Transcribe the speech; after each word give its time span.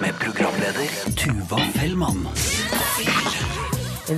Med 0.00 0.14
programleder 0.20 0.88
Tuva 1.16 1.58
Fellmann. 1.74 2.28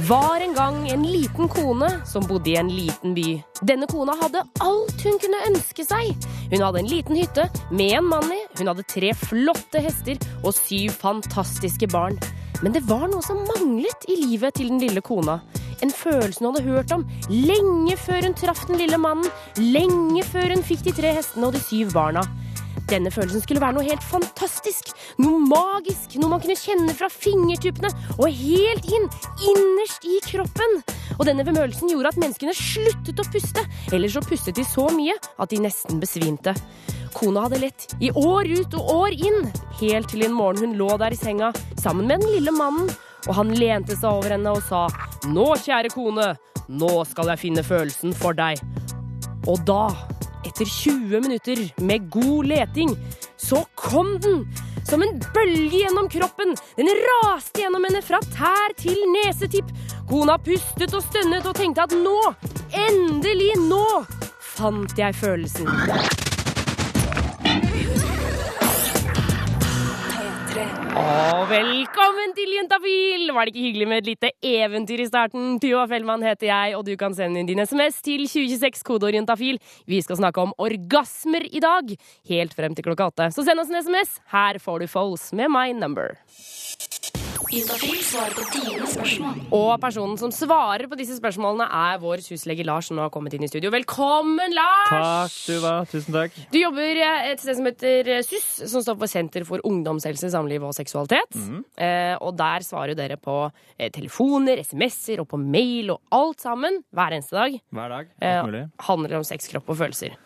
Var 0.08 0.40
en 0.40 0.54
gang 0.54 0.90
en 0.90 1.02
liten 1.02 1.48
kone 1.48 1.88
som 2.06 2.26
bodde 2.28 2.50
i 2.50 2.56
en 2.56 2.68
liten 2.68 3.14
by. 3.14 3.42
Denne 3.62 3.88
kona 3.88 4.12
hadde 4.20 4.44
alt 4.60 5.04
hun 5.07 5.18
kunne 5.25 5.41
ønske 5.48 5.84
seg. 5.88 6.12
Hun 6.50 6.61
hadde 6.61 6.82
en 6.82 6.93
liten 6.93 7.16
hytte 7.16 7.48
med 7.71 7.96
en 7.98 8.09
mann 8.12 8.29
i, 8.32 8.41
hun 8.59 8.73
hadde 8.73 8.84
tre 8.93 9.14
flotte 9.16 9.80
hester 9.84 10.21
og 10.43 10.53
syv 10.57 10.93
fantastiske 11.00 11.89
barn. 11.93 12.21
Men 12.62 12.77
det 12.77 12.84
var 12.89 13.09
noe 13.09 13.25
som 13.25 13.41
manglet 13.48 14.05
i 14.12 14.21
livet 14.21 14.61
til 14.61 14.69
den 14.75 14.84
lille 14.84 15.00
kona. 15.00 15.41
En 15.82 15.90
følelse 15.90 16.38
hun 16.38 16.52
hadde 16.52 16.68
hørt 16.68 16.94
om 16.94 17.02
lenge 17.28 17.96
før 17.98 18.28
hun 18.28 18.38
traff 18.38 18.62
den 18.68 18.78
lille 18.78 18.98
mannen, 19.00 19.26
lenge 19.58 20.22
før 20.28 20.54
hun 20.54 20.64
fikk 20.66 20.86
de 20.86 20.95
tre 20.95 21.14
hestene 21.16 21.48
og 21.48 21.56
de 21.56 21.62
syv 21.64 21.90
barna. 21.96 22.23
Denne 22.90 23.12
følelsen 23.12 23.42
skulle 23.42 23.60
være 23.62 23.77
noe 23.77 23.87
helt 23.87 24.04
fantastisk, 24.04 24.90
noe 25.23 25.40
magisk, 25.40 26.16
noe 26.20 26.32
man 26.34 26.42
kunne 26.42 26.59
kjenne 26.59 26.95
fra 26.96 27.09
fingertuppene 27.12 27.90
og 28.18 28.26
helt 28.28 28.88
inn, 28.88 29.06
innerst 29.48 30.06
i 30.09 30.18
kroppen. 30.26 30.80
Og 31.18 31.24
denne 31.28 31.46
bemølelsen 31.46 31.92
gjorde 31.92 32.12
at 32.12 32.20
menneskene 32.20 32.54
sluttet 32.56 33.23
å 33.23 33.28
puste, 33.32 33.64
eller 33.92 34.12
så 34.12 34.24
pustet 34.24 34.59
de 34.59 34.66
så 34.66 34.88
mye 34.92 35.16
at 35.16 35.52
de 35.52 35.62
nesten 35.64 36.02
besvimte. 36.02 36.56
Kona 37.16 37.46
hadde 37.46 37.62
lett 37.62 37.88
i 38.01 38.10
år 38.12 38.48
ut 38.51 38.76
og 38.80 38.92
år 38.96 39.16
inn, 39.16 39.48
helt 39.80 40.12
til 40.12 40.26
en 40.26 40.37
morgen 40.37 40.73
hun 40.73 40.78
lå 40.80 40.92
der 41.01 41.16
i 41.16 41.20
senga 41.20 41.52
sammen 41.80 42.09
med 42.09 42.23
den 42.23 42.37
lille 42.38 42.54
mannen, 42.56 42.92
og 43.28 43.36
han 43.38 43.52
lente 43.56 43.96
seg 43.96 44.08
over 44.10 44.34
henne 44.34 44.54
og 44.54 44.62
sa 44.66 44.86
Nå, 45.30 45.52
kjære 45.62 45.92
kone, 45.94 46.32
nå 46.72 46.92
skal 47.08 47.30
jeg 47.32 47.42
finne 47.45 47.62
følelsen 47.66 48.14
for 48.18 48.34
deg. 48.34 48.58
Og 49.50 49.62
da, 49.66 49.92
etter 50.46 50.66
20 50.66 51.22
minutter 51.22 51.62
med 51.82 52.08
god 52.10 52.50
leting, 52.50 52.95
så 53.38 53.62
kom 53.79 54.16
den! 54.23 54.45
Som 54.82 55.04
en 55.06 55.14
bølge 55.34 55.84
gjennom 55.84 56.09
kroppen. 56.10 56.56
Den 56.74 56.90
raste 57.04 57.62
gjennom 57.62 57.87
henne 57.87 58.02
fra 58.02 58.18
tær 58.34 58.74
til 58.80 58.98
nesetipp. 59.14 59.70
Kona 60.10 60.34
pustet 60.42 60.96
og 60.98 61.04
stønnet 61.07 61.46
og 61.46 61.54
tenkte 61.59 61.86
at 61.86 61.95
nå, 61.95 62.18
endelig 62.88 63.54
nå, 63.62 63.86
fant 64.56 64.98
jeg 64.98 65.16
følelsen. 65.22 65.70
Og 70.93 71.47
velkommen 71.48 72.34
til 72.37 72.50
Juntafil! 72.53 73.31
Var 73.32 73.48
det 73.48 73.53
ikke 73.54 73.65
hyggelig 73.65 73.87
med 73.88 74.03
et 74.03 74.09
lite 74.10 74.31
eventyr 74.44 75.00
i 75.00 75.06
starten? 75.09 75.54
Tuva 75.62 75.87
Fellmann 75.88 76.25
heter 76.26 76.50
jeg, 76.50 76.75
og 76.76 76.84
du 76.84 76.93
kan 77.00 77.16
sende 77.16 77.41
inn 77.41 77.48
din 77.48 77.62
SMS 77.65 78.03
til 78.04 78.26
2026 78.28 78.84
kodeord 78.84 79.16
juntafil. 79.16 79.56
Vi 79.88 80.03
skal 80.04 80.20
snakke 80.20 80.44
om 80.44 80.53
orgasmer 80.60 81.47
i 81.48 81.62
dag, 81.65 81.94
helt 82.28 82.53
frem 82.59 82.76
til 82.76 82.84
klokka 82.91 83.09
åtte. 83.09 83.31
Så 83.32 83.47
send 83.47 83.65
oss 83.65 83.72
en 83.72 83.81
SMS. 83.81 84.19
Her 84.34 84.60
får 84.60 84.84
du 84.84 84.91
Foles 84.93 85.31
med 85.32 85.48
My 85.54 85.72
Number. 85.72 86.19
Juntafil 87.53 87.98
svarer 88.00 88.32
på 88.32 88.44
dine 88.54 88.86
spørsmål. 88.88 89.41
Og 89.53 89.72
personen 89.82 90.16
som 90.16 90.31
svarer 90.32 90.86
på 90.88 90.97
disse 90.97 91.19
spørsmålene, 91.19 91.66
er 91.69 91.98
vår 92.00 92.22
huslege 92.32 92.64
Lars, 92.64 92.86
som 92.88 92.97
nå 92.97 93.03
har 93.04 93.10
kommet 93.12 93.34
inn 93.36 93.42
i 93.44 93.48
studio. 93.50 93.69
Velkommen, 93.75 94.54
Lars! 94.56 94.88
Takk, 94.88 95.34
Tuva. 95.50 95.72
Tusen 95.91 96.16
takk. 96.16 96.38
Du 96.48 96.56
jobber 96.56 97.00
eh, 97.04 97.26
et 97.34 97.42
sted 97.42 97.58
som 97.58 97.69
heter 97.69 98.08
eh, 98.14 98.22
SUS, 98.25 98.47
som 98.72 98.80
står 98.86 98.97
for 99.03 99.12
Senter 99.12 99.44
for 99.44 99.60
ungdomshelse, 99.69 100.30
samliv 100.32 100.64
og 100.64 100.72
seksualitet. 100.78 101.36
eh, 101.76 102.14
og 102.25 102.38
der 102.41 102.64
svarer 102.64 102.97
dere 102.97 103.19
på 103.20 103.36
eh, 103.76 103.91
telefoner, 103.92 104.62
SMS-er 104.64 105.20
og 105.20 105.28
på 105.34 105.42
mail 105.42 105.92
og 105.98 106.00
alt 106.22 106.41
sammen 106.47 106.80
hver 106.97 107.19
eneste 107.19 107.36
dag. 107.36 107.58
Hver 107.69 107.92
dag. 107.98 108.10
Eh, 108.16 108.38
Alt 108.38 108.48
mulig. 108.48 108.64
handler 108.88 109.19
om 109.20 109.28
sex, 109.28 109.50
kropp 109.53 109.69
og 109.69 109.80
følelser. 109.82 110.16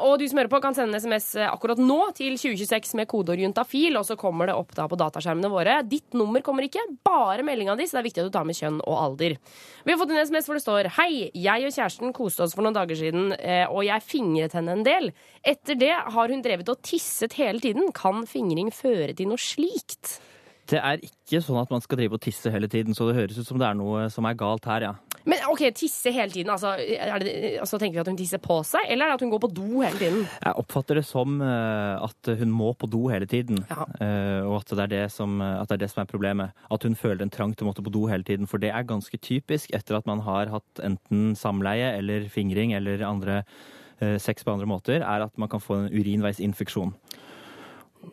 Og 0.00 0.16
du 0.16 0.24
som 0.32 0.40
hører 0.40 0.48
på, 0.56 0.62
kan 0.64 0.72
sende 0.80 0.96
en 0.96 1.04
SMS 1.04 1.28
akkurat 1.44 1.76
nå 1.84 2.00
til 2.16 2.40
2026 2.40 2.96
med 3.02 3.10
kodeord 3.12 3.44
juntafil, 3.44 4.00
og 4.00 4.08
så 4.08 4.16
kommer 4.16 4.48
det 4.48 4.56
opp 4.56 4.72
da 4.80 4.88
på 4.88 4.96
dataskjermene 4.96 5.52
våre. 5.52 5.76
Ditt 5.84 6.08
nummer 6.08 6.20
kommer 6.44 6.66
ikke, 6.66 6.82
bare 7.06 7.44
meldinga 7.46 7.76
di, 7.78 7.86
så 7.88 7.98
det 7.98 8.02
er 8.02 8.08
viktig 8.08 8.22
at 8.24 8.30
du 8.30 8.34
tar 8.34 8.46
med 8.48 8.58
kjønn 8.58 8.80
og 8.82 8.98
alder. 8.98 9.36
Vi 9.84 9.94
har 9.94 10.00
fått 10.00 10.14
en 10.14 10.22
SMS 10.22 10.48
hvor 10.48 10.58
det 10.58 10.64
står 10.64 10.90
Hei, 10.98 11.10
jeg 11.34 11.68
og 11.68 11.76
kjæresten 11.76 12.16
koste 12.16 12.46
oss 12.46 12.56
for 12.56 12.66
noen 12.66 12.76
dager 12.76 12.98
siden, 12.98 13.32
eh, 13.38 13.64
og 13.66 13.84
jeg 13.86 14.06
fingret 14.06 14.56
henne 14.58 14.76
en 14.78 14.84
del. 14.86 15.10
Etter 15.42 15.78
det 15.78 15.94
har 15.94 16.34
hun 16.34 16.44
drevet 16.44 16.70
og 16.72 16.82
tisset 16.86 17.38
hele 17.38 17.62
tiden. 17.62 17.90
Kan 17.96 18.26
fingring 18.30 18.72
føre 18.74 19.12
til 19.16 19.32
noe 19.32 19.40
slikt? 19.40 20.18
Det 20.70 20.78
er 20.78 21.02
ikke 21.02 21.42
sånn 21.42 21.58
at 21.60 21.72
man 21.72 21.82
skal 21.82 21.98
drive 21.98 22.16
og 22.16 22.22
tisse 22.22 22.50
hele 22.54 22.68
tiden, 22.70 22.94
så 22.94 23.08
det 23.08 23.18
høres 23.18 23.40
ut 23.40 23.48
som 23.48 23.58
det 23.60 23.66
er 23.68 23.78
noe 23.78 24.06
som 24.14 24.28
er 24.28 24.38
galt 24.38 24.68
her, 24.70 24.86
ja. 24.86 25.11
Men 25.28 25.38
ok, 25.50 25.60
tisse 25.78 26.10
hele 26.14 26.32
tiden, 26.34 26.50
altså, 26.50 26.72
det, 27.22 27.32
altså 27.62 27.78
tenker 27.78 27.98
vi 27.98 28.02
at 28.02 28.08
hun 28.10 28.16
tisser 28.18 28.40
på 28.42 28.56
seg, 28.66 28.88
eller 28.90 29.06
er 29.06 29.12
det 29.12 29.18
at 29.20 29.24
hun 29.26 29.30
går 29.34 29.42
på 29.44 29.50
do 29.54 29.82
hele 29.84 29.98
tiden? 30.00 30.24
Jeg 30.42 30.56
oppfatter 30.62 30.98
det 30.98 31.04
som 31.06 31.36
eh, 31.44 32.02
at 32.08 32.32
hun 32.40 32.50
må 32.50 32.72
på 32.74 32.88
do 32.90 33.04
hele 33.12 33.28
tiden, 33.30 33.60
Ja. 33.70 33.86
eh, 34.02 34.40
og 34.48 34.56
at 34.60 34.74
det, 34.74 34.82
er 34.86 34.92
det, 34.94 35.02
som, 35.14 35.38
at 35.42 35.68
det 35.70 35.78
er 35.78 35.84
det 35.84 35.90
som 35.94 36.02
er 36.02 36.10
problemet. 36.10 36.56
At 36.74 36.82
hun 36.88 36.96
føler 36.98 37.22
en 37.22 37.30
trang 37.30 37.54
til 37.54 37.66
å 37.66 37.70
måtte 37.70 37.84
på 37.86 37.92
do 37.94 38.06
hele 38.10 38.26
tiden, 38.26 38.48
for 38.50 38.58
det 38.62 38.72
er 38.74 38.82
ganske 38.88 39.18
typisk 39.22 39.70
etter 39.76 40.00
at 40.00 40.06
man 40.10 40.24
har 40.26 40.50
hatt 40.52 40.82
enten 40.82 41.36
samleie 41.38 41.92
eller 42.00 42.26
fingring 42.32 42.74
eller 42.74 43.04
andre 43.06 43.42
eh, 44.00 44.18
sex 44.18 44.42
på 44.44 44.52
andre 44.56 44.66
måter, 44.66 45.00
er 45.06 45.26
at 45.28 45.38
man 45.38 45.48
kan 45.52 45.62
få 45.62 45.84
en 45.84 45.92
urinveisinfeksjon. 45.94 46.94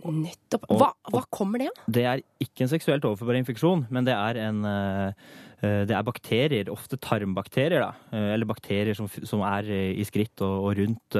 Nettopp. 0.09 0.65
Hva, 0.69 0.91
hva 1.11 1.21
kommer 1.33 1.61
det 1.61 1.69
av? 1.71 1.79
Det 1.89 2.03
er 2.07 2.21
ikke 2.43 2.65
en 2.65 2.71
seksuelt 2.71 3.05
overførbar 3.09 3.39
infeksjon, 3.39 3.85
men 3.93 4.05
det 4.07 4.15
er 4.15 4.39
en 4.45 4.59
eh, 4.69 5.23
eh, 5.61 5.81
det 5.89 5.95
er 5.97 6.05
bakterier, 6.07 6.69
ofte 6.73 6.99
tarmbakterier, 7.01 7.83
da. 7.83 7.91
eh, 8.13 8.29
Eller 8.35 8.49
bakterier 8.49 8.97
som, 8.97 9.09
som 9.09 9.43
er 9.47 9.67
i 9.73 10.05
skritt 10.07 10.45
og, 10.45 10.69
og 10.69 10.77
rundt, 10.79 11.19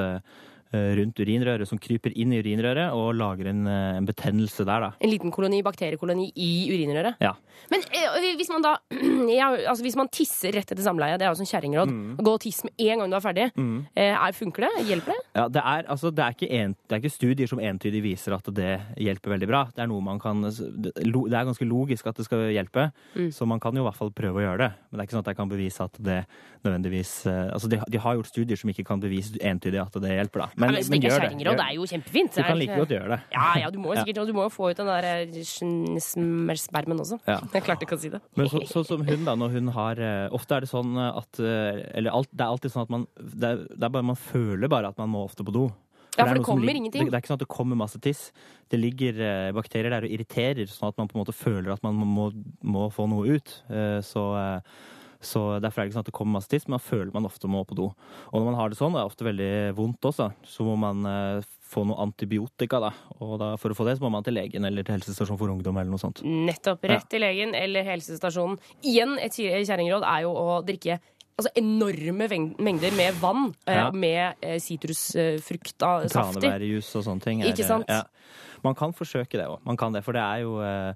rundt 0.72 1.18
urinrøret, 1.20 1.66
som 1.68 1.78
kryper 1.82 2.12
inn 2.14 2.32
i 2.32 2.38
urinrøret 2.42 2.92
og 2.94 3.14
lager 3.18 3.48
en, 3.50 3.66
eh, 3.66 3.96
en 3.98 4.06
betennelse 4.06 4.64
der, 4.64 4.80
da. 4.80 4.90
En 5.00 5.10
liten 5.10 5.30
koloni, 5.34 5.62
bakteriekoloni 5.66 6.28
i 6.36 6.50
urinrøret? 6.70 7.16
Ja. 7.20 7.34
Men 7.70 7.80
eh, 7.92 8.36
hvis 8.38 8.48
man 8.52 8.62
da 8.62 8.76
ja, 9.40 9.50
altså 9.68 9.82
Hvis 9.84 9.96
man 9.98 10.08
tisser 10.08 10.52
rett 10.56 10.70
etter 10.72 10.82
samleie, 10.82 11.18
det 11.18 11.26
er 11.26 11.32
jo 11.34 11.40
sånn 11.42 11.50
kjerringråd, 11.50 11.90
Mm. 11.90 12.16
gå 12.22 12.32
og 12.32 12.40
tiss 12.40 12.62
med 12.64 12.72
en 12.78 12.98
gang 13.02 13.10
du 13.10 13.16
er 13.16 13.24
ferdig, 13.24 13.46
Mm. 13.56 13.86
er, 13.96 14.32
funker 14.32 14.66
det? 14.66 14.86
Hjelper 14.86 15.12
det? 15.12 15.22
Ja, 15.34 15.48
det 15.48 15.62
er, 15.64 15.82
altså, 15.90 16.10
det, 16.14 16.24
er 16.24 16.52
en, 16.62 16.76
det 16.88 16.94
er 16.96 17.00
ikke 17.02 17.12
studier 17.12 17.48
som 17.50 17.58
entydig 17.58 18.02
viser 18.02 18.32
at 18.36 18.46
det 18.54 18.80
hjelper 18.96 19.34
veldig 19.34 19.48
bra. 19.50 19.64
Det 19.74 19.82
er 19.82 19.90
noe 19.90 20.00
man 20.00 20.18
kan 20.22 20.40
Det 20.42 20.92
er 20.96 21.48
ganske 21.48 21.66
logisk 21.66 22.06
at 22.06 22.16
det 22.16 22.24
skal 22.26 22.46
hjelpe, 22.54 22.90
så 23.34 23.46
man 23.46 23.60
kan 23.60 23.74
jo 23.74 23.82
i 23.82 23.88
hvert 23.88 23.98
fall 23.98 24.10
prøve 24.12 24.40
å 24.40 24.44
gjøre 24.46 24.58
det. 24.58 24.70
Men 24.90 24.98
det 24.98 25.02
er 25.02 25.08
ikke 25.08 25.16
sånn 25.18 25.24
at 25.26 25.32
jeg 25.32 25.36
kan 25.40 25.50
bevise 25.50 25.84
at 25.84 25.98
det 26.00 26.20
nødvendigvis 26.64 27.12
eh, 27.26 27.50
Altså, 27.54 27.68
de, 27.72 27.80
de 27.90 27.98
har 27.98 28.14
gjort 28.18 28.28
studier 28.30 28.56
som 28.60 28.70
ikke 28.72 28.84
kan 28.86 29.00
bevise 29.02 29.38
entydig 29.40 29.80
at 29.82 29.96
det 30.02 30.10
hjelper, 30.12 30.44
da. 30.44 30.48
Men, 30.60 30.76
men, 30.76 30.86
men 30.92 31.04
gjør 31.04 31.26
gjør 31.40 31.58
det. 31.58 31.66
er 31.66 31.74
jo 31.76 31.88
kjempefint. 31.90 32.36
Du 32.36 32.44
kan 32.44 32.58
like 32.60 32.78
godt 32.78 32.94
gjøre 32.94 33.10
det. 33.14 33.20
Ja, 33.34 33.48
ja, 33.64 33.70
du 33.72 33.78
må 33.82 33.90
jo 33.94 34.04
sikkert 34.04 34.30
du 34.30 34.34
må 34.36 34.46
jo 34.46 34.52
få 34.54 34.70
ut 34.70 34.80
den 34.80 34.90
der 34.90 35.08
eh, 35.10 36.56
spermen 36.60 37.02
også. 37.02 37.20
Ja. 37.26 37.40
Jeg 37.56 37.66
klarte 37.66 37.88
ikke 37.88 37.98
å 37.98 38.02
si 38.02 38.12
det. 38.12 38.22
Men 38.38 38.50
så, 38.52 38.62
sånn 38.70 38.88
som 38.92 39.04
hun, 39.06 39.26
da, 39.28 39.36
når 39.40 39.56
hun 39.58 39.74
har 39.76 40.00
eh, 40.04 40.26
Ofte 40.36 40.58
er 40.58 40.66
det 40.66 40.70
sånn 40.70 40.96
at 41.00 41.40
eh, 41.42 41.80
Eller 41.98 42.14
alt, 42.14 42.30
det 42.30 42.44
er 42.44 42.54
alltid 42.54 42.74
sånn 42.74 42.86
at 42.86 42.92
man 42.92 43.06
det 43.16 43.48
er, 43.54 43.62
det 43.72 43.86
er 43.86 43.94
bare 43.94 44.06
Man 44.12 44.18
føler 44.20 44.70
bare 44.70 44.90
at 44.92 45.00
man 45.00 45.10
må 45.12 45.24
ofte 45.26 45.46
på 45.46 45.54
do. 45.54 45.68
Ja, 46.16 46.24
for 46.26 46.34
det, 46.34 46.40
det 46.40 46.46
kommer 46.46 46.74
ingenting. 46.74 47.06
Det, 47.06 47.12
det 47.12 47.18
er 47.18 47.22
ikke 47.22 47.32
sånn 47.32 47.40
at 47.40 47.44
det 47.44 47.52
kommer 47.52 47.78
masse 47.78 48.00
tiss. 48.02 48.22
Det 48.70 48.78
ligger 48.80 49.20
eh, 49.24 49.50
bakterier 49.56 49.94
der 49.94 50.06
og 50.06 50.14
irriterer, 50.14 50.70
sånn 50.70 50.90
at 50.90 50.98
man 51.00 51.10
på 51.10 51.16
en 51.16 51.22
måte 51.22 51.36
føler 51.36 51.72
at 51.74 51.84
man 51.86 51.98
må, 51.98 52.30
må 52.66 52.88
få 52.94 53.06
noe 53.10 53.38
ut. 53.38 53.54
Eh, 53.70 54.00
så, 54.04 54.24
eh, 54.40 54.98
så 55.20 55.60
derfor 55.60 55.80
er 55.80 55.84
det 55.84 55.90
ikke 55.90 55.96
sånn 55.98 56.06
at 56.06 56.10
det 56.10 56.14
kommer 56.16 56.38
masse 56.38 56.48
tiss, 56.48 56.64
men 56.66 56.78
man 56.78 56.84
føler 56.84 57.12
man 57.12 57.26
ofte 57.28 57.48
må 57.50 57.60
på 57.68 57.76
do. 57.76 57.90
Og 58.32 58.40
når 58.40 58.44
man 58.50 58.54
har 58.58 58.68
det 58.72 58.78
sånn, 58.78 58.92
det 58.96 59.02
er 59.02 59.10
ofte 59.10 59.26
veldig 59.26 59.50
vondt 59.76 60.00
også, 60.08 60.30
så 60.48 60.64
må 60.64 60.78
man 60.80 61.04
eh, 61.06 61.42
få 61.70 61.84
noe 61.86 62.00
antibiotika, 62.02 62.80
da. 62.80 62.90
Og 63.20 63.38
da, 63.38 63.52
for 63.60 63.70
å 63.70 63.76
få 63.76 63.84
det, 63.86 63.98
så 63.98 64.02
må 64.06 64.10
man 64.16 64.24
til 64.26 64.34
legen 64.34 64.64
eller 64.64 64.82
til 64.82 64.96
helsestasjon 64.96 65.38
for 65.38 65.52
ungdom 65.52 65.76
eller 65.76 65.90
noe 65.92 66.00
sånt. 66.02 66.22
Nettopp. 66.24 66.82
Rett 66.90 67.08
til 67.12 67.20
legen 67.20 67.54
eller 67.54 67.84
helsestasjonen. 67.84 68.58
Igjen, 68.82 69.18
et 69.22 69.36
kjerringråd 69.36 70.02
er 70.08 70.24
jo 70.26 70.32
å 70.34 70.60
drikke 70.66 70.98
altså 71.40 71.52
enorme 71.56 72.26
mengder 72.60 72.92
med 72.92 73.14
vann 73.20 73.46
eh, 73.66 73.76
Ja. 73.78 73.90
med 73.92 74.34
sitrusfrukt. 74.60 74.64
sitrusfrukta 75.80 75.92
saftig. 76.08 76.42
Tranebærjus 76.42 76.90
og 76.96 77.04
sånne 77.06 77.22
ting. 77.24 77.42
er- 77.42 77.52
Ikke 77.54 77.64
sant? 77.64 77.86
Ja. 77.88 78.02
Man 78.66 78.76
kan 78.78 78.94
forsøke 78.96 79.38
det 79.38 79.46
òg. 79.48 79.60
Man 79.66 79.78
kan 79.80 79.94
det, 79.94 80.02
for 80.06 80.16
det 80.16 80.22
er 80.24 80.42
jo 80.44 80.56
eh, 80.64 80.92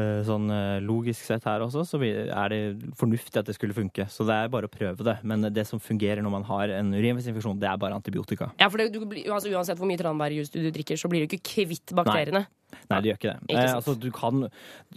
eh, 0.00 0.20
sånn 0.26 0.48
eh, 0.52 0.80
logisk 0.84 1.26
sett 1.26 1.46
her 1.48 1.64
også, 1.64 1.84
så 1.88 2.00
er 2.04 2.52
det 2.52 2.60
fornuftig 3.00 3.40
at 3.40 3.50
det 3.50 3.56
skulle 3.58 3.76
funke. 3.76 4.08
Så 4.10 4.26
det 4.28 4.36
er 4.36 4.52
bare 4.52 4.70
å 4.70 4.72
prøve 4.72 5.06
det. 5.06 5.18
Men 5.22 5.48
det 5.54 5.66
som 5.68 5.82
fungerer 5.82 6.24
når 6.24 6.36
man 6.38 6.48
har 6.50 6.74
en 6.80 6.92
urinveisinfeksjon, 6.94 7.60
det 7.62 7.70
er 7.70 7.80
bare 7.80 7.96
antibiotika. 7.98 8.50
Ja, 8.60 8.70
for 8.72 8.82
det, 8.82 8.90
du, 8.94 9.00
altså, 9.30 9.52
Uansett 9.54 9.80
hvor 9.80 9.90
mye 9.90 10.00
tranbærjus 10.00 10.52
du 10.54 10.60
drikker, 10.64 10.98
så 11.00 11.10
blir 11.10 11.24
du 11.24 11.30
ikke 11.30 11.44
kvitt 11.54 11.94
bakteriene. 11.96 12.46
Nei, 12.90 13.00
det 13.00 13.10
gjør 13.10 13.18
ikke 13.18 13.30
det. 13.30 13.38
Ikke 13.48 13.64
Eh, 13.64 13.72
altså, 13.74 13.94
du 13.98 14.08
kan, 14.14 14.46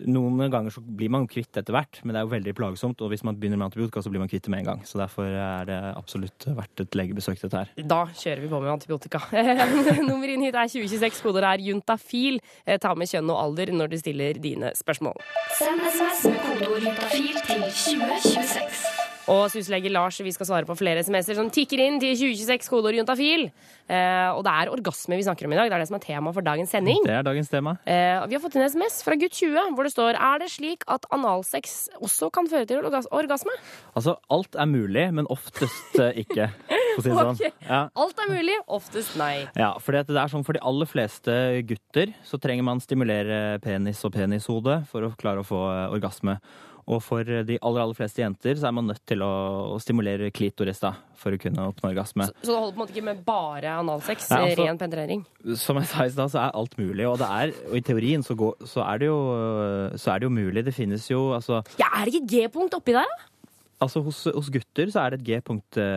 noen 0.09 0.51
ganger 0.51 0.73
så 0.73 0.81
blir 0.81 1.11
man 1.13 1.27
kvitt 1.29 1.57
etter 1.59 1.75
hvert, 1.75 1.99
men 2.03 2.13
det 2.13 2.19
er 2.19 2.25
jo 2.25 2.33
veldig 2.33 2.53
plagsomt. 2.57 3.01
Og 3.03 3.11
hvis 3.13 3.23
man 3.27 3.37
begynner 3.39 3.59
med 3.59 3.69
antibiotika, 3.69 4.01
så 4.03 4.11
blir 4.11 4.23
man 4.23 4.31
kvitt 4.31 4.47
det 4.47 4.53
med 4.53 4.63
en 4.63 4.69
gang. 4.71 4.81
Så 4.87 4.99
derfor 4.99 5.29
er 5.29 5.67
det 5.69 5.77
absolutt 5.93 6.47
verdt 6.57 6.83
et 6.83 6.97
legebesøk, 6.97 7.39
dette 7.43 7.63
her. 7.63 7.71
Da 7.87 8.01
kjører 8.11 8.43
vi 8.43 8.51
på 8.51 8.61
med 8.63 8.73
antibiotika. 8.73 9.21
Nummer 10.09 10.33
inn 10.33 10.45
hit 10.47 10.57
er 10.57 10.71
2026. 10.73 11.21
Koder 11.25 11.47
er 11.51 11.63
juntafil. 12.07 12.39
Eh, 12.65 12.77
Ta 12.80 12.94
med 12.95 13.07
kjønn 13.07 13.30
og 13.31 13.42
alder 13.44 13.71
når 13.74 13.89
du 13.92 13.98
stiller 14.00 14.33
dine 14.39 14.71
spørsmål. 14.75 15.18
Send 15.57 15.81
SMS 15.81 16.24
med 16.31 16.39
kodeord 16.45 16.81
juntafil 16.83 17.36
til 17.45 17.62
2026. 17.62 18.86
Og 19.27 19.50
syslege 19.51 19.89
Lars, 19.92 20.21
vi 20.24 20.31
skal 20.31 20.45
svare 20.48 20.63
på 20.65 20.75
flere 20.80 21.01
SMS-er 21.04 21.36
som 21.36 21.50
tikker 21.51 21.81
inn 21.83 21.98
til 22.00 22.13
2026 22.15 22.69
kodeord 22.71 22.95
juntafil. 22.95 23.50
Eh, 23.92 24.30
og 24.31 24.39
det 24.48 24.54
er 24.54 24.71
orgasme 24.71 25.18
vi 25.19 25.25
snakker 25.25 25.45
om 25.50 25.51
i 25.51 25.57
dag. 25.59 25.68
Det 25.68 25.75
er 25.75 25.83
det 25.83 25.88
som 25.89 25.98
er 25.98 26.06
tema 26.06 26.31
for 26.31 26.42
dagens 26.42 26.71
sending. 26.71 27.01
Det 27.04 27.12
er 27.12 27.25
dagens 27.27 27.50
tema. 27.51 27.75
Eh, 27.83 28.24
vi 28.31 28.38
har 28.38 28.44
fått 28.45 28.56
en 28.56 28.63
SMS 28.71 29.01
fra 29.04 29.19
gutt 29.19 29.36
20 29.36 29.75
hvor 29.75 29.83
det 29.83 29.92
står 29.92 30.15
Er 30.15 30.39
det 30.39 30.48
slik 30.54 30.88
at 30.88 31.04
analsex 31.12 31.89
også 32.00 32.31
kan 32.31 32.48
føre 32.48 32.65
til 32.69 32.80
orgasme? 32.80 33.51
Altså, 34.00 34.15
alt 34.31 34.56
er 34.56 34.65
mulig, 34.71 35.09
men 35.13 35.27
oftest 35.27 36.00
eh, 36.00 36.24
ikke. 36.24 36.48
For 36.97 37.03
å 37.03 37.05
si 37.05 37.13
det 37.13 37.17
sånn. 37.17 37.38
Ok. 37.38 37.65
Ja. 37.67 37.81
Alt 38.03 38.21
er 38.23 38.31
mulig, 38.31 38.55
oftest 38.77 39.17
nei. 39.19 39.33
Ja, 39.57 39.73
fordi 39.83 40.01
at 40.01 40.09
det 40.09 40.21
er 40.21 40.31
sånn 40.33 40.45
For 40.47 40.57
de 40.57 40.63
aller 40.65 40.89
fleste 40.89 41.35
gutter 41.69 42.13
så 42.25 42.39
trenger 42.41 42.65
man 42.65 42.81
stimulere 42.83 43.59
penis 43.63 44.01
og 44.07 44.15
penishode 44.17 44.81
for 44.89 45.05
å 45.05 45.13
klare 45.19 45.44
å 45.44 45.47
få 45.47 45.61
eh, 45.73 45.85
orgasme. 45.94 46.39
Og 46.88 47.01
for 47.03 47.27
de 47.27 47.57
aller 47.59 47.83
aller 47.83 47.97
fleste 47.97 48.21
jenter 48.21 48.55
så 48.55 48.69
er 48.69 48.75
man 48.77 48.85
nødt 48.88 49.01
til 49.09 49.19
å, 49.19 49.29
å 49.73 49.79
stimulere 49.83 50.29
klitoris 50.31 50.79
da, 50.79 50.94
for 51.19 51.35
å 51.35 51.39
kunne 51.41 51.65
oppnå 51.73 51.89
orgasme. 51.89 52.29
Så 52.39 52.47
det 52.47 52.55
holder 52.55 52.71
på 52.71 52.79
en 52.79 52.83
måte 52.85 52.95
ikke 52.95 53.07
med 53.09 53.23
bare 53.27 53.73
analsex, 53.81 54.29
Ja, 54.31 54.45
altså- 54.45 54.63
ren 54.63 54.79
penetrering? 54.79 55.25
Som 55.59 55.81
jeg 55.81 55.89
sa 55.91 56.05
i 56.07 56.13
stad, 56.15 56.31
så 56.31 56.45
er 56.45 56.55
alt 56.55 56.77
mulig. 56.79 57.03
Og, 57.09 57.17
det 57.19 57.27
er, 57.27 57.51
og 57.67 57.75
i 57.75 57.83
teorien 57.83 58.23
så, 58.23 58.38
går, 58.39 58.55
så, 58.63 58.85
er 58.88 59.03
det 59.03 59.09
jo, 59.11 59.19
så 59.99 60.13
er 60.13 60.23
det 60.23 60.29
jo 60.29 60.33
mulig. 60.39 60.63
Det 60.63 60.73
finnes 60.75 61.09
jo 61.11 61.33
altså, 61.35 61.59
Ja, 61.75 61.91
er 61.99 62.07
det 62.07 62.15
ikke 62.15 62.31
G-punkt 62.38 62.79
oppi 62.79 62.95
der, 62.95 63.03
da? 63.03 63.27
Altså 63.83 64.01
hos, 64.06 64.24
hos 64.33 64.50
gutter 64.53 64.89
så 64.94 65.03
er 65.06 65.13
det 65.15 65.19
et 65.21 65.27
G-punkt 65.27 65.77
ca. 65.77 65.88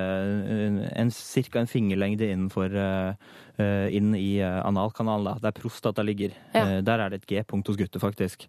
en, 1.01 1.11
cirka 1.15 1.61
en 1.63 1.71
fingerlengde 1.71 2.27
innenfor 2.29 2.75
eh, 2.77 3.13
eh, 3.61 3.87
inn 3.97 4.11
i 4.19 4.39
eh, 4.43 4.59
analkanalen, 4.67 5.25
da, 5.31 5.35
der 5.49 5.57
prostata 5.57 6.05
ligger. 6.07 6.35
Ja. 6.55 6.65
Eh, 6.79 6.81
Der 6.87 7.01
er 7.07 7.11
det 7.15 7.23
et 7.23 7.29
G-punkt 7.31 7.69
hos 7.71 7.79
gutter, 7.81 8.01
faktisk. 8.03 8.47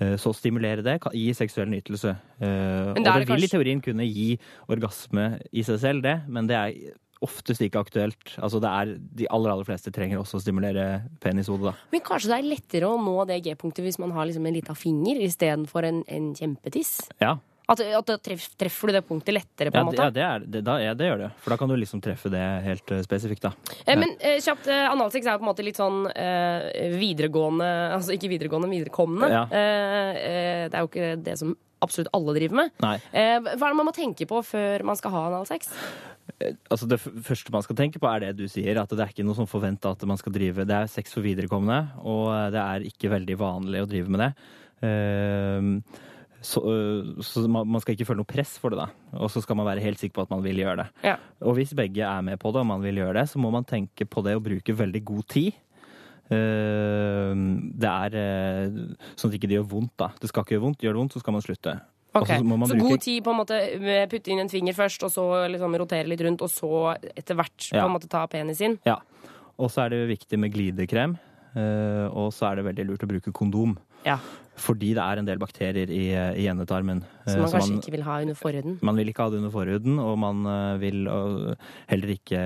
Eh, 0.00 0.16
Så 0.20 0.34
stimulere 0.36 0.82
det 0.84 0.98
kan 1.04 1.12
gi 1.16 1.30
seksuell 1.36 1.70
nytelse. 1.72 2.16
Eh, 2.40 2.90
Og 2.92 3.00
det 3.00 3.14
det 3.24 3.28
vil 3.32 3.44
i 3.48 3.52
teorien 3.54 3.80
kunne 3.84 4.04
gi 4.08 4.34
orgasme 4.68 5.38
i 5.52 5.62
seg 5.62 5.80
selv, 5.80 6.02
det, 6.04 6.18
men 6.28 6.46
det 6.50 6.56
er 6.60 6.92
oftest 7.24 7.62
ikke 7.64 7.80
aktuelt. 7.80 8.34
Altså 8.42 8.60
det 8.60 8.68
er, 8.68 8.98
De 9.16 9.26
aller 9.32 9.50
aller 9.54 9.64
fleste 9.64 9.88
trenger 9.94 10.18
også 10.20 10.36
å 10.36 10.42
stimulere 10.44 11.04
penishodet. 11.24 11.70
da. 11.70 11.74
Men 11.94 12.02
kanskje 12.04 12.28
det 12.34 12.36
er 12.38 12.50
lettere 12.50 12.90
å 12.90 12.98
nå 13.00 13.16
det 13.30 13.40
G-punktet 13.46 13.84
hvis 13.86 13.98
man 14.02 14.12
har 14.12 14.26
liksom 14.28 14.44
en 14.44 14.54
liten 14.58 14.76
finger 14.76 15.22
istedenfor 15.24 15.84
en, 15.88 16.02
en 16.08 16.34
kjempetiss? 16.36 16.98
Ja, 17.22 17.38
At, 17.64 17.80
at 17.80 18.04
da 18.10 18.18
treff, 18.20 18.44
treffer 18.60 18.90
du 18.90 18.96
det 18.98 19.00
punktet 19.08 19.32
lettere, 19.32 19.70
på 19.72 19.80
en 19.80 19.86
måte? 19.88 20.02
ja, 20.02 20.10
det, 20.12 20.24
er, 20.24 20.42
det, 20.44 20.60
da, 20.66 20.74
ja, 20.82 20.92
det 20.92 21.06
gjør 21.08 21.22
det. 21.22 21.28
For 21.40 21.54
da 21.54 21.56
kan 21.62 21.70
du 21.72 21.76
liksom 21.80 22.02
treffe 22.04 22.28
det 22.32 22.42
helt 22.66 22.92
uh, 22.92 23.00
spesifikt. 23.06 23.46
da. 23.46 23.54
Eh, 23.86 23.96
Men 23.96 24.12
eh, 24.20 24.36
kjapt, 24.44 24.68
eh, 24.68 24.84
analsex 24.90 25.24
er 25.24 25.32
jo 25.38 25.40
på 25.40 25.46
en 25.46 25.48
måte 25.48 25.64
litt 25.64 25.80
sånn 25.80 26.02
eh, 26.12 26.90
videregående 26.92 27.70
Altså 27.96 28.12
ikke 28.18 28.28
videregående, 28.34 28.68
viderekommende. 28.68 29.30
Ja. 29.32 29.44
Eh, 29.48 30.66
det 30.68 30.76
er 30.76 30.84
jo 30.84 30.90
ikke 30.90 31.08
det 31.24 31.38
som 31.40 31.54
absolutt 31.84 32.12
alle 32.16 32.34
driver 32.36 32.60
med. 32.62 32.74
Nei. 32.80 32.94
Hva 33.12 33.52
er 33.52 33.72
det 33.72 33.76
man 33.80 33.88
må 33.88 33.92
tenke 33.96 34.24
på 34.28 34.38
før 34.44 34.84
man 34.88 34.96
skal 34.96 35.12
ha 35.12 35.24
analsex? 35.28 35.68
Altså 36.72 36.88
Det 36.88 36.96
første 37.00 37.52
man 37.52 37.64
skal 37.64 37.76
tenke 37.76 38.00
på, 38.00 38.08
er 38.08 38.24
det 38.24 38.30
du 38.38 38.46
sier. 38.48 38.78
At 38.80 38.92
det 38.92 39.04
er 39.04 39.12
ikke 39.12 39.26
noe 39.26 39.36
som 39.36 39.48
forventa 39.48 39.92
at 39.92 40.04
man 40.08 40.20
skal 40.20 40.32
drive 40.32 40.64
Det 40.68 40.78
er 40.78 40.88
sex 40.88 41.12
for 41.16 41.24
viderekomne, 41.24 41.80
og 42.00 42.28
det 42.54 42.60
er 42.62 42.86
ikke 42.88 43.12
veldig 43.12 43.36
vanlig 43.40 43.84
å 43.84 43.88
drive 43.90 44.12
med 44.12 44.22
det. 44.24 44.30
Ehm, 44.88 45.76
Så, 46.44 46.60
øh, 46.60 47.22
så 47.24 47.46
man 47.48 47.66
man 47.66 47.80
skal 47.80 47.94
ikke 47.96 48.04
føle 48.10 48.20
noe 48.20 48.28
press 48.28 48.58
for 48.60 48.68
det, 48.74 48.78
da. 48.82 48.86
Og 49.16 49.30
så 49.32 49.40
skal 49.40 49.56
man 49.56 49.64
være 49.66 49.80
helt 49.80 49.98
sikker 49.98 50.18
på 50.18 50.22
at 50.26 50.30
man 50.34 50.42
vil 50.44 50.58
gjøre 50.60 50.76
det. 50.82 50.86
Ja. 51.02 51.16
Og 51.40 51.54
hvis 51.56 51.72
begge 51.74 52.04
er 52.04 52.20
med 52.26 52.36
på 52.38 52.52
det, 52.52 52.60
og 52.60 52.66
man 52.68 52.82
vil 52.84 53.00
gjøre 53.00 53.14
det, 53.22 53.28
så 53.32 53.38
må 53.40 53.50
man 53.54 53.64
tenke 53.64 54.04
på 54.04 54.22
det 54.26 54.36
og 54.36 54.44
bruke 54.44 54.76
veldig 54.76 55.04
god 55.08 55.24
tid. 55.32 55.52
Ehm, 56.30 57.72
Det 57.78 57.88
er 57.90 58.14
eh, 58.20 58.76
sånn 59.16 59.30
at 59.32 59.36
ikke 59.38 59.48
det 59.50 59.58
gjør 59.58 59.68
vondt, 59.72 59.92
da. 60.00 60.08
Det 60.20 60.28
skal 60.30 60.44
ikke 60.44 60.56
gjøre 60.56 60.66
vondt. 60.68 60.84
Gjør 60.84 60.94
det 60.96 61.00
vondt, 61.02 61.16
så 61.16 61.22
skal 61.24 61.36
man 61.36 61.44
slutte. 61.44 61.74
Okay. 62.14 62.38
Så 62.38 62.44
man 62.46 62.68
Så 62.68 62.76
bruke- 62.76 62.88
god 62.94 63.00
tid 63.02 63.24
på 63.24 63.30
en 63.32 63.40
måte 63.40 64.08
putte 64.10 64.28
inn 64.30 64.38
en 64.44 64.48
finger 64.48 64.72
først, 64.76 65.02
og 65.02 65.10
så 65.10 65.48
liksom 65.50 65.74
rotere 65.80 66.06
litt 66.06 66.20
rundt, 66.22 66.42
og 66.42 66.48
så 66.50 66.96
etter 67.16 67.34
hvert 67.34 67.70
på 67.72 67.76
Ja. 67.76 67.86
en 67.86 67.92
måte 67.92 68.08
ta 68.08 68.26
penis 68.26 68.60
inn. 68.60 68.78
Ja. 68.86 68.98
Og 69.58 69.70
så 69.70 69.84
er 69.86 69.88
det 69.90 70.08
viktig 70.18 70.38
med 70.38 70.52
glidekrem. 70.52 71.18
Og 71.56 72.32
så 72.32 72.50
er 72.50 72.56
det 72.56 72.64
veldig 72.66 72.86
lurt 72.86 73.02
å 73.02 73.06
bruke 73.08 73.32
kondom. 73.32 73.76
Ja, 74.04 74.18
Fordi 74.54 74.92
det 74.94 75.02
er 75.02 75.18
en 75.18 75.26
del 75.26 75.40
bakterier 75.42 75.90
i, 75.90 76.04
i 76.14 76.44
endetarmen. 76.50 77.02
Som 77.24 77.32
eh, 77.32 77.40
man 77.42 77.50
så 77.50 77.58
kanskje 77.58 77.78
ikke 77.80 77.94
vil 77.96 78.04
ha 78.06 78.20
under 78.22 78.38
forhuden. 78.38 78.76
man 78.86 79.00
vil 79.00 79.10
ikke 79.10 79.24
ha 79.26 79.32
det 79.32 79.40
under 79.42 79.54
forhuden, 79.54 79.98
og 79.98 80.14
man 80.22 80.44
eh, 80.46 80.76
vil 80.82 81.08
heller 81.90 82.14
ikke 82.14 82.44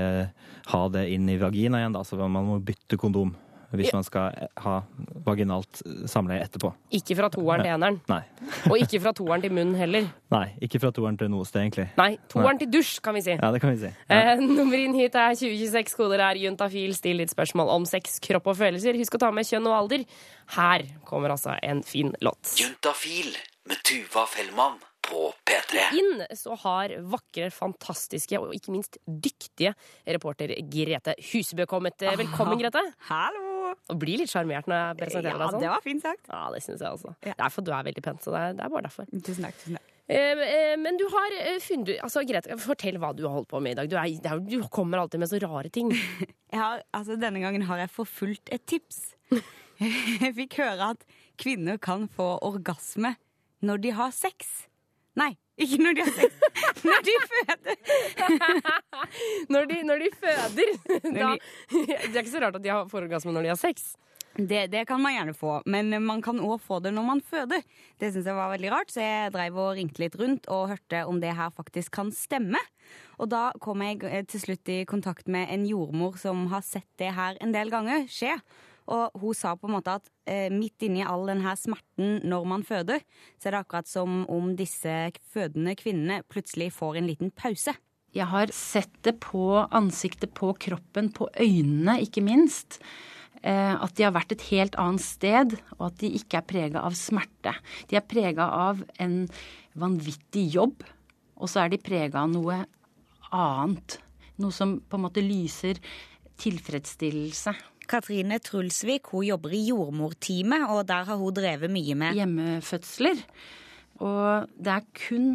ha 0.72 0.82
det 0.94 1.04
inn 1.12 1.28
i 1.28 1.36
vagina 1.40 1.82
igjen, 1.82 1.96
da, 1.96 2.04
så 2.04 2.16
man 2.24 2.48
må 2.48 2.58
bytte 2.64 3.00
kondom 3.00 3.34
hvis 3.76 3.92
man 3.92 4.04
skal 4.06 4.32
eh, 4.32 4.48
ha 4.64 4.78
vaginalt 5.26 5.82
samleie 6.08 6.44
etterpå. 6.46 6.70
Ikke 6.96 7.16
fra 7.18 7.28
toeren 7.32 7.64
til 7.64 7.72
eneren. 7.74 7.98
Nei. 8.08 8.22
Og 8.70 8.78
ikke 8.80 9.00
fra 9.04 9.12
toeren 9.16 9.44
til 9.44 9.52
munnen 9.52 9.76
heller. 9.78 10.08
Nei, 10.36 10.46
ikke 10.64 10.80
fra 10.82 10.92
toeren 10.94 11.18
til 11.20 11.30
noe 11.32 11.44
sted, 11.48 11.66
egentlig. 11.66 11.88
Nei, 12.00 12.10
toeren 12.32 12.60
til 12.62 12.70
dusj, 12.72 12.94
kan 13.04 13.16
vi 13.18 13.24
si. 13.26 13.36
Ja, 13.36 13.52
det 13.54 13.60
kan 13.64 13.74
vi 13.74 13.82
si. 13.84 13.92
Ja. 14.08 14.34
Eh, 14.34 14.42
nummer 14.44 14.80
inn 14.80 14.96
hit 14.96 15.18
er 15.18 15.36
2026. 15.36 15.96
Koder 15.98 16.24
er 16.30 16.40
juntafil. 16.40 16.96
Still 16.96 17.24
ditt 17.24 17.34
spørsmål 17.34 17.74
om 17.76 17.86
sex, 17.88 18.18
kropp 18.24 18.48
og 18.54 18.58
følelser. 18.62 18.96
Husk 19.00 19.18
å 19.18 19.22
ta 19.26 19.32
med 19.34 19.48
kjønn 19.48 19.68
og 19.68 19.78
alder. 19.82 20.08
Her 20.56 20.88
kommer 21.08 21.36
altså 21.36 21.58
en 21.62 21.84
fin 21.86 22.14
låt. 22.24 22.54
Juntafil 22.60 23.34
med 23.68 23.82
Tuva 23.84 24.24
Fellmann 24.30 24.78
på 25.08 25.28
P3. 25.48 25.84
Inn 25.98 26.24
så 26.36 26.56
har 26.64 26.94
vakre, 27.12 27.50
fantastiske 27.54 28.40
og 28.40 28.54
ikke 28.56 28.74
minst 28.74 28.98
dyktige 29.08 29.74
reporter 30.08 30.52
Grete 30.72 31.16
Husebø 31.30 31.68
kommet. 31.70 32.00
Eh, 32.02 32.16
Velkommen, 32.20 32.60
Grete. 32.60 32.82
Hallo! 33.10 33.57
Og 33.92 34.00
blir 34.00 34.20
litt 34.22 34.32
sjarmert 34.32 34.68
når 34.70 34.80
jeg 34.80 34.98
presenterer 35.02 35.34
Ja, 35.34 35.38
deg 35.38 35.52
sånn. 35.52 35.60
Ja, 35.60 35.66
det 35.66 35.74
var 35.74 35.84
fint 35.84 36.04
sagt. 36.04 36.26
Ja, 36.32 36.42
det 36.54 36.62
syns 36.64 36.82
jeg 36.84 36.96
også. 36.98 37.14
Ja. 37.26 37.34
Det 37.34 37.46
er 37.46 37.54
for 37.54 37.66
du 37.66 37.70
er 37.74 37.86
veldig 37.88 38.04
pen, 38.08 38.18
så 38.24 38.34
det 38.34 38.42
er, 38.42 38.58
det 38.58 38.64
er 38.66 38.74
bare 38.74 38.88
derfor. 38.88 39.08
Tusen 39.12 39.46
takk. 39.48 39.60
tusen 39.62 39.78
takk. 39.78 39.94
Men 40.80 40.96
du 40.96 41.04
har 41.12 41.34
eh, 41.36 41.58
funnet 41.60 41.98
Altså, 42.00 42.22
Grete, 42.24 42.56
fortell 42.64 42.96
hva 43.02 43.10
du 43.12 43.26
har 43.26 43.34
holdt 43.34 43.50
på 43.50 43.60
med 43.60 43.74
i 43.74 43.78
dag. 43.82 43.90
Du, 43.92 43.96
er, 44.00 44.40
du 44.40 44.62
kommer 44.72 45.02
alltid 45.02 45.20
med 45.20 45.28
så 45.28 45.40
rare 45.44 45.68
ting. 45.68 45.92
Jeg 46.52 46.60
har, 46.62 46.80
altså, 46.96 47.18
denne 47.20 47.42
gangen 47.44 47.66
har 47.68 47.82
jeg 47.82 47.90
forfulgt 47.92 48.48
et 48.54 48.64
tips. 48.64 49.02
Jeg 50.22 50.32
fikk 50.38 50.56
høre 50.62 50.94
at 50.94 51.04
kvinner 51.38 51.76
kan 51.78 52.08
få 52.08 52.38
orgasme 52.42 53.12
når 53.60 53.82
de 53.84 53.92
har 53.98 54.14
sex. 54.16 54.48
Nei, 55.18 55.34
ikke 55.60 55.78
når 55.82 55.98
de 55.98 56.06
har 56.06 56.14
sex. 56.16 56.37
Når 56.84 57.06
de 57.06 57.14
føder. 57.30 57.78
Når 59.52 59.70
de, 59.70 59.78
når 59.86 60.02
de 60.02 60.10
føder 60.14 60.74
da, 61.14 61.30
Det 61.70 62.12
er 62.12 62.20
ikke 62.20 62.34
så 62.34 62.42
rart 62.44 62.58
at 62.58 62.64
de 62.64 62.70
har 62.72 62.86
får 62.90 63.06
orgasme 63.08 63.32
når 63.32 63.46
de 63.46 63.50
har 63.54 63.58
sex. 63.60 63.94
Det, 64.38 64.68
det 64.70 64.84
kan 64.86 65.00
man 65.02 65.16
gjerne 65.16 65.34
få, 65.34 65.56
men 65.66 65.90
man 66.04 66.20
kan 66.22 66.38
òg 66.38 66.60
få 66.62 66.78
det 66.84 66.92
når 66.94 67.06
man 67.08 67.22
føder. 67.26 67.64
Det 67.98 68.12
syns 68.12 68.28
jeg 68.28 68.38
var 68.38 68.52
veldig 68.52 68.70
rart, 68.70 68.92
så 68.94 69.02
jeg 69.02 69.32
dreiv 69.34 69.58
og 69.58 69.72
ringte 69.74 70.02
litt 70.04 70.14
rundt 70.20 70.46
og 70.54 70.68
hørte 70.70 71.00
om 71.10 71.18
det 71.22 71.32
her 71.34 71.50
faktisk 71.56 71.96
kan 71.98 72.12
stemme. 72.14 72.60
Og 73.18 73.32
da 73.32 73.48
kom 73.58 73.82
jeg 73.82 74.04
eh, 74.06 74.22
til 74.30 74.44
slutt 74.44 74.70
i 74.70 74.84
kontakt 74.86 75.26
med 75.26 75.50
en 75.50 75.66
jordmor 75.66 76.20
som 76.22 76.46
har 76.52 76.62
sett 76.62 76.86
det 77.02 77.10
her 77.16 77.40
en 77.42 77.54
del 77.56 77.72
ganger 77.74 78.06
skje. 78.12 78.36
Og 78.88 79.20
hun 79.20 79.36
sa 79.36 79.52
på 79.58 79.68
en 79.68 79.74
måte 79.76 79.98
at 79.98 80.06
eh, 80.30 80.48
midt 80.52 80.86
inni 80.86 81.04
all 81.04 81.26
denne 81.28 81.52
smerten 81.60 82.22
når 82.28 82.46
man 82.48 82.64
føder, 82.64 83.04
så 83.36 83.50
er 83.50 83.56
det 83.56 83.60
akkurat 83.60 83.90
som 83.90 84.22
om 84.32 84.54
disse 84.56 84.94
fødende 85.28 85.76
kvinnene 85.78 86.22
plutselig 86.30 86.70
får 86.78 87.00
en 87.00 87.10
liten 87.10 87.32
pause. 87.36 87.76
Jeg 88.16 88.30
har 88.30 88.48
sett 88.56 88.94
det 89.04 89.18
på 89.20 89.60
ansiktet, 89.76 90.32
på 90.36 90.54
kroppen, 90.56 91.12
på 91.12 91.28
øynene, 91.36 91.98
ikke 92.06 92.24
minst. 92.24 92.80
Eh, 93.42 93.74
at 93.76 93.94
de 93.94 94.06
har 94.06 94.16
vært 94.16 94.32
et 94.34 94.48
helt 94.48 94.78
annet 94.80 95.04
sted, 95.04 95.58
og 95.76 95.90
at 95.90 96.00
de 96.00 96.10
ikke 96.16 96.40
er 96.40 96.48
prega 96.48 96.82
av 96.88 96.96
smerte. 96.98 97.52
De 97.90 97.98
er 98.00 98.08
prega 98.08 98.48
av 98.68 98.80
en 99.02 99.20
vanvittig 99.78 100.48
jobb, 100.56 100.82
og 101.38 101.52
så 101.52 101.66
er 101.66 101.74
de 101.74 101.82
prega 101.82 102.24
av 102.24 102.32
noe 102.32 102.62
annet. 103.28 104.00
Noe 104.40 104.54
som 104.54 104.78
på 104.80 104.98
en 104.98 105.04
måte 105.04 105.22
lyser 105.22 105.78
tilfredsstillelse. 106.40 107.54
Katrine 107.88 108.38
Trulsvik 108.44 109.12
hun 109.14 109.26
jobber 109.26 109.54
i 109.56 109.62
jordmorteamet, 109.70 110.66
og 110.68 110.84
der 110.88 111.08
har 111.08 111.20
hun 111.20 111.34
drevet 111.34 111.72
mye 111.72 111.96
med 111.98 112.18
hjemmefødsler. 112.18 113.22
Og 114.04 114.50
det 114.54 114.74
er 114.74 114.90
kun 115.06 115.30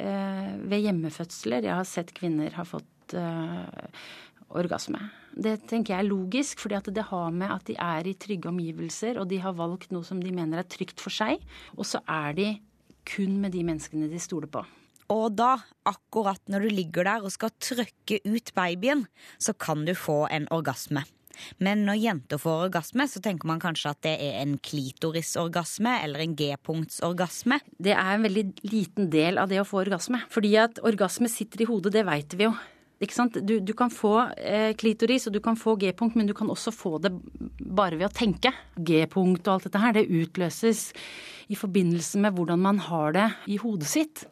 eh, 0.00 0.54
ved 0.70 0.86
hjemmefødsler 0.86 1.68
jeg 1.68 1.76
har 1.76 1.88
sett 1.88 2.14
kvinner 2.16 2.54
har 2.56 2.66
fått 2.68 3.14
eh, 3.18 3.92
orgasme. 4.58 5.00
Det 5.38 5.54
tenker 5.70 5.94
jeg 5.94 6.02
er 6.02 6.08
logisk, 6.08 6.62
fordi 6.64 6.78
at 6.78 6.88
det 6.94 7.04
har 7.10 7.28
med 7.30 7.52
at 7.52 7.68
de 7.68 7.76
er 7.78 8.08
i 8.10 8.16
trygge 8.18 8.50
omgivelser, 8.50 9.20
og 9.20 9.28
de 9.30 9.38
har 9.42 9.54
valgt 9.58 9.92
noe 9.94 10.06
som 10.06 10.22
de 10.22 10.32
mener 10.34 10.62
er 10.62 10.66
trygt 10.66 10.98
for 11.04 11.14
seg. 11.14 11.44
Og 11.76 11.86
så 11.86 12.02
er 12.08 12.34
de 12.38 12.48
kun 13.08 13.38
med 13.42 13.54
de 13.54 13.62
menneskene 13.64 14.10
de 14.10 14.20
stoler 14.20 14.50
på. 14.50 14.64
Og 15.08 15.30
da, 15.32 15.54
akkurat 15.88 16.42
når 16.52 16.66
du 16.66 16.74
ligger 16.74 17.06
der 17.08 17.24
og 17.24 17.32
skal 17.32 17.54
trykke 17.62 18.18
ut 18.28 18.52
babyen, 18.56 19.06
så 19.40 19.54
kan 19.56 19.86
du 19.88 19.94
få 19.96 20.26
en 20.32 20.48
orgasme. 20.52 21.06
Men 21.64 21.84
når 21.88 22.00
jenter 22.02 22.40
får 22.42 22.64
orgasme, 22.68 23.08
så 23.10 23.22
tenker 23.24 23.50
man 23.50 23.62
kanskje 23.62 23.92
at 23.92 24.02
det 24.06 24.14
er 24.28 24.40
en 24.42 24.56
klitorisorgasme 24.62 25.98
eller 26.04 26.24
en 26.24 26.34
G-punktsorgasme. 26.38 27.60
Det 27.78 27.94
er 27.94 28.14
en 28.14 28.26
veldig 28.26 28.46
liten 28.68 29.12
del 29.12 29.40
av 29.40 29.52
det 29.52 29.62
å 29.62 29.68
få 29.68 29.82
orgasme. 29.84 30.22
Fordi 30.32 30.56
at 30.60 30.82
orgasme 30.86 31.30
sitter 31.32 31.64
i 31.64 31.70
hodet, 31.70 31.94
det 31.96 32.06
veit 32.08 32.36
vi 32.38 32.48
jo. 32.48 32.56
Du, 32.98 33.60
du 33.62 33.72
kan 33.78 33.92
få 33.94 34.14
eh, 34.34 34.72
klitoris 34.74 35.28
og 35.28 35.36
du 35.36 35.38
kan 35.42 35.54
få 35.56 35.76
G-punkt, 35.78 36.16
men 36.18 36.26
du 36.26 36.34
kan 36.34 36.50
også 36.50 36.72
få 36.74 36.96
det 36.98 37.12
bare 37.62 37.94
ved 37.94 38.08
å 38.08 38.14
tenke. 38.14 38.50
G-punkt 38.74 39.46
og 39.46 39.52
alt 39.52 39.68
dette 39.68 39.82
her, 39.82 39.94
det 39.94 40.08
utløses 40.10 40.88
i 41.48 41.56
forbindelse 41.56 42.18
med 42.18 42.34
hvordan 42.34 42.58
man 42.60 42.82
har 42.88 43.14
det 43.14 43.28
i 43.46 43.60
hodet 43.62 43.86
sitt. 43.88 44.24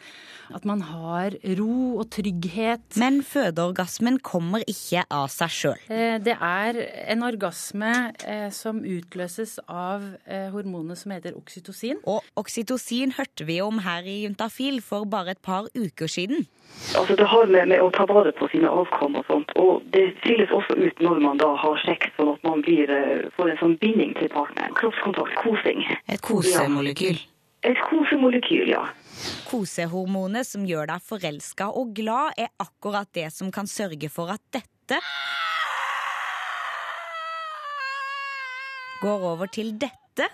At 0.54 0.64
man 0.68 0.80
har 0.86 1.34
ro 1.58 1.98
og 2.00 2.10
trygghet. 2.14 2.84
Men 3.00 3.22
fødeorgasmen 3.26 4.18
kommer 4.24 4.62
ikke 4.68 5.02
av 5.10 5.28
seg 5.32 5.50
sjøl. 5.50 5.80
Eh, 5.90 6.18
Det 6.22 6.36
er 6.40 6.78
en 7.12 7.22
orgasme 7.26 7.92
eh, 8.26 8.50
som 8.50 8.82
utløses 8.84 9.58
av 9.68 10.02
eh, 10.26 10.48
hormonet 10.54 10.98
som 10.98 11.12
heter 11.12 11.36
oksytocin. 11.36 11.98
Og 12.06 12.22
oksytocin 12.36 13.12
hørte 13.18 13.44
vi 13.48 13.60
om 13.60 13.78
her 13.84 14.02
i 14.06 14.22
Juntafil 14.24 14.80
for 14.82 15.04
bare 15.04 15.34
et 15.36 15.42
par 15.42 15.68
uker 15.74 16.06
siden. 16.06 16.46
Altså 16.98 17.16
Det 17.16 17.26
har 17.26 17.46
med, 17.46 17.68
med 17.68 17.80
å 17.80 17.90
ta 17.94 18.04
vare 18.10 18.32
på 18.36 18.48
sine 18.52 18.68
avkom 18.68 19.16
og 19.16 19.24
sånt. 19.30 19.50
Og 19.56 19.82
det 19.94 20.08
skilles 20.22 20.50
også 20.52 20.76
ut 20.76 21.00
når 21.00 21.20
man 21.22 21.38
da 21.40 21.52
har 21.56 21.78
sex, 21.86 22.10
sånn 22.16 22.34
at 22.34 22.42
man 22.44 22.62
blir, 22.66 22.90
får 23.36 23.52
en 23.54 23.60
sånn 23.62 23.78
binding 23.82 24.14
til 24.18 24.28
partneren. 24.34 24.74
Kroppskontakt, 24.76 25.34
kosing. 25.42 25.84
Et 26.10 26.20
kosemolekyl. 26.20 27.18
Et 27.66 27.78
kosemolekyl, 27.88 28.68
ja. 28.74 28.84
Kosehormonet 29.46 30.48
som 30.48 30.66
gjør 30.66 30.90
deg 30.90 31.04
forelska 31.04 31.70
og 31.70 31.94
glad, 31.96 32.36
er 32.36 32.52
akkurat 32.62 33.10
det 33.16 33.30
som 33.34 33.52
kan 33.54 33.68
sørge 33.70 34.10
for 34.12 34.32
at 34.34 34.42
dette 34.54 35.00
går 39.02 39.26
over 39.32 39.50
til 39.52 39.74
dette 39.78 40.28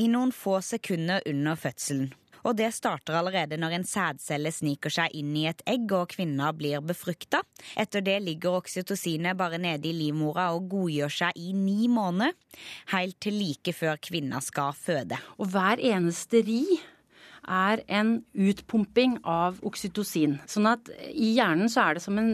i 0.00 0.06
noen 0.12 0.32
få 0.34 0.60
sekunder 0.64 1.24
under 1.28 1.58
fødselen. 1.58 2.12
Og 2.46 2.54
det 2.54 2.68
starter 2.76 3.16
allerede 3.18 3.58
når 3.58 3.74
en 3.74 3.86
sædcelle 3.86 4.52
sniker 4.54 4.92
seg 4.92 5.14
inn 5.18 5.32
i 5.34 5.48
et 5.50 5.64
egg 5.66 5.90
og 5.96 6.12
kvinna 6.12 6.52
blir 6.54 6.84
befrukta. 6.84 7.40
Etter 7.74 8.04
det 8.06 8.20
ligger 8.22 8.60
oksytocinet 8.60 9.38
bare 9.38 9.58
nede 9.58 9.90
i 9.90 9.94
livmora 9.96 10.52
og 10.54 10.68
godgjør 10.70 11.16
seg 11.16 11.40
i 11.42 11.50
ni 11.56 11.88
måneder, 11.90 12.36
helt 12.94 13.18
til 13.22 13.40
like 13.40 13.74
før 13.74 13.98
kvinna 13.98 14.38
skal 14.44 14.76
føde. 14.78 15.18
Og 15.42 15.50
hver 15.50 15.82
eneste 15.82 16.44
ri 16.46 16.62
er 17.46 17.82
en 17.88 18.18
utpumping 18.34 19.18
av 19.22 19.60
oksytocin. 19.66 20.38
Sånn 20.50 20.68
at 20.70 20.90
i 21.12 21.32
hjernen 21.36 21.70
så 21.72 21.86
er 21.86 21.96
det 21.96 22.04
som 22.04 22.18
en 22.20 22.32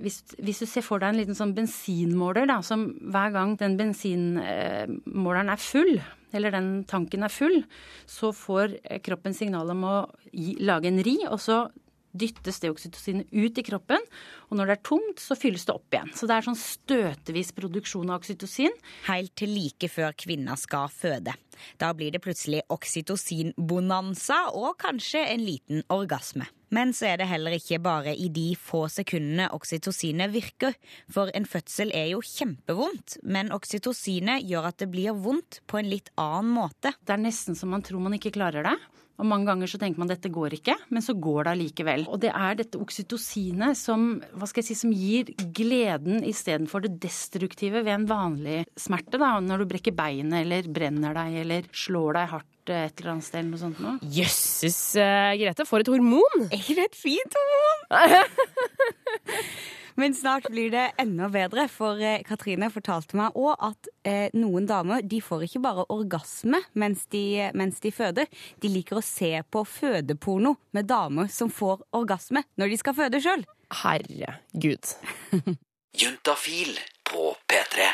Hvis, 0.00 0.22
hvis 0.38 0.62
du 0.62 0.66
ser 0.68 0.84
for 0.84 1.00
deg 1.00 1.12
en 1.12 1.20
liten 1.20 1.36
sånn 1.36 1.54
bensinmåler, 1.56 2.46
da, 2.48 2.60
som 2.64 2.86
hver 3.12 3.32
gang 3.34 3.56
den 3.60 3.76
bensinmåleren 3.80 5.52
er 5.52 5.60
full, 5.60 5.98
eller 6.32 6.54
den 6.54 6.70
tanken 6.88 7.26
er 7.26 7.32
full, 7.32 7.62
så 8.08 8.30
får 8.36 8.78
kroppen 9.04 9.36
signal 9.36 9.72
om 9.74 9.84
å 9.84 9.96
gi, 10.32 10.54
lage 10.62 10.88
en 10.88 11.02
ri, 11.04 11.18
og 11.28 11.40
så 11.42 11.64
dyttes 12.12 12.60
det 12.62 12.70
oksytocinet 12.72 13.30
ut 13.32 13.58
i 13.58 13.64
kroppen. 13.66 14.04
Og 14.50 14.58
når 14.58 14.70
det 14.70 14.76
er 14.76 14.84
tomt, 14.90 15.22
så 15.22 15.36
fylles 15.38 15.66
det 15.68 15.74
opp 15.74 15.94
igjen. 15.94 16.12
Så 16.16 16.28
det 16.28 16.36
er 16.36 16.46
sånn 16.48 16.58
støtevis 16.58 17.52
produksjon 17.56 18.10
av 18.10 18.20
oksytocin. 18.20 18.74
Helt 19.08 19.34
til 19.38 19.54
like 19.54 19.90
før 19.90 20.16
kvinna 20.18 20.56
skal 20.60 20.90
føde. 20.92 21.36
Da 21.80 21.92
blir 21.96 22.14
det 22.14 22.22
plutselig 22.24 22.62
oksytocinbonanza 22.72 24.46
og 24.56 24.78
kanskje 24.80 25.26
en 25.28 25.44
liten 25.44 25.84
orgasme. 25.92 26.48
Men 26.70 26.92
så 26.94 27.08
er 27.10 27.18
det 27.18 27.26
heller 27.26 27.56
ikke 27.56 27.80
bare 27.82 28.12
i 28.14 28.28
de 28.30 28.52
få 28.54 28.84
sekundene 28.92 29.48
oksytocinet 29.56 30.30
virker. 30.30 30.76
For 31.10 31.32
en 31.34 31.48
fødsel 31.50 31.90
er 31.96 32.12
jo 32.12 32.22
kjempevondt, 32.22 33.18
men 33.26 33.50
oksytocinet 33.54 34.46
gjør 34.46 34.70
at 34.70 34.78
det 34.78 34.90
blir 34.92 35.18
vondt 35.18 35.60
på 35.66 35.80
en 35.80 35.90
litt 35.90 36.12
annen 36.14 36.54
måte. 36.54 36.94
Det 37.02 37.16
er 37.16 37.24
nesten 37.24 37.58
som 37.58 37.74
man 37.74 37.82
tror 37.86 38.02
man 38.04 38.14
ikke 38.14 38.36
klarer 38.38 38.70
det. 38.70 38.76
Og 39.20 39.28
mange 39.28 39.48
ganger 39.50 39.70
så 39.70 39.80
tenker 39.80 40.00
man 40.00 40.10
dette 40.10 40.30
går 40.32 40.56
ikke, 40.60 40.76
men 40.90 41.04
så 41.04 41.14
går 41.14 41.44
det 41.44 41.52
allikevel. 41.54 42.06
Og 42.10 42.20
det 42.22 42.32
er 42.32 42.58
dette 42.58 42.80
oksytocinet 42.80 43.78
som, 43.78 44.12
hva 44.32 44.48
skal 44.48 44.64
jeg 44.64 44.70
si, 44.70 44.78
som 44.82 44.94
gir 44.94 45.32
gleden 45.56 46.24
istedenfor 46.26 46.86
det 46.86 46.94
destruktive 47.02 47.84
ved 47.84 47.94
en 47.94 48.08
vanlig 48.10 48.62
smerte. 48.80 49.20
da, 49.20 49.36
Når 49.44 49.62
du 49.62 49.70
brekker 49.74 49.96
beinet 49.96 50.44
eller 50.44 50.70
brenner 50.72 51.16
deg 51.16 51.42
eller 51.44 51.68
slår 51.72 52.16
deg 52.18 52.32
hardt 52.36 52.48
et 52.70 53.00
eller 53.00 53.16
annet 53.16 53.26
sted 53.26 53.40
eller 53.40 53.50
noe 53.50 53.60
sånt 53.60 53.80
noe. 53.82 53.96
Jøsses, 54.14 54.78
uh, 55.00 55.32
Grete, 55.40 55.66
for 55.66 55.82
et 55.82 55.90
hormon! 55.90 56.48
Er 56.54 56.82
et 56.84 56.96
fint 56.96 57.38
hormon? 57.40 57.86
Men 60.00 60.14
snart 60.14 60.46
blir 60.48 60.70
det 60.72 60.92
enda 60.96 61.26
bedre, 61.28 61.66
for 61.68 62.00
eh, 62.00 62.22
Katrine 62.24 62.70
fortalte 62.72 63.18
meg 63.20 63.34
òg 63.36 63.50
at 63.66 63.88
eh, 64.08 64.32
noen 64.32 64.64
damer 64.64 65.02
de 65.04 65.18
får 65.20 65.42
ikke 65.44 65.60
bare 65.60 65.82
orgasme 65.92 66.56
mens 66.72 67.02
de, 67.12 67.50
mens 67.52 67.82
de 67.84 67.92
føder. 67.92 68.30
De 68.64 68.70
liker 68.72 68.96
å 68.96 69.04
se 69.04 69.28
på 69.52 69.60
fødeporno 69.68 70.54
med 70.72 70.88
damer 70.88 71.28
som 71.28 71.52
får 71.52 71.82
orgasme 71.98 72.40
når 72.56 72.72
de 72.72 72.78
skal 72.80 72.96
føde 72.96 73.20
sjøl. 73.20 73.44
Herregud. 73.82 74.88
Juntafil 76.00 76.78
på 77.04 77.34
P3. 77.44 77.90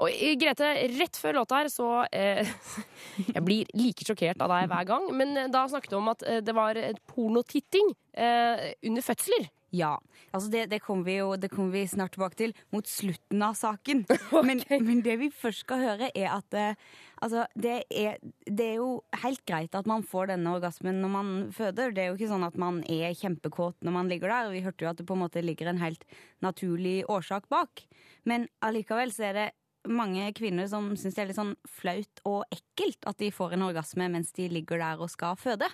Og 0.00 0.08
eh, 0.08 0.38
Grete, 0.40 0.70
rett 0.94 1.20
før 1.20 1.42
låta 1.42 1.58
her 1.60 1.68
så 1.68 1.90
eh, 2.08 2.48
Jeg 3.34 3.44
blir 3.44 3.76
like 3.76 4.08
sjokkert 4.08 4.40
av 4.40 4.56
deg 4.56 4.72
hver 4.72 4.88
gang, 4.88 5.10
men 5.20 5.36
eh, 5.36 5.52
da 5.52 5.66
snakket 5.68 5.92
du 5.92 6.00
om 6.00 6.08
at 6.14 6.24
det 6.48 6.56
var 6.56 6.80
pornotitting 7.12 7.92
eh, 8.16 8.70
under 8.80 9.04
fødsler. 9.04 9.50
Ja. 9.74 9.96
altså 10.30 10.50
det, 10.52 10.68
det 10.70 10.78
kommer 10.84 11.08
vi 11.08 11.16
jo 11.16 11.32
det 11.40 11.48
kommer 11.50 11.74
vi 11.74 11.86
snart 11.90 12.14
tilbake 12.14 12.38
til 12.38 12.52
mot 12.74 12.86
slutten 12.86 13.42
av 13.42 13.56
saken. 13.58 14.04
Men, 14.46 14.60
men 14.68 15.00
det 15.02 15.14
vi 15.20 15.30
først 15.32 15.64
skal 15.64 15.80
høre, 15.80 16.10
er 16.14 16.28
at 16.34 16.56
eh, 16.58 16.76
altså, 17.22 17.46
det, 17.56 17.76
er, 17.90 18.18
det 18.44 18.66
er 18.66 18.76
jo 18.80 19.02
helt 19.22 19.40
greit 19.48 19.74
at 19.74 19.88
man 19.88 20.04
får 20.06 20.28
denne 20.32 20.52
orgasmen 20.56 21.00
når 21.02 21.12
man 21.14 21.32
føder. 21.54 21.94
Det 21.94 22.02
er 22.02 22.10
jo 22.10 22.18
ikke 22.18 22.30
sånn 22.30 22.46
at 22.46 22.58
man 22.60 22.82
er 22.90 23.14
kjempekåt 23.16 23.78
når 23.86 23.96
man 23.96 24.10
ligger 24.12 24.32
der. 24.32 24.52
Vi 24.52 24.64
hørte 24.66 24.84
jo 24.84 24.90
at 24.92 25.00
det 25.00 25.06
på 25.08 25.16
en 25.16 25.24
måte 25.24 25.44
ligger 25.44 25.70
en 25.70 25.82
helt 25.82 26.04
naturlig 26.44 27.02
årsak 27.10 27.48
bak. 27.52 27.86
Men 28.28 28.48
allikevel 28.64 29.14
så 29.14 29.30
er 29.30 29.38
det 29.38 29.48
mange 29.88 30.26
kvinner 30.36 30.68
som 30.70 30.92
syns 30.96 31.16
det 31.16 31.24
er 31.24 31.30
litt 31.30 31.40
sånn 31.40 31.56
flaut 31.68 32.22
og 32.28 32.44
ekkelt 32.54 33.04
at 33.08 33.20
de 33.20 33.32
får 33.34 33.56
en 33.56 33.66
orgasme 33.68 34.08
mens 34.12 34.32
de 34.36 34.48
ligger 34.52 34.80
der 34.80 35.00
og 35.00 35.12
skal 35.12 35.38
føde. 35.40 35.68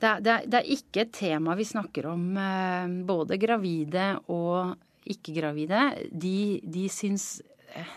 Det 0.00 0.08
er, 0.08 0.22
det, 0.22 0.32
er, 0.32 0.46
det 0.50 0.60
er, 0.60 0.70
ikke 0.74 1.04
et 1.04 1.12
tema 1.14 1.54
vi 1.58 1.66
snakker 1.68 2.08
om. 2.10 2.24
Eh, 2.36 2.94
både 3.06 3.38
gravide 3.40 4.08
og 4.32 4.74
ikke-gravide. 5.10 5.84
De, 6.10 6.60
de 6.64 6.88
syns 6.90 7.36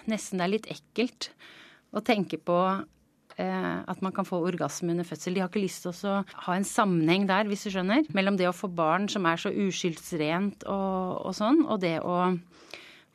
nesten 0.09 0.39
det 0.39 0.45
er 0.45 0.53
litt 0.53 0.69
ekkelt 0.73 1.31
å 1.95 2.03
tenke 2.05 2.39
på 2.41 2.57
eh, 3.37 3.77
at 3.79 4.03
man 4.05 4.13
kan 4.15 4.27
få 4.27 4.39
orgasme 4.45 4.93
under 4.93 5.07
fødsel. 5.07 5.35
De 5.35 5.43
har 5.43 5.51
ikke 5.51 5.63
lyst 5.63 5.85
til 5.85 5.93
å 6.09 6.21
ha 6.47 6.55
en 6.55 6.67
sammenheng 6.67 7.27
der, 7.29 7.49
hvis 7.49 7.67
du 7.67 7.73
skjønner, 7.73 8.07
mellom 8.17 8.39
det 8.39 8.49
å 8.49 8.55
få 8.55 8.69
barn 8.71 9.07
som 9.11 9.27
er 9.29 9.41
så 9.41 9.53
uskyldsrent 9.53 10.67
og, 10.69 11.21
og 11.27 11.37
sånn, 11.37 11.63
og 11.67 11.81
det 11.83 11.97
å 12.03 12.19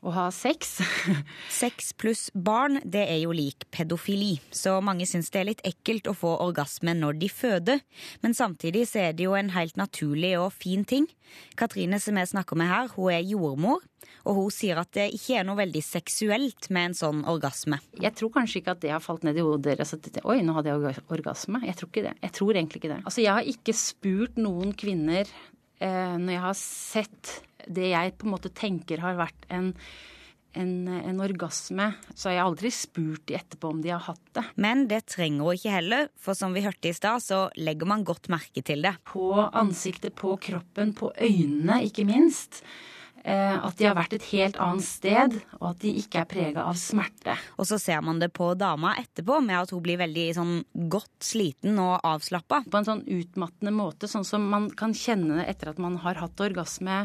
å 0.03 0.13
ha 0.15 0.27
sex. 0.35 0.81
sex 1.63 1.93
pluss 1.99 2.27
barn, 2.35 2.81
det 2.85 3.05
er 3.07 3.21
jo 3.23 3.35
lik 3.37 3.69
pedofili, 3.75 4.35
så 4.51 4.79
mange 4.85 5.07
syns 5.09 5.31
det 5.33 5.41
er 5.41 5.49
litt 5.53 5.65
ekkelt 5.67 6.11
å 6.11 6.17
få 6.17 6.35
orgasme 6.43 6.95
når 6.99 7.21
de 7.23 7.31
føder. 7.31 7.83
Men 8.25 8.35
samtidig 8.37 8.89
så 8.91 9.07
er 9.07 9.17
det 9.17 9.29
jo 9.29 9.37
en 9.39 9.53
helt 9.55 9.79
naturlig 9.81 10.35
og 10.41 10.51
fin 10.57 10.85
ting. 10.89 11.07
Katrine 11.57 12.01
som 12.03 12.19
jeg 12.19 12.33
snakker 12.33 12.59
med 12.59 12.71
her, 12.73 12.91
hun 12.97 13.13
er 13.15 13.23
jordmor, 13.25 13.81
og 14.27 14.39
hun 14.39 14.51
sier 14.55 14.79
at 14.83 14.91
det 14.95 15.09
ikke 15.17 15.39
er 15.41 15.47
noe 15.47 15.61
veldig 15.63 15.83
seksuelt 15.87 16.69
med 16.75 16.91
en 16.91 16.99
sånn 16.99 17.23
orgasme. 17.31 17.79
Jeg 18.03 18.15
tror 18.19 18.35
kanskje 18.35 18.61
ikke 18.61 18.77
at 18.77 18.83
det 18.83 18.93
har 18.95 19.03
falt 19.05 19.25
ned 19.27 19.39
i 19.39 19.47
hodet 19.47 19.71
deres 19.71 19.95
at 19.97 20.11
oi, 20.27 20.41
nå 20.43 20.59
hadde 20.59 20.75
jeg 20.75 21.07
orgasme. 21.15 21.63
Jeg 21.67 21.79
tror 21.79 21.93
ikke 21.93 22.07
det. 22.09 22.15
Jeg 22.27 22.37
tror 22.39 22.59
egentlig 22.59 22.83
ikke 22.83 22.93
det. 22.97 23.01
Altså, 23.07 23.23
jeg 23.25 23.39
har 23.39 23.55
ikke 23.55 23.77
spurt 23.79 24.39
noen 24.41 24.75
kvinner 24.79 25.31
når 25.83 26.35
jeg 26.37 26.43
har 26.47 26.57
sett 26.59 27.35
det 27.67 27.93
jeg 27.93 28.15
på 28.19 28.27
en 28.27 28.35
måte 28.35 28.51
tenker 28.55 29.03
har 29.03 29.19
vært 29.19 29.47
en 29.51 29.73
en, 30.53 30.89
en, 30.89 31.21
orgasme, 31.25 31.87
så 32.15 32.29
har 32.29 32.37
jeg 32.37 32.45
aldri 32.45 32.71
spurt 32.75 33.25
de 33.29 33.37
etterpå 33.39 33.71
om 33.73 33.83
de 33.85 33.93
har 33.93 34.03
hatt 34.05 34.23
det. 34.37 34.45
Men 34.61 34.85
det 34.91 35.03
trenger 35.13 35.47
hun 35.47 35.59
ikke 35.59 35.75
heller, 35.77 36.09
for 36.21 36.39
som 36.39 36.53
vi 36.57 36.65
hørte 36.67 36.91
i 36.91 36.97
stad, 36.97 37.25
så 37.25 37.43
legger 37.57 37.89
man 37.89 38.05
godt 38.05 38.29
merke 38.33 38.65
til 38.65 38.85
det. 38.85 38.95
På 39.09 39.47
ansiktet, 39.49 40.17
på 40.19 40.35
kroppen, 40.43 40.95
på 40.99 41.13
øynene, 41.17 41.83
ikke 41.89 42.07
minst. 42.09 42.63
Eh, 43.23 43.55
at 43.55 43.79
de 43.79 43.87
har 43.87 43.95
vært 43.95 44.17
et 44.17 44.25
helt 44.33 44.57
annet 44.63 44.83
sted, 44.83 45.37
og 45.61 45.69
at 45.73 45.83
de 45.85 45.93
ikke 46.01 46.23
er 46.23 46.29
prega 46.31 46.65
av 46.67 46.79
smerte. 46.79 47.37
Og 47.55 47.69
så 47.69 47.79
ser 47.79 48.01
man 48.03 48.19
det 48.19 48.33
på 48.35 48.49
dama 48.59 48.97
etterpå, 48.99 49.39
med 49.45 49.61
at 49.61 49.71
hun 49.75 49.83
blir 49.85 50.01
veldig 50.01 50.27
sånn 50.35 50.55
godt 50.91 51.23
sliten 51.23 51.79
og 51.83 52.01
avslappa. 52.09 52.65
På 52.67 52.81
en 52.81 52.89
sånn 52.89 53.05
utmattende 53.07 53.75
måte, 53.75 54.11
sånn 54.11 54.27
som 54.27 54.49
man 54.51 54.69
kan 54.79 54.95
kjenne 54.97 55.47
etter 55.47 55.71
at 55.71 55.79
man 55.83 56.01
har 56.03 56.19
hatt 56.19 56.43
orgasme 56.43 57.05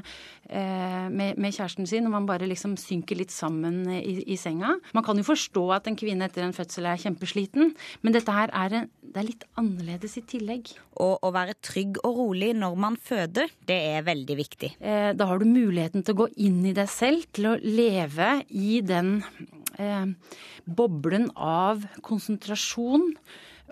eh, 0.50 1.06
med, 1.14 1.38
med, 1.38 1.54
kjæresten 1.54 1.90
sin, 1.90 2.10
og 2.10 2.16
man 2.16 2.30
bare 2.30 2.50
liksom 2.50 2.74
synker 2.82 3.22
litt 3.22 3.34
sammen 3.34 3.84
i, 3.94 4.18
i, 4.26 4.40
senga. 4.42 4.74
Man 4.98 5.06
kan 5.06 5.22
jo 5.22 5.28
forstå 5.28 5.68
at 5.78 5.92
en 5.92 6.00
kvinne 6.00 6.26
etter 6.26 6.48
en 6.48 6.56
fødsel 6.56 6.90
er 6.90 7.02
kjempesliten, 7.02 7.76
men 8.02 8.18
dette 8.18 8.34
her 8.34 8.50
er, 8.58 8.80
en, 8.82 8.90
det 9.06 9.22
er 9.22 9.30
litt 9.30 9.46
annerledes 9.60 10.18
i 10.18 10.26
tillegg. 10.34 10.74
Og 10.98 11.22
å 11.22 11.34
være 11.36 11.60
trygg 11.62 12.02
og 12.02 12.18
rolig 12.24 12.52
når 12.58 12.82
man 12.82 12.98
føder, 12.98 13.54
det 13.70 13.78
er 13.94 14.06
veldig 14.08 14.38
viktig. 14.42 14.74
Eh, 14.82 15.12
da 15.14 15.30
har 15.30 15.38
du 15.38 15.46
muligheten 15.46 16.07
til 16.08 16.16
å 16.16 16.24
gå 16.24 16.30
inn 16.48 16.64
i 16.70 16.76
deg 16.76 16.88
selv, 16.88 17.28
til 17.36 17.52
å 17.52 17.58
leve 17.60 18.30
i 18.56 18.80
den 18.86 19.20
eh, 19.76 20.08
boblen 20.64 21.28
av 21.36 21.84
konsentrasjon 22.06 23.12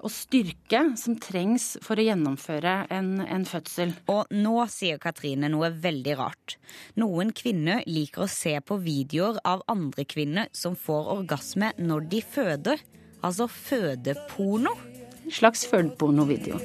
og 0.05 0.11
styrke 0.11 0.81
som 0.99 1.15
trengs 1.21 1.77
for 1.81 1.97
å 1.97 2.05
gjennomføre 2.05 2.73
en, 2.93 3.21
en, 3.23 3.45
fødsel. 3.47 3.95
Og 4.11 4.29
nå 4.35 4.57
sier 4.69 4.99
Katrine 5.01 5.49
noe 5.49 5.71
veldig 5.71 6.17
rart. 6.19 6.57
Noen 6.99 7.31
kvinner 7.35 7.81
liker 7.87 8.25
å 8.25 8.29
se 8.29 8.57
på 8.61 8.77
videoer 8.83 9.39
av 9.47 9.63
andre 9.71 10.05
kvinner 10.05 10.51
som 10.53 10.75
får 10.77 11.09
orgasme 11.15 11.71
når 11.79 12.09
de 12.11 12.21
føder. 12.21 12.83
Altså 13.25 13.47
fødeporno. 13.49 14.75
En 15.25 15.33
slags 15.33 15.65
fødepornovideo. 15.71 16.59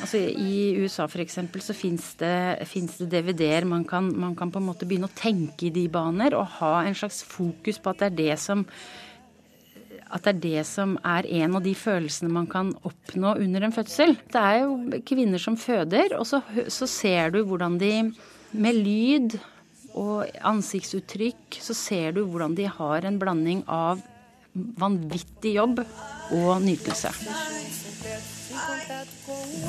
Altså, 0.00 0.16
I 0.16 0.80
USA 0.80 1.04
eksempel, 1.20 1.62
så 1.62 1.76
fins 1.76 2.14
det, 2.20 2.32
det 2.64 3.10
DVD-er. 3.12 3.68
Man, 3.68 3.84
man 4.16 4.34
kan 4.36 4.50
på 4.50 4.58
en 4.60 4.68
måte 4.70 4.88
begynne 4.88 5.10
å 5.10 5.16
tenke 5.16 5.68
i 5.68 5.74
de 5.74 5.86
baner 5.92 6.34
og 6.38 6.56
ha 6.60 6.80
en 6.86 6.96
slags 6.96 7.22
fokus 7.26 7.78
på 7.78 7.92
at 7.92 8.02
det 8.02 8.10
er 8.10 8.18
det 8.24 8.40
som 8.40 8.66
at 10.10 10.24
det 10.26 10.30
er 10.32 10.40
det 10.42 10.62
som 10.66 10.96
er 11.06 11.26
en 11.38 11.54
av 11.54 11.62
de 11.62 11.72
følelsene 11.78 12.32
man 12.34 12.48
kan 12.50 12.72
oppnå 12.82 13.36
under 13.44 13.62
en 13.62 13.74
fødsel. 13.74 14.16
Det 14.32 14.40
er 14.42 14.64
jo 14.64 15.02
kvinner 15.06 15.38
som 15.38 15.58
føder, 15.60 16.16
og 16.18 16.26
så, 16.26 16.40
så 16.66 16.88
ser 16.90 17.30
du 17.34 17.44
hvordan 17.46 17.78
de 17.78 17.92
med 18.50 18.80
lyd 18.80 19.36
og 19.98 20.26
ansiktsuttrykk, 20.46 21.60
så 21.62 21.76
ser 21.78 22.16
du 22.16 22.24
hvordan 22.24 22.56
de 22.58 22.66
har 22.70 23.06
en 23.06 23.20
blanding 23.22 23.62
av 23.70 24.02
vanvittig 24.54 25.54
jobb 25.56 25.82
og 26.36 26.62
nytelse. 26.64 27.12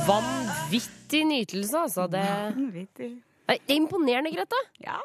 Vanvittig 0.07 1.25
nytelse, 1.27 1.83
altså. 1.85 2.07
Det 2.11 2.23
Vanvittig. 2.55 3.11
det 3.47 3.57
er 3.57 3.75
imponerende, 3.75 4.31
Grete. 4.33 4.57
Ja. 4.83 4.97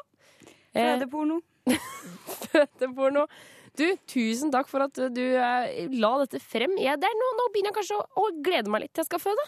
Eh, 0.73 0.95
Fødeporno. 0.95 1.41
Fødeporno. 2.47 3.27
Du, 3.77 3.85
tusen 4.09 4.51
takk 4.51 4.69
for 4.71 4.87
at 4.87 4.97
du 5.13 5.21
eh, 5.21 5.85
la 5.93 6.13
dette 6.23 6.41
frem. 6.41 6.73
Ja, 6.81 6.95
det 6.97 7.09
er 7.09 7.17
nå, 7.19 7.31
nå 7.37 7.49
begynner 7.53 7.73
jeg 7.73 7.79
kanskje 7.81 7.99
å, 8.01 8.07
å 8.23 8.31
glede 8.41 8.73
meg 8.73 8.85
litt 8.85 8.93
til 8.95 9.05
jeg 9.05 9.11
skal 9.11 9.21
føde. 9.21 9.47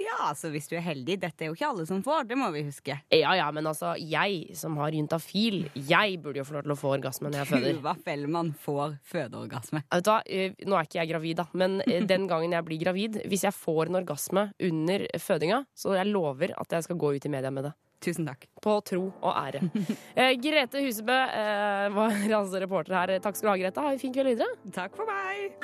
Ja, 0.00 0.16
altså 0.30 0.50
hvis 0.52 0.66
du 0.70 0.74
er 0.78 0.84
heldig. 0.84 1.18
Dette 1.22 1.44
er 1.44 1.50
jo 1.50 1.56
ikke 1.56 1.68
alle 1.70 1.86
som 1.88 2.02
får, 2.04 2.26
det 2.30 2.38
må 2.38 2.48
vi 2.54 2.64
huske. 2.66 2.96
Ja 3.14 3.34
ja, 3.38 3.46
men 3.54 3.66
altså, 3.70 3.94
jeg 3.98 4.56
som 4.58 4.78
har 4.82 4.94
juntafil, 4.96 5.68
jeg 5.74 6.18
burde 6.24 6.42
jo 6.42 6.46
få 6.48 6.58
lov 6.58 6.66
til 6.66 6.74
å 6.74 6.78
få 6.80 6.92
orgasme 6.96 7.30
når 7.30 7.42
jeg 7.42 7.50
føder. 7.52 7.78
Tuva 7.78 7.94
Fellmann 8.06 8.52
får 8.64 8.98
fødeorgasme. 9.12 9.84
Vet 9.94 10.08
du 10.08 10.10
hva, 10.10 10.18
Nå 10.64 10.78
er 10.78 10.88
ikke 10.88 11.00
jeg 11.00 11.12
gravid, 11.12 11.38
da, 11.42 11.46
men 11.54 11.78
den 11.84 12.28
gangen 12.30 12.54
jeg 12.56 12.66
blir 12.66 12.82
gravid, 12.82 13.22
hvis 13.30 13.46
jeg 13.46 13.56
får 13.56 13.90
en 13.90 14.00
orgasme 14.02 14.48
under 14.68 15.06
fødinga, 15.22 15.64
så 15.78 15.96
jeg 15.98 16.10
lover 16.10 16.54
at 16.58 16.78
jeg 16.78 16.88
skal 16.88 17.00
gå 17.00 17.14
ut 17.16 17.26
i 17.26 17.32
media 17.32 17.54
med 17.54 17.68
det. 17.70 17.74
Tusen 18.04 18.26
takk. 18.28 18.44
På 18.60 18.80
tro 18.84 19.06
og 19.08 19.32
ære. 19.32 19.62
Eh, 20.14 20.36
Grete 20.38 20.78
Husebø 20.84 21.14
eh, 21.14 21.88
var 21.94 22.12
altså 22.38 22.60
reporter 22.62 22.94
her. 22.94 23.14
Takk 23.24 23.38
skal 23.38 23.48
du 23.48 23.52
ha, 23.54 23.56
Grete. 23.64 23.82
Ha 23.82 23.94
en 23.94 24.02
fin 24.02 24.14
kveld 24.14 24.34
videre. 24.34 24.52
Takk 24.74 24.94
for 24.98 25.08
meg. 25.08 25.56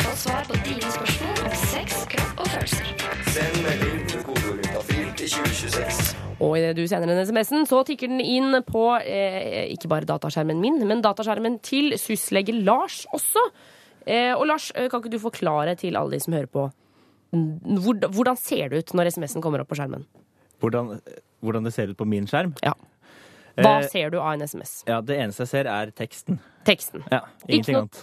Få 0.00 0.16
svar 0.24 0.48
på 0.48 0.58
dine 0.64 0.90
spørsmål 0.96 1.13
2026. 5.74 6.12
Og 6.44 6.56
idet 6.58 6.74
du 6.76 6.82
sender 6.90 7.10
den 7.10 7.22
SMS-en, 7.26 7.66
så 7.68 7.80
tikker 7.86 8.10
den 8.10 8.20
inn 8.22 8.56
på 8.66 8.82
eh, 9.00 9.70
ikke 9.74 9.88
bare 9.90 10.08
dataskjermen 10.08 10.58
min, 10.60 10.80
men 10.88 11.02
dataskjermen 11.04 11.60
til 11.64 11.94
syslege 12.00 12.54
Lars 12.66 13.04
også. 13.14 13.42
Eh, 14.06 14.32
og 14.34 14.46
Lars, 14.50 14.70
eh, 14.74 14.88
kan 14.92 15.00
ikke 15.02 15.14
du 15.14 15.20
forklare 15.22 15.76
til 15.80 15.96
alle 15.96 16.16
de 16.16 16.20
som 16.24 16.34
hører 16.36 16.50
på, 16.50 16.66
hvordan 17.34 18.38
ser 18.38 18.70
det 18.70 18.82
ut 18.84 18.92
når 18.94 19.10
SMS-en 19.14 19.42
kommer 19.42 19.62
opp 19.62 19.70
på 19.72 19.78
skjermen? 19.78 20.04
Hvordan, 20.62 20.98
hvordan 21.42 21.66
det 21.66 21.72
ser 21.74 21.90
ut 21.90 21.98
på 21.98 22.06
min 22.06 22.28
skjerm? 22.30 22.52
Ja. 22.62 22.74
Hva 23.58 23.76
Eh, 23.80 23.88
ser 23.90 24.10
du 24.10 24.18
av 24.20 24.32
en 24.34 24.42
SMS? 24.46 24.82
Ja, 24.86 25.00
Det 25.00 25.16
eneste 25.18 25.42
jeg 25.46 25.48
ser, 25.52 25.66
er 25.70 25.90
teksten. 25.94 26.40
Teksten. 26.64 27.02
Ja, 27.12 27.20
Ingenting 27.48 27.76
annet. 27.76 27.98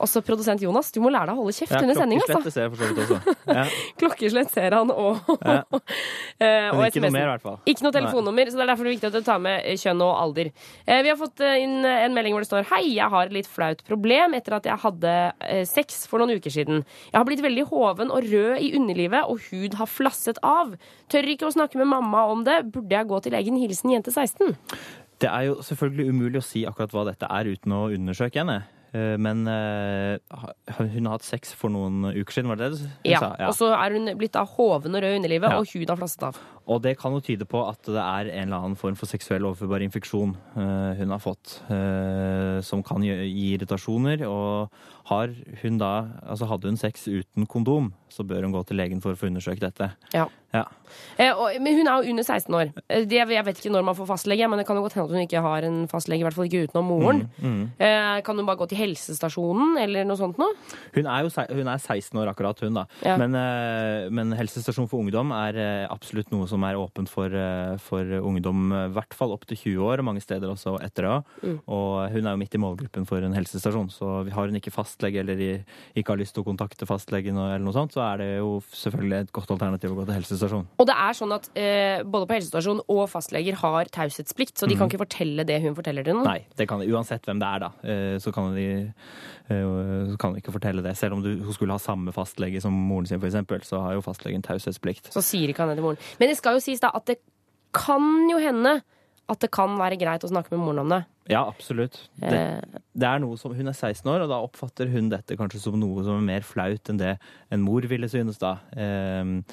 Også 0.00 0.22
produsent 0.26 0.62
Jonas, 0.64 0.88
du 0.90 0.98
må 1.04 1.10
lære 1.12 1.28
deg 1.30 1.38
å 1.38 1.42
holde 1.44 1.54
kjeft 1.54 1.74
Ja, 1.76 1.80
under 1.84 1.94
sending, 1.98 2.18
altså. 2.20 2.40
Klokkeslettet 2.40 2.56
ser 2.56 2.66
jeg 2.66 2.72
for 2.72 2.80
så 2.80 2.88
vidt 2.88 3.00
også. 3.04 3.34
Ja, 3.60 3.64
Klokkeslett 4.00 4.52
ser 4.54 4.76
han, 4.78 4.90
og, 4.90 5.30
Ja. 5.44 5.56
eh, 6.46 6.68
og 6.74 6.82
ikke 6.88 7.02
noe 7.04 7.12
mer, 7.14 7.26
i 7.28 7.30
hvert 7.34 7.44
fall. 7.44 7.58
Ikke 7.70 7.86
noe 7.86 7.94
telefonnummer, 7.94 8.50
så 8.50 8.58
det 8.58 8.64
er 8.64 8.70
derfor 8.72 8.88
det 8.88 8.90
er 8.92 8.96
viktig 8.96 9.10
at 9.10 9.18
du 9.18 9.26
tar 9.28 9.42
med 9.44 9.62
eh, 9.70 9.78
kjønn 9.80 10.02
og 10.06 10.12
alder. 10.24 10.50
Eh, 10.86 11.02
Vi 11.06 11.12
har 11.12 11.18
fått 11.20 11.44
eh, 11.46 11.58
inn 11.64 11.76
en 11.86 12.16
melding 12.16 12.34
hvor 12.36 12.44
det 12.44 12.50
står 12.50 12.68
Hei, 12.72 12.82
jeg 12.96 13.10
har 13.14 13.28
et 13.30 13.36
litt 13.38 13.50
flaut 13.50 13.84
problem 13.86 14.34
etter 14.38 14.56
at 14.58 14.66
jeg 14.70 14.82
hadde 14.86 15.14
eh, 15.46 15.62
sex 15.68 16.02
for 16.10 16.22
noen 16.22 16.34
uker 16.40 16.54
siden. 16.54 16.82
Jeg 17.12 17.18
har 17.18 17.28
blitt 17.28 17.44
veldig 17.44 17.68
hoven 17.70 18.10
og 18.14 18.26
rød 18.26 18.58
i 18.66 18.72
underlivet, 18.78 19.26
og 19.30 19.38
hud 19.50 19.78
har 19.80 19.90
flasset 19.90 20.40
av. 20.46 20.74
Tør 21.10 21.30
ikke 21.34 21.46
å 21.48 21.54
snakke 21.54 21.78
med 21.80 21.90
mamma 21.92 22.26
om 22.32 22.42
det. 22.46 22.60
Burde 22.74 22.94
jeg 22.98 23.08
gå 23.10 23.22
til 23.24 23.34
legen? 23.38 23.58
Hilsen 23.60 23.94
jente 23.94 24.10
16. 24.14 24.56
Det 25.20 25.28
er 25.28 25.48
jo 25.50 25.56
selvfølgelig 25.60 26.10
umulig 26.14 26.40
å 26.40 26.46
si 26.46 26.62
akkurat 26.68 26.92
hva 26.96 27.06
dette 27.12 27.28
er 27.28 27.50
uten 27.52 27.72
å 27.76 27.86
undersøke 27.92 28.40
henne. 28.40 28.62
Eh, 28.92 29.16
Men 29.22 29.44
eh, 29.46 30.18
hun 30.80 31.06
har 31.06 31.12
hatt 31.18 31.22
sex 31.26 31.52
for 31.54 31.70
noen 31.70 32.08
uker 32.10 32.32
siden, 32.40 32.48
var 32.50 32.56
det 32.58 32.70
det 32.72 32.88
Ja. 33.12 33.20
sa? 33.20 33.28
Og 33.46 33.54
så 33.54 33.68
er 33.76 33.92
hun 33.94 34.16
blitt 34.18 34.32
da 34.34 34.42
hoven 34.44 34.96
og 34.96 35.02
rød 35.04 35.12
i 35.14 35.18
underlivet, 35.20 35.50
Ja. 35.52 35.58
og 35.60 35.68
huden 35.70 35.92
har 35.92 36.00
flasset 36.00 36.22
av. 36.26 36.40
Og 36.66 36.82
det 36.82 36.96
kan 36.98 37.12
jo 37.12 37.20
tyde 37.20 37.46
på 37.46 37.60
at 37.68 37.82
det 37.86 38.00
er 38.02 38.32
en 38.32 38.48
eller 38.48 38.56
annen 38.64 38.76
form 38.80 38.96
for 38.96 39.06
seksuell 39.06 39.42
overførbar 39.46 39.82
infeksjon 39.86 40.34
eh, 40.56 40.94
hun 40.98 41.10
har 41.14 41.18
fått, 41.22 41.60
som 42.64 42.82
kan 42.82 43.02
gi 43.02 43.54
irritasjoner. 43.56 44.26
Og 44.26 44.70
har 45.10 45.32
hun 45.62 45.80
da, 45.80 45.94
altså 46.22 46.46
hadde 46.50 46.70
hun 46.70 46.78
sex 46.80 47.08
uten 47.10 47.48
kondom, 47.50 47.90
så 48.10 48.26
bør 48.26 48.46
hun 48.46 48.54
gå 48.54 48.62
til 48.68 48.78
legen 48.78 49.02
for 49.02 49.14
å 49.14 49.18
få 49.18 49.30
undersøkt 49.30 49.64
dette. 49.64 49.92
Ja. 50.14 50.28
Ja. 50.50 50.64
Eh, 51.14 51.30
og, 51.30 51.54
men 51.62 51.76
hun 51.78 51.86
er 51.86 52.02
jo 52.02 52.10
under 52.10 52.24
16 52.26 52.54
år. 52.58 52.70
Eh, 52.90 53.04
det, 53.06 53.20
jeg 53.20 53.46
vet 53.46 53.60
ikke 53.60 53.70
når 53.70 53.84
man 53.86 53.94
får 53.94 54.08
fastlege, 54.08 54.48
men 54.50 54.58
det 54.58 54.64
kan 54.66 54.78
jo 54.78 54.82
godt 54.82 54.96
hende 54.96 55.06
at 55.06 55.14
hun 55.14 55.22
ikke 55.22 55.42
har 55.44 55.66
en 55.66 55.76
fastlege, 55.90 56.24
i 56.24 56.26
hvert 56.26 56.34
fall 56.34 56.48
ikke 56.48 56.64
utenom 56.66 56.90
moren. 56.90 57.24
Mm, 57.38 57.60
Eh, 57.80 58.18
kan 58.26 58.36
hun 58.36 58.46
bare 58.48 58.58
gå 58.60 58.66
til 58.70 58.80
helsestasjonen 58.80 59.78
eller 59.80 60.06
noe 60.08 60.18
sånt 60.18 60.38
noe? 60.40 60.56
Hun 60.94 61.06
er 61.08 61.24
jo 61.24 61.30
hun 61.30 61.70
er 61.70 61.78
16 61.78 62.18
år 62.18 62.30
akkurat, 62.32 62.58
hun 62.64 62.76
da. 62.76 62.84
Ja. 63.06 63.14
Men, 63.20 63.34
eh, 63.38 64.08
men 64.10 64.34
helsestasjon 64.36 64.88
for 64.90 65.04
ungdom 65.04 65.30
er 65.36 65.58
eh, 65.60 65.86
absolutt 65.90 66.32
noe 66.34 66.48
som 66.50 66.64
er 66.66 66.78
åpent 66.80 67.10
for, 67.10 67.30
eh, 67.30 67.76
for 67.82 68.02
ungdom, 68.18 68.72
i 68.74 68.92
hvert 68.96 69.14
fall 69.16 69.34
opp 69.36 69.46
til 69.46 69.56
20 69.56 69.86
år, 69.86 70.02
og 70.02 70.08
mange 70.10 70.24
steder 70.24 70.50
også 70.50 70.76
etter 70.82 71.06
det. 71.06 71.16
Mm. 71.46 71.58
Og 71.70 72.10
hun 72.16 72.26
er 72.26 72.34
jo 72.34 72.42
midt 72.42 72.58
i 72.58 72.62
målgruppen 72.62 73.06
for 73.08 73.22
en 73.22 73.36
helsestasjon, 73.38 73.90
så 73.94 74.12
har 74.34 74.50
hun 74.50 74.58
ikke 74.60 74.74
fastlege 75.00 75.20
eller 75.20 75.40
i- 75.40 75.64
ikke 75.96 76.12
har 76.12 76.18
lyst 76.20 76.34
til 76.34 76.42
å 76.44 76.46
kontakte 76.46 76.86
fastlegen 76.86 77.36
eller 77.36 77.58
noe 77.64 77.72
sånt, 77.72 77.92
så 77.92 78.02
er 78.12 78.18
det 78.18 78.28
jo 78.38 78.60
selvfølgelig 78.60 79.20
et 79.20 79.32
godt 79.32 79.50
alternativ 79.50 79.90
å 79.90 79.96
gå 79.96 80.04
til 80.06 80.14
helsestasjon. 80.14 80.66
Og 80.78 80.86
det 80.86 80.94
er 80.94 81.12
sånn 81.16 81.32
at 81.34 81.48
eh, 81.56 82.02
både 82.04 82.26
på 82.28 82.36
helsestasjon 82.36 82.80
og 82.88 83.08
fastleger 83.08 83.54
har 83.54 83.84
taushetsplikt, 83.86 84.54
så 84.60 84.68
de 84.68 84.76
kan 84.76 84.88
ikke 84.88 85.00
fortelle 85.06 85.44
det 85.46 85.62
hun 85.62 85.74
forteller 85.74 86.04
til 86.04 86.14
noen. 86.14 86.24
Mhm. 86.24 86.30
Nei, 86.30 86.44
det 86.56 86.68
kan, 86.68 86.80
uansett 86.80 87.22
hvem 87.24 87.40
det 87.40 87.48
er, 87.48 87.58
da, 87.58 87.70
eh, 87.82 88.18
så 88.20 88.32
kan 88.32 88.54
de 88.54 88.92
eh, 89.50 90.16
kan 90.20 90.36
ikke 90.36 90.52
fortelle 90.52 90.82
det. 90.82 90.96
Selv 90.96 91.14
om 91.14 91.22
du, 91.22 91.42
hun 91.42 91.52
skulle 91.52 91.72
ha 91.74 91.78
samme 91.78 92.12
fastlege 92.12 92.60
som 92.62 92.72
moren 92.72 93.06
sin, 93.06 93.20
eksempel, 93.20 93.60
så 93.66 93.80
har 93.82 93.94
jo 93.94 94.02
fastlegen 94.04 94.42
taushetsplikt. 94.42 95.10
Så 95.12 95.22
sier 95.24 95.48
ikke 95.50 95.64
han 95.64 95.68
det 95.72 95.76
til 95.80 95.84
moren. 95.88 95.98
Men 96.20 96.28
det 96.30 96.36
skal 96.38 96.54
jo 96.54 96.60
sies 96.60 96.80
da 96.80 96.90
at 96.94 97.06
det 97.06 97.18
kan 97.72 98.28
jo 98.30 98.38
hende 98.38 98.80
at 99.30 99.38
det 99.40 99.50
kan 99.54 99.76
være 99.78 99.98
greit 99.98 100.24
å 100.26 100.30
snakke 100.30 100.50
med 100.50 100.58
moren 100.60 100.80
om 100.80 100.88
det. 100.88 101.04
Ja, 101.30 101.44
absolutt. 101.46 102.08
Det, 102.18 102.30
Eh, 102.34 102.80
det 102.94 103.06
er 103.06 103.20
noe 103.22 103.38
som, 103.38 103.54
Hun 103.54 103.70
er 103.70 103.76
16 103.76 104.08
år, 104.10 104.24
og 104.24 104.32
da 104.32 104.40
oppfatter 104.42 104.90
hun 104.90 105.08
dette 105.12 105.36
kanskje 105.38 105.62
som 105.62 105.78
noe 105.78 106.02
som 106.04 106.18
er 106.18 106.26
mer 106.26 106.46
flaut 106.46 106.90
enn 106.90 106.98
det 107.00 107.18
en 107.50 107.62
mor 107.62 107.86
ville 107.86 108.08
synes. 108.10 108.38
da. 108.42 108.58
Um, 108.74 109.44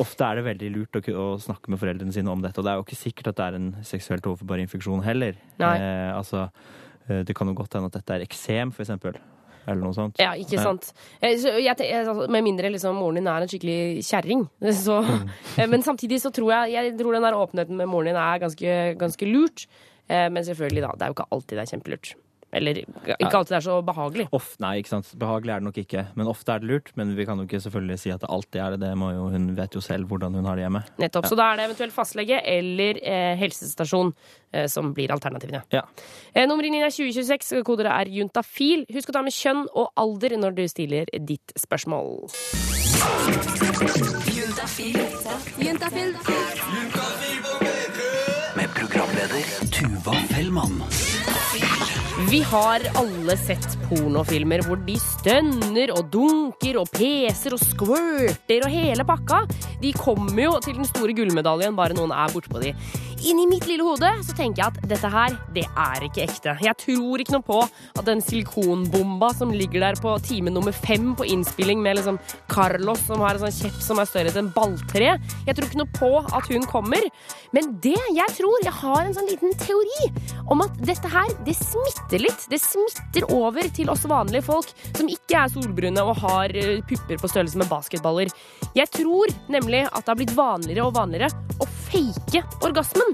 ofte 0.00 0.24
er 0.24 0.38
det 0.40 0.46
veldig 0.46 0.70
lurt 0.72 0.96
å, 0.96 1.02
å 1.20 1.26
snakke 1.40 1.72
med 1.72 1.80
foreldrene 1.82 2.14
sine 2.14 2.32
om 2.32 2.42
dette, 2.42 2.58
og 2.60 2.66
det 2.66 2.72
er 2.72 2.80
jo 2.80 2.86
ikke 2.86 3.02
sikkert 3.02 3.32
at 3.32 3.40
det 3.40 3.48
er 3.48 3.58
en 3.58 3.68
seksuelt 3.86 4.26
overførbar 4.26 4.62
infeksjon 4.64 5.04
heller. 5.04 5.36
Eh, 5.60 6.10
altså, 6.16 6.48
eh, 7.08 7.22
Det 7.28 7.36
kan 7.36 7.50
jo 7.50 7.54
godt 7.54 7.76
hende 7.76 7.92
at 7.92 8.00
dette 8.00 8.16
er 8.16 8.26
eksem, 8.26 8.72
for 8.72 8.84
eksempel. 8.86 9.20
Eller 9.62 9.78
noe 9.84 9.94
sånt. 9.94 10.18
Ja, 10.18 10.32
ikke 10.34 10.58
sant. 10.58 10.88
Ja. 11.22 11.28
Jeg, 11.30 11.62
jeg, 11.62 11.94
altså, 12.00 12.26
med 12.26 12.42
mindre 12.42 12.72
liksom, 12.72 12.96
moren 12.98 13.20
din 13.20 13.28
er 13.30 13.44
en 13.44 13.50
skikkelig 13.52 14.02
kjerring. 14.02 14.42
Så, 14.84 14.98
eh, 15.54 15.68
men 15.70 15.84
samtidig 15.86 16.18
så 16.24 16.32
tror 16.34 16.50
jeg, 16.50 16.72
jeg 16.74 16.96
tror 16.98 17.14
den 17.14 17.26
der 17.28 17.38
åpenheten 17.38 17.78
med 17.78 17.90
moren 17.90 18.10
din 18.10 18.18
er 18.18 18.42
ganske, 18.42 18.76
ganske 18.98 19.28
lurt. 19.30 19.68
Eh, 20.08 20.28
Men 20.30 20.44
selvfølgelig, 20.44 20.82
da. 20.82 20.92
Det 20.96 21.02
er 21.02 21.12
jo 21.12 21.18
ikke 21.18 21.30
alltid 21.30 21.56
det 21.58 21.64
er 21.64 21.72
kjempelurt. 21.76 22.14
Eller 22.52 22.82
ikke 22.82 23.32
alltid 23.32 23.54
det 23.54 23.58
er 23.62 23.64
så 23.64 23.78
behagelig. 23.80 24.26
Of, 24.36 24.50
nei, 24.60 24.74
ikke 24.82 24.90
sant. 24.90 25.08
Behagelig 25.16 25.54
er 25.54 25.62
det 25.62 25.66
nok 25.70 25.78
ikke. 25.80 26.02
Men 26.20 26.28
ofte 26.28 26.52
er 26.52 26.60
det 26.60 26.68
lurt. 26.68 26.90
Men 27.00 27.14
vi 27.16 27.24
kan 27.24 27.40
jo 27.40 27.46
ikke 27.48 27.62
selvfølgelig 27.64 27.96
si 28.02 28.12
at 28.12 28.20
det 28.20 28.28
alltid 28.28 28.60
er 28.60 28.74
det. 28.74 28.80
det 28.84 28.90
må 29.00 29.08
jo, 29.14 29.30
hun 29.32 29.46
vet 29.56 29.72
jo 29.72 29.80
selv 29.80 30.10
hvordan 30.10 30.36
hun 30.36 30.44
har 30.50 30.60
det 30.60 30.66
hjemme. 30.66 30.82
Nettopp. 31.00 31.30
Så 31.30 31.38
da 31.38 31.48
er 31.48 31.62
det 31.62 31.66
eventuelt 31.70 31.96
fastlege 31.96 32.42
eller 32.52 33.00
eh, 33.00 33.32
helsestasjon 33.40 34.12
eh, 34.52 34.68
som 34.68 34.92
blir 34.92 35.14
alternativene. 35.16 35.62
Ja. 35.72 35.86
Eh, 36.34 36.44
nummer 36.44 36.68
inn 36.68 36.76
er 36.76 36.92
2026, 36.92 37.64
Kodere 37.64 37.96
er 38.02 38.12
juntafil. 38.12 38.84
Husk 38.92 39.08
å 39.08 39.16
ta 39.16 39.24
med 39.24 39.32
kjønn 39.32 39.64
og 39.72 39.88
alder 39.96 40.36
når 40.36 40.60
du 40.60 40.66
stiller 40.68 41.08
ditt 41.24 41.56
spørsmål. 41.56 42.28
Med 45.62 45.80
programleder 49.32 49.70
Tuva 49.72 50.12
Fellmann. 50.28 50.82
Vi 52.30 52.40
har 52.42 52.80
alle 52.94 53.36
sett 53.36 53.76
pornofilmer 53.88 54.62
hvor 54.66 54.80
de 54.86 54.96
stønner 55.00 55.92
og 55.96 56.10
dunker 56.12 56.78
og 56.80 56.90
peser 56.92 57.56
og 57.56 57.62
squirter 57.62 58.66
og 58.66 58.72
hele 58.72 59.06
pakka. 59.08 59.42
De 59.82 59.92
kommer 59.96 60.44
jo 60.44 60.52
til 60.64 60.76
den 60.78 60.88
store 60.88 61.16
gullmedaljen 61.16 61.76
bare 61.78 61.96
noen 61.96 62.12
er 62.12 62.32
bortpå 62.34 62.62
de. 62.62 62.74
Inni 63.28 63.46
mitt 63.46 63.66
lille 63.68 63.84
hode 63.86 64.08
så 64.26 64.34
tenker 64.36 64.62
jeg 64.62 64.72
at 64.72 64.88
dette 64.90 65.10
her, 65.12 65.34
det 65.54 65.64
er 65.68 66.06
ikke 66.06 66.24
ekte. 66.24 66.54
Jeg 66.64 66.78
tror 66.80 67.22
ikke 67.22 67.34
noe 67.36 67.46
på 67.46 67.58
at 67.62 68.02
den 68.06 68.22
silikonbomba 68.24 69.32
som 69.36 69.52
ligger 69.54 69.84
der 69.84 69.98
på 70.02 70.14
time 70.26 70.52
nummer 70.52 70.74
fem 70.74 71.12
på 71.18 71.26
innspilling 71.28 71.82
med 71.84 71.98
liksom 71.98 72.18
Carlos 72.52 73.04
som 73.06 73.22
har 73.22 73.36
en 73.36 73.44
sånn 73.44 73.56
kjepp 73.60 73.78
som 73.84 74.00
er 74.02 74.10
større 74.10 74.32
enn 74.32 74.50
et 74.50 74.56
balltre, 74.56 75.12
jeg 75.46 75.56
tror 75.56 75.68
ikke 75.68 75.80
noe 75.82 75.96
på 75.98 76.10
at 76.22 76.50
hun 76.52 76.66
kommer. 76.70 77.06
Men 77.54 77.74
det 77.84 77.98
jeg 78.16 78.36
tror, 78.38 78.58
jeg 78.64 78.74
har 78.80 79.02
en 79.04 79.16
sånn 79.16 79.30
liten 79.30 79.54
teori 79.60 80.10
om 80.52 80.64
at 80.64 80.76
dette 80.82 81.10
her, 81.12 81.30
det 81.46 81.56
smitter 81.58 82.22
litt. 82.22 82.46
Det 82.50 82.60
smitter 82.62 83.28
over 83.32 83.68
til 83.76 83.92
oss 83.92 84.06
vanlige 84.08 84.46
folk 84.46 84.72
som 84.96 85.10
ikke 85.10 85.44
er 85.44 85.52
solbrune 85.52 86.04
og 86.04 86.18
har 86.24 86.54
eh, 86.58 86.80
pupper 86.88 87.20
på 87.20 87.30
størrelse 87.30 87.60
med 87.60 87.70
basketballer. 87.70 88.32
Jeg 88.76 88.90
tror 88.94 89.32
nemlig 89.52 89.84
at 89.88 90.02
det 90.02 90.12
har 90.12 90.20
blitt 90.20 90.36
vanligere 90.36 90.88
og 90.88 90.96
vanligere 90.96 91.30
å 91.60 91.68
fake 91.92 92.42
orgasmen. 92.64 93.11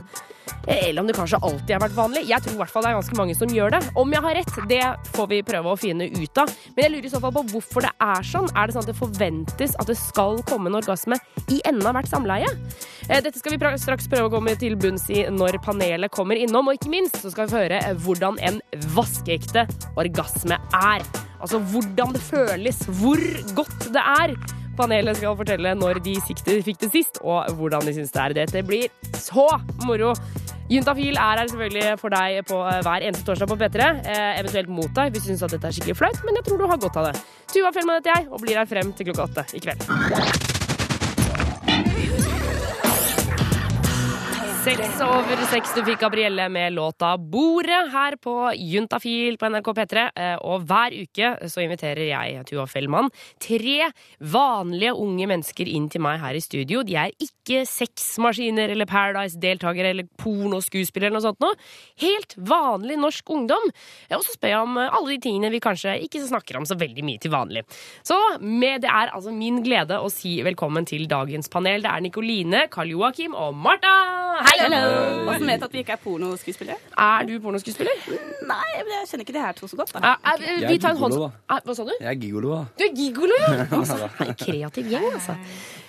Eller 0.69 1.01
om 1.01 1.07
det 1.09 1.17
kanskje 1.17 1.41
alltid 1.43 1.71
har 1.75 1.83
vært 1.83 1.97
vanlig. 1.97 2.25
Jeg 2.29 2.45
tror 2.45 2.57
i 2.57 2.61
hvert 2.61 2.73
fall 2.73 2.85
det 2.85 2.91
er 2.91 2.99
ganske 2.99 3.19
mange 3.19 3.37
som 3.39 3.53
gjør 3.53 3.73
det. 3.73 3.81
Om 4.01 4.13
jeg 4.13 4.25
har 4.25 4.37
rett, 4.37 4.59
det 4.69 4.81
får 5.17 5.29
vi 5.31 5.41
prøve 5.47 5.73
å 5.73 5.79
finne 5.81 6.09
ut 6.13 6.41
av. 6.43 6.53
Men 6.75 6.85
jeg 6.85 6.93
lurer 6.95 7.09
i 7.09 7.13
så 7.13 7.21
fall 7.23 7.35
på 7.39 7.45
hvorfor 7.53 7.87
det 7.87 7.93
er 8.05 8.27
sånn. 8.27 8.51
Er 8.53 8.69
det 8.69 8.77
sånn 8.77 8.85
at 8.85 8.91
det 8.93 8.99
forventes 8.99 9.77
at 9.81 9.89
det 9.89 9.97
skal 10.01 10.43
komme 10.49 10.73
en 10.73 10.79
orgasme 10.81 11.21
i 11.49 11.61
enden 11.69 11.89
av 11.89 11.97
hvert 11.97 12.11
samleie? 12.11 12.51
Eh, 13.09 13.23
Dette 13.25 13.41
skal 13.41 13.57
vi 13.57 13.73
straks 13.81 14.11
prøve 14.11 14.29
å 14.29 14.35
komme 14.35 14.57
til 14.61 14.77
bunns 14.81 15.09
i 15.13 15.25
når 15.33 15.61
panelet 15.65 16.13
kommer 16.13 16.37
innom. 16.37 16.69
Og 16.69 16.77
ikke 16.77 16.93
minst 16.93 17.21
så 17.23 17.33
skal 17.33 17.47
vi 17.47 17.55
få 17.55 17.65
høre 17.65 17.81
eh, 17.81 17.97
hvordan 18.05 18.41
en 18.51 18.61
vaskeekte 18.97 19.65
orgasme 19.97 20.61
er. 20.77 21.09
Altså 21.39 21.61
hvordan 21.73 22.17
det 22.17 22.25
føles, 22.25 22.83
hvor 23.01 23.21
godt 23.57 23.93
det 23.95 24.05
er. 24.21 24.35
Panelet 24.79 25.19
skal 25.19 25.37
fortelle 25.39 25.75
når 25.79 26.03
de 26.05 26.15
fikk 26.23 26.45
det 26.47 26.93
sist, 26.93 27.19
og 27.25 27.51
hvordan 27.59 27.87
de 27.89 27.97
syns 27.97 28.15
det 28.15 28.23
er. 28.25 28.37
Dette 28.43 28.63
blir 28.67 28.87
så 29.19 29.49
moro. 29.87 30.15
Juntafil 30.69 31.17
er 31.17 31.41
her 31.41 31.49
selvfølgelig 31.49 31.95
for 32.01 32.13
deg 32.13 32.43
på 32.49 32.61
eh, 32.69 32.83
hver 32.85 33.07
eneste 33.09 33.25
torsdag 33.25 33.49
på 33.49 33.57
P3. 33.63 33.89
Eh, 34.05 34.41
eventuelt 34.43 34.69
mot 34.69 34.93
deg 35.01 35.17
hvis 35.17 35.31
du 35.31 35.33
at 35.47 35.57
dette 35.57 35.71
er 35.71 35.79
skikkelig 35.79 35.97
flaut, 36.03 36.23
men 36.29 36.39
jeg 36.39 36.49
tror 36.51 36.61
du 36.61 36.69
har 36.69 36.83
godt 36.85 37.01
av 37.01 37.11
det. 37.11 37.25
Tuva 37.55 37.73
Fjellmann 37.73 38.03
heter 38.03 38.15
jeg, 38.19 38.31
og 38.31 38.45
blir 38.45 38.61
her 38.61 38.69
frem 38.69 38.93
til 38.93 39.11
klokka 39.11 39.31
åtte 39.31 39.49
i 39.57 39.65
kveld. 39.65 40.58
Seks 44.69 44.99
over 45.01 45.41
seks 45.49 45.71
du 45.73 45.79
fikk 45.87 46.03
Gabrielle 46.03 46.45
med 46.53 46.75
låta 46.77 47.15
'Bordet' 47.17 47.89
her 47.89 48.17
på 48.21 48.53
Juntafil 48.53 49.39
på 49.41 49.49
NRK 49.49 49.73
P3. 49.73 50.11
Eh, 50.15 50.37
Og 50.45 50.67
hver 50.69 50.93
uke 50.93 51.49
så 51.49 51.63
inviterer 51.65 52.05
jeg, 52.11 52.45
Tuva 52.45 52.67
Fellmann, 52.67 53.09
tre 53.41 53.89
vanlige 54.21 54.93
unge 54.93 55.27
mennesker 55.27 55.65
inn 55.67 55.89
til 55.89 56.03
meg 56.03 56.21
her 56.21 56.35
i 56.37 56.41
studio. 56.45 56.83
De 56.83 56.97
er 56.97 57.11
ikke 57.17 57.65
sexmaskiner 57.65 58.69
eller 58.69 58.85
Paradise-deltakere 58.85 59.89
eller 59.89 60.05
pornoskuespillere 60.19 61.09
eller 61.09 61.17
noe 61.17 61.29
sånt 61.33 61.41
noe. 61.41 61.57
Helt 62.05 62.37
vanlig 62.37 62.99
norsk 63.01 63.25
ungdom. 63.25 63.73
Eh, 64.11 64.17
Og 64.19 64.23
så 64.23 64.37
spør 64.37 64.53
jeg 64.53 64.61
om 64.61 64.77
eh, 64.77 64.91
alle 64.93 65.17
de 65.17 65.19
tingene 65.19 65.51
vi 65.51 65.61
kanskje 65.65 65.97
ikke 66.05 66.21
snakker 66.29 66.59
om 66.59 66.67
så 66.67 66.77
veldig 66.77 67.05
mye 67.05 67.19
til 67.19 67.31
vanlig. 67.31 67.65
Så 68.05 68.21
med 68.43 68.83
det 68.83 68.91
er 68.91 69.17
altså 69.17 69.33
min 69.33 69.65
glede 69.65 69.97
å 69.97 70.13
si 70.13 70.43
velkommen 70.43 70.85
til 70.85 71.09
dagens 71.09 71.49
panel. 71.49 71.81
Det 71.81 71.89
er 71.91 72.01
Nikoline, 72.05 72.69
Karl 72.69 72.91
Joakim 72.91 73.33
og 73.35 73.55
Martha. 73.55 73.97
Hei! 74.45 74.58
Og 74.67 75.33
som 75.39 75.47
vet 75.51 75.65
at 75.67 75.75
vi 75.75 75.83
ikke 75.85 75.95
er 75.95 76.01
pornoskuespillere. 76.03 76.77
Er 77.05 77.27
du 77.29 77.35
pornoskuespiller? 77.45 78.03
Nei, 78.49 78.69
men 78.81 78.93
jeg 78.97 79.09
kjenner 79.11 79.25
ikke 79.27 79.35
de 79.37 79.43
her 79.43 79.57
to 79.59 79.69
så 79.71 79.79
godt. 79.79 79.93
Da. 79.95 80.01
Er, 80.03 80.19
er, 80.33 80.45
Jeg 80.45 80.65
er 80.65 80.73
vi 80.73 80.79
tar 80.83 80.95
en 80.95 81.01
gigolo, 81.01 81.29
Er, 81.49 81.63
hva 81.67 81.77
sa 81.77 81.87
du? 81.89 81.93
Jeg 81.95 82.11
er 82.11 82.19
gigolo, 82.23 82.55
da. 82.55 82.61
Du 82.79 82.85
er 82.89 82.95
gigolo, 82.97 83.39
ja! 83.45 83.67
Altså, 83.79 84.09
en 84.25 84.35
kreativ 84.41 84.91
gjeng, 84.91 85.07
altså. 85.13 85.37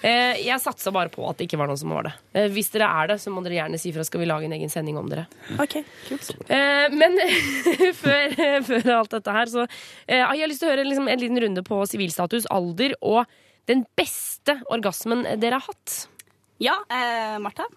Eh, 0.06 0.40
jeg 0.46 0.62
satsa 0.64 0.94
bare 0.96 1.12
på 1.12 1.26
at 1.28 1.40
det 1.40 1.50
ikke 1.50 1.60
var 1.60 1.72
noen 1.72 1.80
som 1.82 1.92
var 1.96 2.08
det. 2.08 2.14
Eh, 2.38 2.48
hvis 2.54 2.72
dere 2.76 2.88
er 3.02 3.12
det, 3.14 3.20
så 3.24 3.34
må 3.34 3.44
dere 3.46 3.58
gjerne 3.58 3.82
si 3.82 3.92
fra. 3.96 4.06
Skal 4.08 4.24
vi 4.24 4.30
lage 4.30 4.48
en 4.48 4.56
egen 4.56 4.72
sending 4.72 5.00
om 5.00 5.10
dere. 5.12 5.26
Ok, 5.60 5.80
kult. 6.08 6.32
Eh, 6.48 6.88
men 6.96 7.20
før, 8.04 8.38
før 8.70 8.94
alt 9.00 9.18
dette 9.18 9.36
her, 9.40 9.52
så 9.52 9.66
jeg 10.08 10.24
har 10.24 10.38
jeg 10.40 10.52
lyst 10.54 10.64
til 10.64 10.70
å 10.70 10.74
høre 10.76 10.88
liksom, 10.88 11.10
en 11.12 11.24
liten 11.24 11.44
runde 11.44 11.66
på 11.68 11.82
sivilstatus, 11.90 12.48
alder 12.54 12.96
og 13.02 13.26
den 13.70 13.84
beste 14.00 14.56
orgasmen 14.74 15.26
dere 15.42 15.60
har 15.60 15.68
hatt. 15.68 16.00
Ja, 16.64 16.80
eh, 16.92 17.38
Martha. 17.44 17.68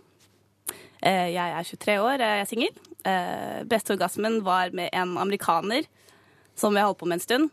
Eh, 1.02 1.32
jeg 1.34 1.54
er 1.58 1.66
23 1.66 1.98
år, 1.98 2.20
eh, 2.22 2.36
jeg 2.38 2.44
er 2.44 2.50
singel. 2.50 2.76
Eh, 3.02 3.62
beste 3.66 3.96
orgasmen 3.96 4.40
var 4.46 4.70
med 4.70 4.90
en 4.94 5.16
amerikaner 5.18 5.88
som 6.54 6.74
jeg 6.78 6.86
holdt 6.86 7.00
på 7.00 7.08
med 7.10 7.18
en 7.18 7.26
stund. 7.26 7.50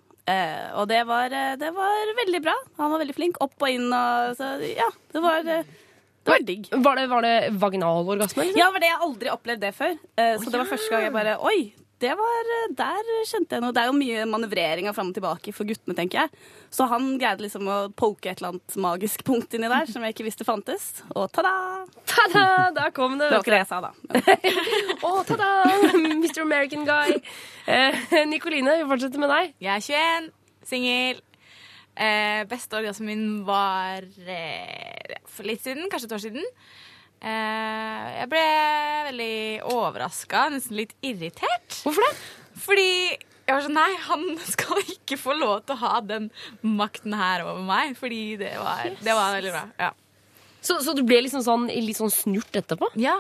Og 0.78 0.86
det 0.86 1.00
var, 1.10 1.32
det 1.58 1.70
var 1.74 2.10
veldig 2.20 2.40
bra. 2.44 2.54
Han 2.78 2.92
var 2.92 3.00
veldig 3.02 3.16
flink. 3.18 3.40
Opp 3.42 3.56
og 3.66 3.72
inn 3.74 3.88
og 3.90 4.36
så, 4.38 4.52
Ja, 4.62 4.86
det 5.10 5.24
var, 5.24 5.42
det 5.42 5.64
var 6.30 6.44
digg. 6.46 6.68
Var 6.70 7.00
det, 7.00 7.06
var 7.10 7.26
det 7.26 7.32
vaginal 7.58 8.06
orgasme? 8.06 8.46
Liksom? 8.46 8.60
Ja, 8.62 8.70
var 8.70 8.84
det 8.84 8.92
jeg 8.92 8.98
har 9.00 9.08
aldri 9.08 9.32
opplevd 9.34 9.64
det 9.66 9.74
før. 9.74 9.96
Så 10.38 10.52
det 10.54 10.62
var 10.62 10.70
første 10.70 10.92
gang 10.94 11.08
jeg 11.08 11.16
bare 11.16 11.40
Oi! 11.42 11.74
Det 12.00 12.12
var, 12.16 12.50
eh, 12.56 12.70
der 12.80 13.10
kjente 13.28 13.58
jeg 13.58 13.64
noe. 13.64 13.74
Det 13.76 13.82
er 13.82 13.90
jo 13.90 13.98
mye 13.98 14.26
manøvrering 14.30 14.88
av 14.88 14.96
fram 14.96 15.10
og 15.12 15.18
tilbake 15.18 15.52
for 15.56 15.68
guttene, 15.68 15.96
tenker 15.98 16.22
jeg. 16.22 16.44
Så 16.72 16.88
han 16.88 17.10
greide 17.20 17.44
liksom 17.44 17.68
å 17.68 17.78
poke 17.92 18.32
et 18.32 18.40
eller 18.40 18.54
annet 18.54 18.78
magisk 18.80 19.26
punkt 19.28 19.54
inni 19.58 19.68
der 19.72 19.90
som 19.90 20.06
jeg 20.06 20.16
ikke 20.16 20.28
visste 20.30 20.48
fantes. 20.48 20.90
Og 21.12 21.28
ta-da! 21.36 21.84
Ta-da! 22.08 22.46
Da 22.78 22.90
kom 22.96 23.18
det. 23.20 23.28
Det 23.28 23.40
var 23.40 23.44
ikke 23.44 23.56
det 23.58 23.64
jeg 23.66 23.72
sa, 23.72 23.82
da. 23.84 23.92
Å, 25.10 25.14
ta-da! 25.28 25.52
Mr. 26.00 26.42
American 26.46 26.88
Guy. 26.88 27.20
Eh, 27.68 28.00
Nikoline, 28.32 28.80
vi 28.80 28.88
fortsetter 28.94 29.20
med 29.20 29.34
deg. 29.34 29.58
Jeg 29.60 29.76
er 29.76 30.30
21, 30.30 30.32
singel. 30.72 31.24
Eh, 32.00 32.46
beste 32.48 32.80
orgasmen 32.80 33.10
min 33.12 33.24
var 33.44 34.06
eh, 34.24 35.18
for 35.28 35.44
litt 35.50 35.66
siden, 35.66 35.90
kanskje 35.92 36.08
et 36.08 36.16
år 36.16 36.24
siden. 36.30 36.46
Eh, 37.20 38.06
jeg 38.22 38.30
ble 38.32 38.44
veldig 39.10 39.34
overraska, 39.74 40.46
nesten 40.54 40.78
litt 40.80 40.94
irritert. 41.04 41.82
Hvorfor 41.84 42.06
det? 42.06 42.14
Fordi 42.60 42.92
jeg 43.50 43.56
var 43.56 43.64
sånn 43.66 43.76
Nei, 43.80 43.90
han 44.06 44.24
skal 44.46 44.84
ikke 44.94 45.18
få 45.20 45.34
lov 45.40 45.64
til 45.66 45.76
å 45.76 45.82
ha 45.82 46.00
den 46.06 46.30
makten 46.62 47.16
her 47.18 47.44
over 47.48 47.64
meg. 47.66 47.96
Fordi 48.00 48.22
det 48.40 48.54
var, 48.60 48.86
det 49.02 49.18
var 49.18 49.36
veldig 49.40 49.56
bra. 49.56 49.66
Ja. 49.82 49.92
Så, 50.62 50.80
så 50.84 50.94
du 50.96 51.02
ble 51.08 51.22
liksom 51.26 51.44
sånn, 51.46 51.68
litt 51.72 52.00
sånn 52.00 52.14
snurt 52.14 52.64
etterpå? 52.64 52.92
ja. 53.00 53.20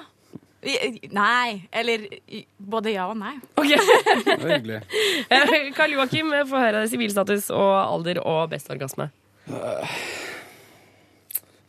Nei. 0.59 1.69
Eller 1.71 2.01
både 2.59 2.91
ja 2.91 3.05
og 3.07 3.15
nei. 3.15 3.37
Ok. 3.55 3.69
Det 4.25 4.33
var 4.41 4.49
hyggelig. 4.57 4.81
Eh, 5.31 5.53
Karl 5.77 5.93
Joakim, 5.95 6.33
få 6.49 6.59
høre 6.59 6.81
sivilstatus 6.91 7.47
og 7.55 7.71
alder 7.79 8.19
og 8.19 8.49
beste 8.51 8.75
orgasme. 8.75 9.07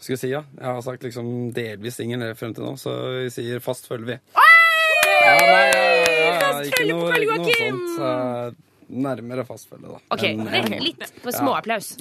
Hva 0.01 0.07
skal 0.07 0.15
jeg 0.15 0.21
si, 0.23 0.29
ja? 0.33 0.41
Jeg 0.57 0.65
har 0.65 0.81
sagt 0.87 1.03
liksom 1.05 1.27
delvis 1.53 1.99
ingen 2.01 2.23
frem 2.39 2.55
til 2.57 2.65
nå, 2.65 2.73
så 2.81 2.95
vi 3.19 3.27
sier 3.35 3.61
fast 3.61 3.85
følger 3.91 4.15
vi. 4.15 4.15
Ja, 4.33 5.35
nei, 5.45 5.67
ja, 5.69 6.53
ikke 6.65 6.79
følge 6.81 6.95
på 6.97 7.11
Karl 7.11 7.27
Joakim! 7.27 7.81
sånt. 7.99 8.67
Nærmere 8.91 9.45
fast 9.47 9.69
følge, 9.71 9.87
da. 9.93 10.01
Ok, 10.17 10.23
Men, 10.41 10.49
litt, 10.51 10.73
eh, 10.73 10.81
litt 10.83 11.21
for 11.23 11.37
småapplaus. 11.37 11.93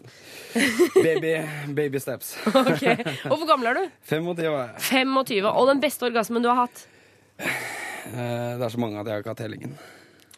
baby, 0.95 1.33
baby 1.77 1.99
steps. 2.01 2.31
Ok. 2.47 2.81
Og 3.27 3.35
hvor 3.35 3.45
gammel 3.51 3.69
er 3.73 3.77
du? 3.81 3.83
25 4.09 4.47
år. 4.47 4.71
25. 4.87 5.51
Og 5.51 5.67
den 5.69 5.83
beste 5.83 6.07
orgasmen 6.07 6.41
du 6.41 6.49
har 6.49 6.63
hatt? 6.63 6.85
Eh, 7.43 8.55
Det 8.57 8.63
er 8.63 8.73
så 8.73 8.79
mange 8.81 8.97
at 9.03 9.05
jeg 9.05 9.19
har 9.19 9.21
ikke 9.27 9.35
hatt 9.35 9.43
tellingen. 9.43 9.75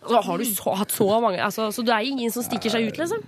Så 0.02 0.19
har 0.26 0.41
du 0.41 0.45
så, 0.50 0.74
hatt 0.82 0.91
så 0.97 1.08
mange 1.21 1.38
altså, 1.45 1.69
Så 1.71 1.86
du 1.86 1.91
er 1.93 2.02
ingen 2.10 2.32
som 2.34 2.41
stikker 2.43 2.74
seg 2.74 2.89
ut, 2.89 2.97
liksom? 3.00 3.21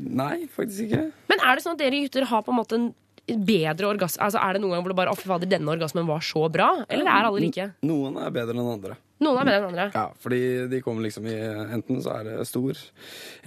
Nei, 0.00 0.46
faktisk 0.50 0.88
ikke. 0.88 1.04
Men 1.30 1.44
er 1.44 1.54
det 1.60 1.62
sånn 1.68 1.76
at 1.76 1.82
dere 1.84 2.00
gutter 2.08 2.26
har 2.32 2.42
på 2.42 2.50
en 2.50 2.58
måte 2.58 2.80
en 2.80 2.90
bedre 3.26 3.88
orgasme? 3.88 4.22
Altså, 4.26 4.40
er 4.42 4.56
det 4.56 4.62
noen 4.64 4.74
gang 4.76 4.84
hvor 4.84 4.92
du 4.92 4.98
bare 4.98 5.12
Å, 5.14 5.18
fy 5.18 5.28
fader, 5.30 5.50
denne 5.50 5.72
orgasmen 5.72 6.08
var 6.08 6.24
så 6.24 6.44
bra? 6.52 6.70
Eller 6.88 7.08
er 7.08 7.28
alle 7.30 7.44
like? 7.46 7.70
Noen 7.86 8.18
er 8.20 8.34
bedre 8.34 8.56
enn 8.56 8.72
andre. 8.74 8.98
Noen 9.24 9.40
er 9.40 9.48
bedre 9.48 9.60
enn 9.62 9.70
andre. 9.70 9.86
Ja, 9.94 10.08
fordi 10.20 10.42
de 10.72 10.82
kommer 10.84 11.06
liksom 11.06 11.30
i 11.30 11.38
Enten 11.78 12.02
så 12.04 12.18
er 12.18 12.28
det 12.28 12.36
stor 12.50 12.78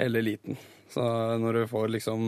eller 0.02 0.26
liten. 0.26 0.58
Så 0.90 1.04
når 1.42 1.54
du 1.54 1.62
får 1.68 1.90
liksom 1.94 2.22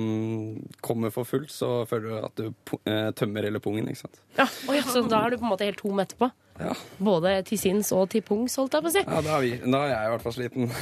kommer 0.83 1.13
for 1.15 1.25
fullt, 1.27 1.51
så 1.53 1.85
føler 1.89 2.09
du 2.11 2.17
at 2.27 2.41
du 2.41 2.75
eh, 2.83 3.09
tømmer 3.17 3.47
hele 3.47 3.61
pungen, 3.63 3.87
ikke 3.87 4.03
sant. 4.03 4.19
Ja, 4.37 4.45
å 4.45 4.75
ja, 4.75 4.83
så 4.85 5.01
da 5.07 5.23
er 5.23 5.33
du 5.33 5.39
på 5.39 5.47
en 5.47 5.53
måte 5.53 5.65
helt 5.69 5.79
tom 5.79 6.01
etterpå? 6.03 6.29
Ja. 6.59 6.73
Både 6.99 7.31
til 7.47 7.59
sinns 7.59 7.89
og 7.95 8.09
til 8.11 8.23
pungs, 8.25 8.57
holdt 8.59 8.75
jeg 8.75 8.83
på 8.83 8.89
å 8.89 8.93
si. 8.93 9.03
Ja, 9.05 9.21
da 9.23 9.37
er, 9.37 9.43
vi, 9.45 9.51
da 9.63 9.81
er 9.85 9.93
jeg 9.93 10.09
i 10.09 10.13
hvert 10.15 10.25
fall 10.27 10.37
sliten. 10.37 10.69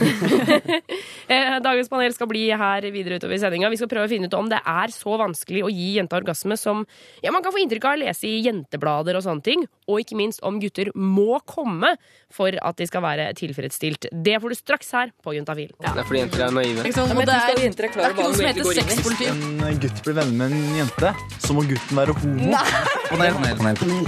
Eh, 1.28 1.58
Dagens 1.60 1.90
panel 1.92 2.14
skal 2.16 2.30
bli 2.30 2.46
her 2.56 2.86
videre 2.94 3.18
utover 3.20 3.36
i 3.36 3.40
sendinga. 3.42 3.68
Vi 3.68 3.76
skal 3.82 3.90
prøve 3.92 4.08
å 4.08 4.12
finne 4.12 4.30
ut 4.30 4.36
om 4.38 4.48
det 4.48 4.62
er 4.64 4.94
så 4.96 5.18
vanskelig 5.20 5.66
å 5.68 5.72
gi 5.74 5.98
jenta 5.98 6.16
orgasme 6.16 6.56
som 6.56 6.86
ja, 7.20 7.34
man 7.36 7.44
kan 7.44 7.52
få 7.52 7.60
inntrykk 7.60 7.84
av 7.90 7.98
å 7.98 8.00
lese 8.00 8.30
i 8.30 8.38
jenteblader 8.46 9.20
og 9.20 9.26
sånne 9.26 9.44
ting. 9.44 9.66
Og 9.92 10.06
ikke 10.06 10.16
minst 10.16 10.40
om 10.48 10.56
gutter 10.64 10.88
må 10.96 11.42
komme 11.44 11.98
for 12.32 12.56
at 12.56 12.80
de 12.80 12.88
skal 12.88 13.04
være 13.04 13.28
tilfredsstilt. 13.36 14.08
Det 14.12 14.38
får 14.40 14.56
du 14.56 14.60
straks 14.62 14.94
her 14.96 15.12
på 15.20 15.36
Juntafil. 15.36 15.74
Det 15.84 15.92
er 15.92 16.08
fordi 16.08 16.24
jenter 16.24 16.46
er 16.48 16.56
naive. 16.62 16.86
det, 16.88 16.96
er, 16.96 17.04
det 17.20 17.36
er 17.36 18.16
ikke 18.16 18.24
noe 18.24 18.38
som 18.38 18.48
heter 18.48 18.72
sexpolitikk. 18.80 19.44
en 19.68 19.84
gutt 19.84 20.04
blir 20.08 20.20
venner 20.22 20.40
med 20.48 20.56
en 20.62 20.80
jente, 20.80 21.12
så 21.44 21.60
må 21.60 21.68
gutten 21.68 22.00
være 22.06 22.16
homo. 22.24 22.96
Panel, 23.08 23.34
panel, 23.34 23.76
panel. 23.78 24.08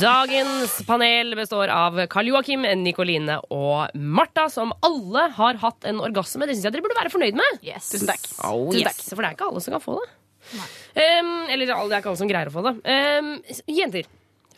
Dagens 0.00 0.82
panel 0.86 1.32
består 1.38 1.70
av 1.72 1.96
Karl 2.12 2.28
Joakim, 2.28 2.66
Nikoline 2.82 3.38
og 3.54 3.94
Martha, 3.96 4.44
som 4.52 4.74
alle 4.84 5.22
har 5.38 5.56
hatt 5.62 5.86
en 5.88 6.02
orgasme. 6.04 6.44
Det 6.44 6.56
syns 6.58 6.68
jeg 6.68 6.74
dere 6.74 6.84
burde 6.84 6.98
være 6.98 7.12
fornøyd 7.14 7.38
med. 7.38 7.64
Tusen 7.64 8.10
takk. 8.10 8.28
Oh, 8.44 8.68
Tusen 8.68 8.84
yes, 8.84 9.00
for 9.08 9.24
det 9.24 9.30
er 9.30 9.38
ikke 9.38 9.48
alle 9.48 9.64
som 9.64 9.76
kan 9.78 9.84
få 9.84 9.96
det. 10.02 10.08
Um, 10.52 11.32
eller 11.48 11.64
det 11.64 11.74
er 11.74 11.98
ikke 11.98 12.12
alle 12.12 12.20
som 12.20 12.30
greier 12.30 12.52
å 12.52 12.54
få 12.54 12.66
det. 12.68 12.74
Um, 12.84 13.32
jenter, 13.72 14.08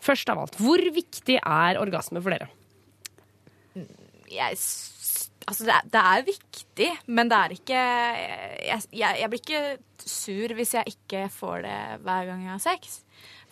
først 0.05 0.35
av 0.35 0.43
alt, 0.43 0.59
hvor 0.59 0.83
viktig 0.99 1.39
er 1.39 1.81
orgasme 1.81 2.25
for 2.25 2.35
dere? 2.35 2.51
jeg, 4.33 4.59
altså 5.49 5.67
det, 5.69 5.75
er, 5.75 5.91
det 5.93 6.05
er 6.13 6.25
viktig, 6.27 6.89
men 7.07 7.31
det 7.31 7.39
er 7.39 7.55
ikke 7.57 7.83
jeg, 7.83 8.89
jeg, 8.93 9.21
jeg 9.23 9.31
blir 9.33 9.45
ikke 9.45 9.63
sur 10.09 10.55
hvis 10.59 10.75
jeg 10.79 10.97
ikke 10.97 11.29
får 11.33 11.63
det 11.67 11.79
hver 12.05 12.33
gang 12.33 12.45
jeg 12.47 12.55
har 12.57 12.65
sex. 12.65 13.03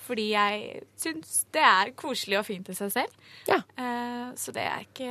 Fordi 0.06 0.28
jeg 0.32 0.84
syns 0.98 1.40
det 1.54 1.64
er 1.66 1.94
koselig 1.98 2.38
og 2.40 2.46
fint 2.46 2.70
i 2.70 2.76
seg 2.78 2.92
selv. 2.94 3.18
Eh, 3.50 4.28
så 4.38 4.54
det 4.54 4.66
er 4.66 4.86
ikke 4.86 5.10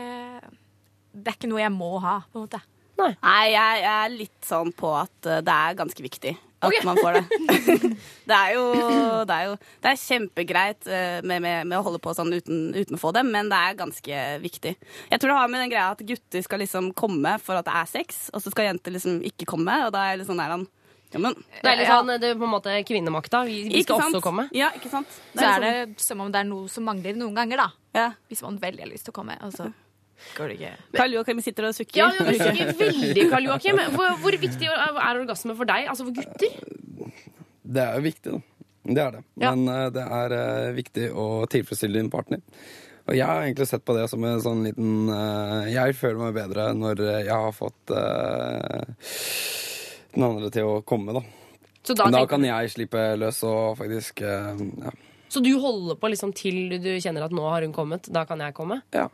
Det 1.15 1.29
er 1.31 1.37
ikke 1.37 1.51
noe 1.51 1.63
jeg 1.63 1.75
må 1.75 1.97
ha, 2.03 2.21
på 2.31 2.39
en 2.39 2.47
måte. 2.47 2.63
Nei, 2.95 3.13
jeg, 3.51 3.79
jeg 3.83 3.91
er 3.91 4.11
litt 4.13 4.47
sånn 4.47 4.71
på 4.75 4.93
at 4.95 5.27
eh, 5.27 5.43
det 5.43 5.55
er 5.55 5.79
ganske 5.81 6.03
viktig 6.03 6.35
at 6.65 6.85
man 6.87 6.97
får 6.97 7.17
det. 7.17 7.23
det 8.29 8.37
er 8.37 8.53
jo 8.55 8.63
Det 9.27 9.35
er, 9.35 9.43
jo, 9.49 9.57
det 9.83 9.91
er 9.91 9.99
kjempegreit 10.01 10.87
eh, 10.87 11.19
med, 11.25 11.43
med, 11.43 11.67
med 11.67 11.77
å 11.77 11.83
holde 11.85 12.01
på 12.01 12.13
sånn 12.17 12.33
uten, 12.33 12.69
uten 12.75 12.97
å 12.97 13.01
få 13.01 13.11
det, 13.15 13.25
men 13.27 13.51
det 13.51 13.59
er 13.59 13.79
ganske 13.79 14.23
viktig. 14.43 14.75
Jeg 15.11 15.21
tror 15.21 15.33
det 15.33 15.37
har 15.39 15.51
med 15.51 15.65
den 15.65 15.73
greia 15.73 15.91
at 15.93 16.03
gutter 16.07 16.45
skal 16.45 16.63
liksom 16.63 16.91
komme 16.97 17.35
for 17.43 17.59
at 17.59 17.67
det 17.67 17.75
er 17.75 17.91
sex, 17.91 18.25
og 18.33 18.43
så 18.43 18.53
skal 18.53 18.69
jenter 18.71 18.95
liksom 18.95 19.21
ikke 19.27 19.49
komme, 19.49 19.77
og 19.85 19.93
da 19.95 20.05
er 20.05 20.15
det 20.15 20.23
litt 20.23 20.31
sånn 20.31 20.41
der 20.41 20.55
han 20.55 20.67
ja, 21.15 21.21
men, 21.23 21.37
Det 21.61 21.71
er 21.71 21.79
litt 21.79 21.87
sånn, 21.87 22.09
det 22.19 22.29
er 22.33 22.35
på 22.35 22.43
en 22.47 22.51
måte 22.51 22.75
kvinnemakta. 22.87 23.45
Vi, 23.47 23.61
vi 23.71 23.83
skal 23.85 24.01
sant? 24.03 24.17
også 24.17 24.23
komme. 24.25 24.47
Ja, 24.55 24.73
ikke 24.75 24.91
sant? 24.91 25.17
Så 25.31 25.47
er 25.47 25.63
det 25.63 25.73
som 26.03 26.21
om 26.25 26.31
det 26.33 26.41
er 26.43 26.49
noe 26.49 26.67
som 26.71 26.83
mangler 26.87 27.15
noen 27.15 27.37
ganger, 27.37 27.63
da. 27.63 27.67
Ja. 27.95 28.07
Hvis 28.27 28.43
man 28.43 28.59
veldig 28.59 28.83
har 28.83 28.91
lyst 28.91 29.07
til 29.07 29.15
å 29.15 29.19
komme, 29.21 29.37
og 29.45 29.53
så 29.55 29.69
går 30.35 30.51
det 30.51 30.57
ikke. 30.57 30.73
Karl 30.95 31.15
Joakim 31.15 31.39
sitter 31.43 31.69
og 31.69 31.77
sukker. 31.77 32.01
Ja, 32.01 32.09
du 32.11 32.33
sukker 32.35 32.73
veldig, 32.81 33.29
Karl 33.31 33.47
Joakim. 33.47 33.79
Hvor, 33.95 34.17
hvor 34.23 34.37
viktig 34.43 34.67
er 34.71 35.21
orgasme 35.21 35.55
for 35.55 35.71
deg? 35.71 35.87
Altså 35.91 36.07
for 36.07 36.19
gutter? 36.19 36.59
Det 37.65 37.81
er 37.81 37.97
jo 37.97 38.05
viktig, 38.05 38.35
da. 38.35 38.43
Det 38.85 39.01
er 39.01 39.15
det. 39.15 39.21
Men 39.41 39.67
eh, 39.71 39.85
det 39.95 40.03
er 40.19 40.35
eh, 40.37 40.73
viktig 40.75 41.07
å 41.17 41.27
tilfredsstille 41.49 41.97
din 41.97 42.11
partner. 42.13 42.43
Og 43.05 43.13
jeg 43.17 43.25
har 43.25 43.43
egentlig 43.43 43.67
sett 43.69 43.85
på 43.85 43.95
det 43.97 44.07
som 44.09 44.23
en 44.25 44.41
sånn 44.41 44.63
liten 44.65 45.11
eh, 45.13 45.67
Jeg 45.75 45.93
føler 45.97 46.21
meg 46.23 46.37
bedre 46.37 46.71
når 46.73 47.03
jeg 47.05 47.33
har 47.33 47.53
fått 47.53 47.93
den 50.15 50.27
andre 50.27 50.51
til 50.53 50.69
å 50.69 50.77
komme, 50.87 51.15
da. 51.15 51.23
Så 51.85 51.93
da 51.93 52.07
da 52.07 52.21
tenker 52.21 52.31
kan 52.33 52.47
jeg 52.47 52.71
slippe 52.73 53.03
løs 53.21 53.43
og 53.45 53.75
faktisk 53.77 54.23
eh, 54.25 54.63
ja. 54.87 54.93
Så 55.29 55.41
du 55.43 55.51
holder 55.59 55.97
på 55.99 56.09
liksom 56.09 56.31
til 56.37 56.77
du 56.79 56.93
kjenner 57.01 57.25
at 57.25 57.33
nå 57.35 57.43
har 57.49 57.65
hun 57.65 57.75
kommet, 57.75 58.07
da 58.13 58.23
kan 58.29 58.41
jeg 58.41 58.55
komme? 58.57 58.79
Ja. 58.95 59.09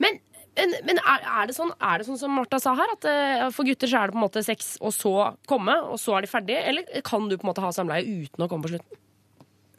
Men, 0.00 0.18
men, 0.56 0.74
men 0.86 1.00
er, 1.02 1.26
er, 1.26 1.50
det 1.50 1.56
sånn, 1.56 1.72
er 1.76 2.00
det 2.00 2.06
sånn 2.08 2.18
som 2.20 2.32
Martha 2.34 2.60
sa 2.62 2.72
her, 2.78 2.94
at 2.96 3.06
eh, 3.10 3.44
for 3.54 3.68
gutter 3.68 3.90
så 3.90 4.00
er 4.00 4.08
det 4.08 4.16
på 4.16 4.20
en 4.22 4.24
måte 4.24 4.44
sex 4.46 4.72
og 4.80 4.94
så 4.96 5.14
komme, 5.50 5.76
og 5.90 6.00
så 6.00 6.16
er 6.16 6.24
de 6.24 6.32
ferdige? 6.32 6.64
Eller 6.70 7.04
kan 7.06 7.28
du 7.28 7.36
på 7.36 7.44
en 7.44 7.50
måte 7.52 7.64
ha 7.64 7.72
samleie 7.76 8.06
uten 8.06 8.46
å 8.46 8.48
komme 8.50 8.66
på 8.66 8.72
slutten? 8.74 9.00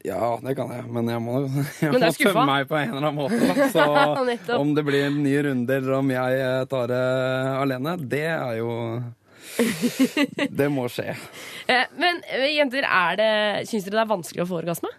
Ja, 0.05 0.33
det 0.41 0.55
kan 0.57 0.71
jeg, 0.73 0.85
men 0.89 1.09
jeg 1.11 1.21
må, 1.21 1.39
jeg 1.81 1.93
Men 1.93 2.05
må 2.07 2.11
tømme 2.17 2.45
meg 2.49 2.69
på 2.69 2.77
en 2.79 2.93
eller 2.93 3.09
annen 3.09 3.19
måte. 3.19 3.67
Så 4.47 4.57
om 4.57 4.75
det 4.77 4.85
blir 4.85 5.09
nye 5.13 5.43
runder 5.45 5.91
om 5.97 6.13
jeg 6.13 6.69
tar 6.71 6.87
det 6.91 7.01
alene, 7.57 7.97
det 8.11 8.27
er 8.33 8.55
jo 8.61 8.71
Det 10.59 10.67
må 10.71 10.87
skje. 10.91 11.15
Eh, 11.67 11.85
men 11.99 12.21
eh, 12.29 12.49
jenter, 12.55 12.87
er 12.87 13.19
det, 13.19 13.31
syns 13.69 13.87
dere 13.87 13.99
det 13.99 14.03
er 14.05 14.13
vanskelig 14.13 14.45
å 14.45 14.49
få 14.49 14.61
orgasme? 14.61 14.91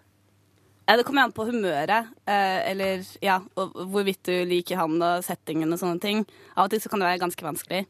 Det 0.93 1.07
kommer 1.07 1.25
an 1.25 1.33
på 1.33 1.47
humøret, 1.49 2.11
eh, 2.29 2.59
eller 2.69 3.05
ja, 3.25 3.39
og 3.57 3.77
hvorvidt 3.95 4.27
du 4.29 4.35
liker 4.51 4.81
han 4.83 4.99
og 4.99 5.23
settingen 5.25 5.73
og 5.73 5.81
sånne 5.81 6.03
ting. 6.03 6.25
Av 6.53 6.67
og 6.67 6.73
til 6.75 6.83
så 6.83 6.91
kan 6.93 7.01
det 7.01 7.09
være 7.09 7.23
ganske 7.23 7.47
vanskelig. 7.47 7.87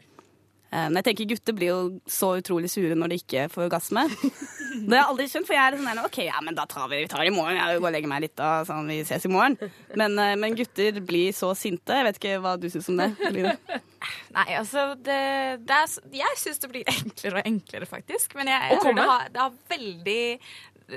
Eh, 0.72 0.88
men 0.88 0.98
jeg 1.02 1.10
tenker 1.10 1.28
gutter 1.34 1.56
blir 1.56 1.68
jo 1.68 1.80
så 2.08 2.30
utrolig 2.40 2.70
sure 2.72 2.96
når 2.96 3.12
de 3.12 3.20
ikke 3.20 3.46
får 3.52 3.66
orgasme. 3.68 4.06
Det 4.72 4.88
har 4.88 5.02
jeg 5.02 5.08
aldri 5.12 5.26
skjønt, 5.28 5.44
for 5.44 5.52
jeg 5.52 5.62
er 5.68 5.74
sånn 5.76 5.88
der, 5.90 5.98
OK, 6.08 6.18
ja, 6.24 6.38
men 6.40 6.56
da 6.56 6.64
tar 6.64 6.86
vi, 6.88 7.02
vi 7.04 7.08
tar 7.12 7.20
det 7.20 7.28
i 7.28 7.34
morgen. 7.34 7.58
Jeg 7.58 7.76
går 7.76 7.90
og 7.90 7.92
legger 7.92 8.08
meg 8.08 8.22
litt, 8.24 8.34
da, 8.40 8.52
sånn 8.64 8.88
vi 8.88 9.02
ses 9.04 9.26
i 9.28 9.30
morgen. 9.30 9.58
Men, 10.00 10.16
eh, 10.16 10.32
men 10.40 10.56
gutter 10.56 11.00
blir 11.04 11.36
så 11.36 11.52
sinte. 11.58 11.98
Jeg 11.98 12.08
vet 12.08 12.20
ikke 12.20 12.38
hva 12.40 12.54
du 12.56 12.70
syns 12.72 12.88
om 12.88 13.02
det. 13.02 13.10
Line? 13.36 13.52
Nei, 14.36 14.46
altså 14.58 14.86
det, 14.96 15.20
det 15.68 15.76
er, 15.76 15.92
Jeg 16.16 16.40
syns 16.40 16.62
det 16.64 16.72
blir 16.72 16.88
enklere 16.88 17.42
og 17.42 17.50
enklere, 17.52 17.88
faktisk. 17.90 18.32
Men 18.38 18.48
jeg, 18.50 18.72
jeg 18.72 18.80
tror 18.80 18.96
det 18.96 19.08
har, 19.12 19.28
det 19.34 19.44
har 19.44 19.60
veldig 19.76 20.24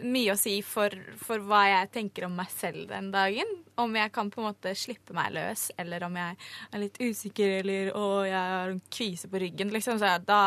mye 0.03 0.33
å 0.33 0.37
si 0.39 0.57
for, 0.65 0.89
for 1.21 1.39
hva 1.45 1.63
jeg 1.69 1.91
tenker 1.95 2.25
om 2.27 2.35
meg 2.35 2.49
selv 2.51 2.87
den 2.91 3.11
dagen. 3.13 3.55
Om 3.79 3.95
jeg 3.99 4.11
kan 4.15 4.29
på 4.31 4.41
en 4.41 4.49
måte 4.49 4.75
slippe 4.75 5.13
meg 5.15 5.33
løs, 5.35 5.69
eller 5.77 6.03
om 6.07 6.15
jeg 6.15 6.37
er 6.71 6.79
litt 6.83 6.99
usikker, 7.01 7.59
eller 7.61 7.93
å, 7.95 8.05
jeg 8.27 8.39
har 8.57 8.75
en 8.75 8.83
kvise 8.91 9.27
på 9.31 9.41
ryggen, 9.43 9.71
liksom. 9.75 9.99
Så 10.01 10.17
da 10.25 10.41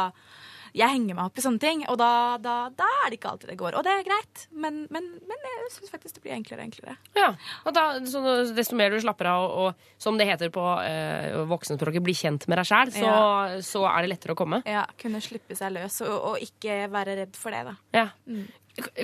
Jeg 0.77 0.93
henger 0.93 1.17
meg 1.17 1.25
opp 1.31 1.39
i 1.41 1.43
sånne 1.43 1.59
ting, 1.63 1.81
og 1.89 1.97
da, 1.99 2.37
da, 2.45 2.69
da 2.77 2.85
er 3.03 3.09
det 3.11 3.17
ikke 3.17 3.31
alltid 3.31 3.49
det 3.51 3.57
går. 3.59 3.75
Og 3.79 3.83
det 3.87 3.89
er 3.91 4.03
greit, 4.05 4.43
men, 4.53 4.83
men, 4.93 5.07
men 5.27 5.47
jeg 5.49 5.71
syns 5.73 5.91
faktisk 5.91 6.19
det 6.19 6.23
blir 6.27 6.35
enklere 6.37 6.61
og 6.61 6.67
enklere. 6.69 6.95
Ja, 7.17 7.31
og 7.65 7.73
da, 7.75 7.85
så 8.07 8.21
desto 8.55 8.77
mer 8.77 8.93
du 8.93 8.99
slapper 9.01 9.31
av 9.33 9.47
og, 9.47 9.55
og 9.73 10.03
som 10.05 10.21
det 10.21 10.27
heter 10.29 10.53
på 10.55 10.63
eh, 10.85 11.33
voksenspråket, 11.49 12.05
bli 12.05 12.15
kjent 12.15 12.45
med 12.53 12.61
deg 12.61 12.69
sjæl, 12.69 12.93
så, 12.95 13.07
Ja. 13.09 13.59
så 13.65 13.87
er 13.89 14.05
det 14.05 14.13
lettere 14.13 14.37
å 14.37 14.39
komme. 14.39 14.61
Ja, 14.69 14.85
Kunne 15.01 15.23
slippe 15.25 15.57
seg 15.59 15.73
løs, 15.73 16.03
og, 16.05 16.15
og 16.35 16.45
ikke 16.45 16.83
være 16.93 17.17
redd 17.25 17.41
for 17.41 17.57
det, 17.57 17.65
da. 17.73 17.75
Ja. 17.97 18.07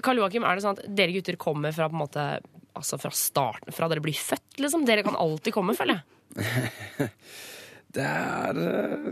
Karl 0.03 0.21
Joakim, 0.23 0.45
er 0.47 0.57
det 0.57 0.65
sånn 0.65 0.79
at 0.79 0.87
dere 0.89 1.15
gutter 1.17 1.39
kommer 1.41 1.75
fra 1.75 1.89
på 1.91 1.97
en 1.99 2.05
måte 2.05 2.27
Altså 2.75 2.99
fra 2.99 3.13
starten, 3.15 3.71
fra 3.71 3.87
dere 3.87 4.03
blir 4.03 4.17
født, 4.19 4.57
liksom? 4.59 4.83
Dere 4.83 5.05
kan 5.07 5.15
alltid 5.15 5.55
komme, 5.55 5.77
føler 5.79 6.01
jeg. 6.01 7.11
Det 7.95 8.03
er 8.03 8.59
eh, 8.59 9.05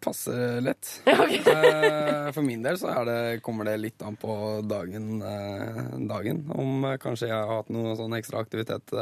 passe 0.00 0.36
lett. 0.64 0.88
For 2.32 2.40
min 2.46 2.64
del 2.64 2.78
så 2.80 2.88
er 2.94 3.04
det, 3.04 3.18
kommer 3.44 3.68
det 3.68 3.76
litt 3.82 4.00
an 4.00 4.16
på 4.16 4.34
dagen, 4.64 5.20
eh, 5.20 5.82
dagen. 6.08 6.46
Om 6.56 6.88
eh, 6.88 6.98
kanskje 7.02 7.28
jeg 7.28 7.36
har 7.36 7.52
hatt 7.58 7.72
noe 7.74 7.92
sånn 8.00 8.16
ekstra 8.16 8.40
aktivitet 8.40 8.96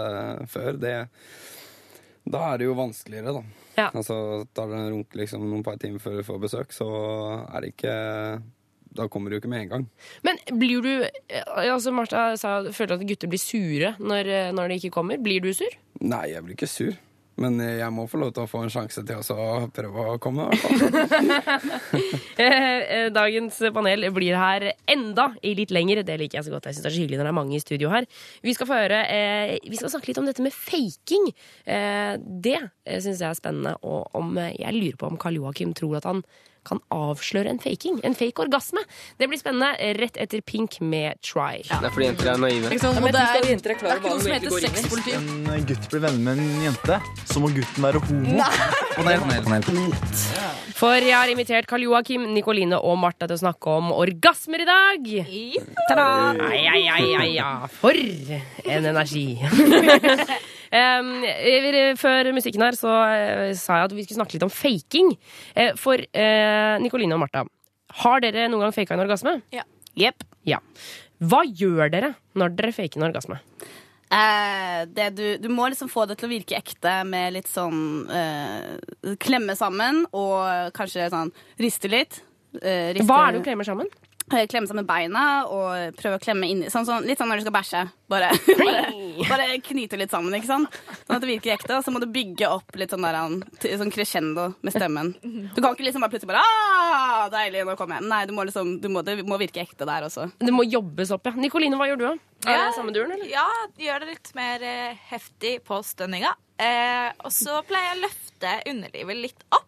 før. 0.50 0.80
Det, 0.82 0.96
da 2.26 2.44
er 2.48 2.58
det 2.58 2.66
jo 2.66 2.78
vanskeligere, 2.82 3.38
da. 3.38 3.44
Altså, 3.92 4.16
tar 4.52 4.74
det 4.74 4.80
en 4.80 4.90
runk 4.96 5.14
liksom, 5.22 5.46
noen 5.46 5.62
par 5.64 5.78
timer 5.80 6.02
før 6.02 6.18
du 6.18 6.26
får 6.26 6.42
besøk, 6.42 6.74
så 6.74 6.90
er 7.46 7.62
det 7.62 7.76
ikke 7.76 7.94
Da 8.96 9.06
kommer 9.08 9.30
du 9.30 9.36
jo 9.36 9.42
ikke 9.42 9.52
med 9.52 9.66
en 9.66 9.74
gang. 9.74 9.84
Men 10.26 10.40
blir 10.58 10.82
du 10.82 10.92
eh, 11.04 11.44
altså 11.70 11.92
Martha 11.94 12.32
sa 12.40 12.56
føler 12.74 12.96
at 12.96 13.06
gutter 13.06 13.30
blir 13.30 13.42
sure 13.42 13.94
når, 14.02 14.32
eh, 14.32 14.50
når 14.56 14.72
de 14.72 14.80
ikke 14.80 14.94
kommer. 14.98 15.20
Blir 15.22 15.44
du 15.44 15.52
sur? 15.54 15.78
Nei, 16.00 16.26
jeg 16.32 16.42
blir 16.46 16.58
ikke 16.58 16.70
sur. 16.70 16.96
Men 17.40 17.56
eh, 17.62 17.78
jeg 17.80 17.94
må 17.94 18.04
få 18.10 18.20
lov 18.20 18.32
til 18.36 18.44
å 18.44 18.50
få 18.50 18.64
en 18.64 18.72
sjanse 18.72 19.04
til 19.06 19.20
å 19.32 19.68
prøve 19.74 20.06
å 20.12 20.18
komme. 20.22 20.48
i 20.50 20.58
hvert 20.58 21.46
fall. 21.46 23.12
Dagens 23.20 23.60
panel 23.74 24.08
blir 24.16 24.36
her 24.36 24.66
enda 24.90 25.30
i 25.46 25.54
litt 25.58 25.72
lenger. 25.74 26.02
Det 26.06 26.18
liker 26.20 26.40
jeg 26.40 26.48
så 26.48 26.54
godt. 26.54 26.68
Jeg 26.68 26.76
synes 26.76 26.84
det 26.84 26.90
er 26.90 26.96
så 26.96 27.04
hyggelig 27.04 27.20
når 27.20 27.30
det 27.30 27.32
er 27.32 27.38
mange 27.40 27.56
i 27.56 27.62
studio 27.62 27.94
her. 27.94 28.10
Vi 28.44 28.56
skal 28.56 28.68
få 28.68 28.82
høre 28.82 29.00
eh, 29.06 29.56
Vi 29.64 29.80
skal 29.80 29.94
snakke 29.94 30.10
litt 30.10 30.20
om 30.20 30.28
dette 30.28 30.44
med 30.44 30.56
faking. 30.56 31.30
Eh, 31.64 32.14
det 32.18 32.60
syns 32.90 33.22
jeg 33.22 33.30
er 33.30 33.38
spennende. 33.40 33.76
Og 33.86 34.20
om 34.20 34.36
jeg 34.36 34.76
lurer 34.76 35.00
på 35.00 35.08
om 35.08 35.20
Karl 35.20 35.40
Joakim 35.40 35.76
tror 35.78 36.00
at 36.00 36.10
han 36.10 36.24
kan 36.70 36.80
avsløre 36.94 37.50
en 37.52 37.60
faking. 37.62 38.00
En 38.06 38.16
fake 38.16 38.42
orgasme. 38.44 38.82
Det 39.20 39.28
blir 39.30 39.40
spennende 39.40 39.92
rett 39.98 40.18
etter 40.20 40.42
Pink 40.46 40.78
med 40.84 41.18
Try. 41.24 41.64
Det 41.66 41.78
er 41.78 41.94
fordi 41.94 42.08
jenter 42.10 42.32
er 42.34 42.42
naive. 42.44 42.70
Ikke 42.70 42.84
sant? 42.84 43.00
Og 43.00 43.10
det 43.10 43.20
er, 43.20 43.44
det 43.44 43.70
er 43.74 44.00
ikke 44.00 44.14
noe 44.14 44.22
som 44.22 44.34
heter 44.36 44.56
sexpoliti. 44.66 45.16
En 45.18 45.68
gutt 45.68 45.90
blir 45.92 46.04
venner 46.06 46.24
med 46.30 46.42
en 46.44 46.66
jente, 46.68 47.00
så 47.30 47.42
må 47.42 47.52
gutten 47.56 47.86
være 47.86 48.02
homo. 48.06 48.50
Panel, 48.96 49.24
panel, 49.26 49.66
panel. 49.66 49.94
For 50.80 50.96
jeg 50.96 51.12
har 51.12 51.28
invitert 51.28 51.68
Karl 51.68 51.84
Joakim, 51.84 52.22
Nikoline 52.34 52.78
og 52.80 52.96
Martha 53.02 53.26
til 53.28 53.36
å 53.36 53.42
snakke 53.42 53.74
om 53.80 53.90
orgasmer 53.92 54.62
i 54.64 54.68
dag. 54.68 55.10
Ta-da! 55.90 56.06
Ai, 56.48 56.62
ai, 56.72 56.82
ai, 56.88 57.04
ai, 57.20 57.28
ja. 57.36 57.50
For 57.80 57.96
en 57.96 58.88
energi. 58.94 59.26
Eh, 60.70 61.94
før 61.98 62.30
musikken 62.36 62.62
her 62.62 62.76
så 62.78 62.92
eh, 63.10 63.52
sa 63.58 63.80
jeg 63.80 63.88
at 63.90 63.94
vi 63.96 64.04
skulle 64.06 64.20
snakke 64.20 64.36
litt 64.38 64.46
om 64.46 64.52
faking. 64.54 65.12
Eh, 65.58 65.72
for 65.80 65.98
Nikoline 66.84 67.16
og 67.16 67.24
Martha, 67.24 67.44
har 68.04 68.20
dere 68.22 68.48
noen 68.48 68.62
gang 68.68 68.74
faka 68.76 68.94
en 68.94 69.02
orgasme? 69.06 69.38
Ja. 69.54 69.64
Yep. 69.98 70.22
Ja. 70.46 70.60
Hva 71.20 71.42
gjør 71.44 71.90
dere 71.92 72.12
når 72.38 72.54
dere 72.56 72.72
faker 72.72 73.00
en 73.00 73.08
orgasme? 73.10 73.40
Eh, 74.10 74.84
det 74.90 75.08
du, 75.14 75.24
du 75.38 75.48
må 75.54 75.68
liksom 75.70 75.90
få 75.90 76.02
det 76.10 76.16
til 76.18 76.26
å 76.26 76.32
virke 76.32 76.56
ekte 76.58 76.94
med 77.06 77.34
litt 77.36 77.46
sånn 77.46 78.08
eh, 78.10 79.12
Klemme 79.22 79.54
sammen 79.58 80.00
og 80.10 80.72
kanskje 80.74 81.06
sånn 81.12 81.30
riste 81.62 81.90
litt. 81.92 82.18
Eh, 82.58 82.90
riste- 82.96 83.06
Hva 83.06 83.20
er 83.28 83.36
det 83.36 83.42
du 83.42 83.46
klemmer 83.46 83.68
sammen? 83.68 83.90
Eh, 84.30 84.46
Klemme 84.46 84.68
sammen 84.70 84.86
beina 84.86 85.22
og 85.50 85.96
prøve 85.98 86.18
å 86.18 86.22
klemme 86.22 86.46
inni 86.46 86.68
sånn, 86.70 86.84
sånn, 86.86 87.06
Litt 87.08 87.18
sånn 87.18 87.30
når 87.32 87.40
du 87.40 87.44
skal 87.48 87.54
bæsje. 87.56 87.80
Bare, 88.10 88.28
bare, 88.60 88.82
bare 89.26 89.46
knyte 89.66 89.98
litt 89.98 90.12
sammen, 90.14 90.34
ikke 90.38 90.48
sant? 90.48 90.76
Sånn 91.02 91.16
at 91.16 91.24
det 91.24 91.30
virker 91.32 91.54
ekte. 91.56 91.78
Og 91.78 91.86
så 91.86 91.94
må 91.94 92.02
du 92.02 92.06
bygge 92.10 92.46
opp 92.50 92.78
litt 92.78 92.94
sånn, 92.94 93.06
der, 93.06 93.74
sånn 93.80 93.92
crescendo 93.94 94.50
med 94.62 94.74
stemmen. 94.74 95.12
Du 95.54 95.58
kan 95.58 95.74
ikke 95.74 95.86
liksom 95.88 96.04
bare 96.04 96.14
plutselig 96.14 96.30
bare 96.30 96.44
ah, 96.46 97.24
Deilig, 97.32 97.64
nå 97.66 97.74
kommer 97.78 97.98
jeg. 97.98 98.10
Nei, 98.10 98.20
du 98.30 98.34
må 98.36 98.46
liksom, 98.46 98.76
du 98.82 98.86
må, 98.92 99.02
det 99.06 99.18
må 99.26 99.38
virke 99.40 99.64
ekte 99.64 99.88
der 99.88 100.06
også. 100.06 100.28
Det 100.38 100.54
må 100.54 100.66
jobbes 100.66 101.10
opp, 101.16 101.26
ja. 101.30 101.34
Nikoline, 101.38 101.78
hva 101.78 101.90
gjør 101.90 102.00
du? 102.02 102.06
da? 102.06 102.14
Er 102.50 102.62
det 102.68 102.76
samme 102.78 102.94
duren, 102.94 103.12
eller? 103.16 103.26
Ja, 103.30 103.46
gjør 103.82 104.04
det 104.04 104.14
litt 104.14 104.30
mer 104.38 104.62
eh, 104.64 105.02
heftig 105.10 105.58
på 105.66 105.82
stønninga. 105.84 106.32
Eh, 106.60 107.10
og 107.24 107.34
så 107.34 107.58
pleier 107.68 107.90
jeg 107.90 107.98
å 107.98 108.04
løfte 108.06 108.54
underlivet 108.70 109.20
litt 109.26 109.44
opp. 109.52 109.66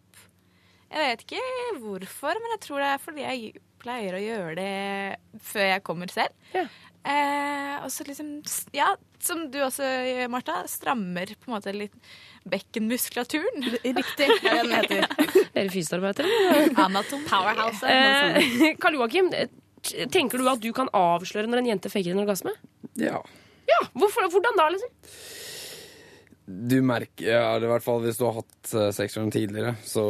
Jeg 0.93 1.09
vet 1.09 1.23
ikke 1.25 1.43
hvorfor, 1.81 2.37
men 2.37 2.55
jeg 2.57 2.65
tror 2.67 2.83
det 2.83 2.89
er 2.93 2.99
fordi 3.01 3.23
jeg 3.25 3.53
pleier 3.83 4.17
å 4.17 4.23
gjøre 4.23 4.57
det 4.59 5.43
før 5.43 5.69
jeg 5.75 5.85
kommer 5.87 6.13
selv. 6.13 6.35
Eh, 7.03 7.77
og 7.83 7.91
så 7.91 8.05
liksom, 8.07 8.37
ja, 8.77 8.93
som 9.23 9.49
du 9.51 9.59
også 9.65 9.83
gjør, 9.83 10.29
Martha, 10.31 10.61
strammer 10.71 11.33
på 11.35 11.51
en 11.51 11.57
måte 11.57 11.75
litt 11.75 11.97
bekkenmuskulaturen. 12.53 13.67
Riktig, 13.99 14.29
Hva 14.43 14.55
er 14.55 14.63
det 14.63 14.63
den 14.63 14.77
heter. 14.79 15.27
Dere 15.57 15.73
fysioterapeuter? 15.75 16.31
Anatom. 16.79 17.27
Powerhouse. 17.31 17.83
Eh, 17.91 18.73
Karl 18.83 19.01
Joakim, 19.01 19.33
eh, 19.35 19.51
tenker 20.15 20.39
du 20.39 20.51
at 20.51 20.63
du 20.63 20.71
kan 20.77 20.91
avsløre 20.95 21.51
når 21.51 21.65
en 21.65 21.73
jente 21.75 21.91
faker 21.93 22.15
en 22.15 22.23
orgasme? 22.25 22.55
Ja. 23.01 23.19
Ja, 23.67 23.79
hvorfor, 23.95 24.27
Hvordan 24.31 24.59
da, 24.59 24.69
liksom? 24.75 24.95
Du 26.53 26.81
merker, 26.85 27.29
ja, 27.31 27.53
i 27.57 27.69
hvert 27.71 27.85
fall 27.85 28.01
hvis 28.03 28.19
du 28.19 28.27
har 28.27 28.41
hatt 28.41 28.73
eh, 28.75 28.91
sex 28.95 29.15
med 29.17 29.29
dem 29.29 29.35
tidligere, 29.35 29.77
så 29.87 30.07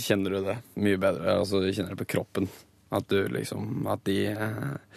kjenner 0.00 0.34
du 0.34 0.46
det 0.48 0.56
mye 0.80 1.00
bedre. 1.00 1.40
Altså, 1.40 1.60
du 1.64 1.68
kjenner 1.72 1.92
det 1.94 2.00
på 2.04 2.12
kroppen. 2.16 2.48
At 2.94 3.08
du 3.10 3.18
liksom 3.32 3.86
At 3.90 4.04
de 4.08 4.16
eh, 4.32 4.94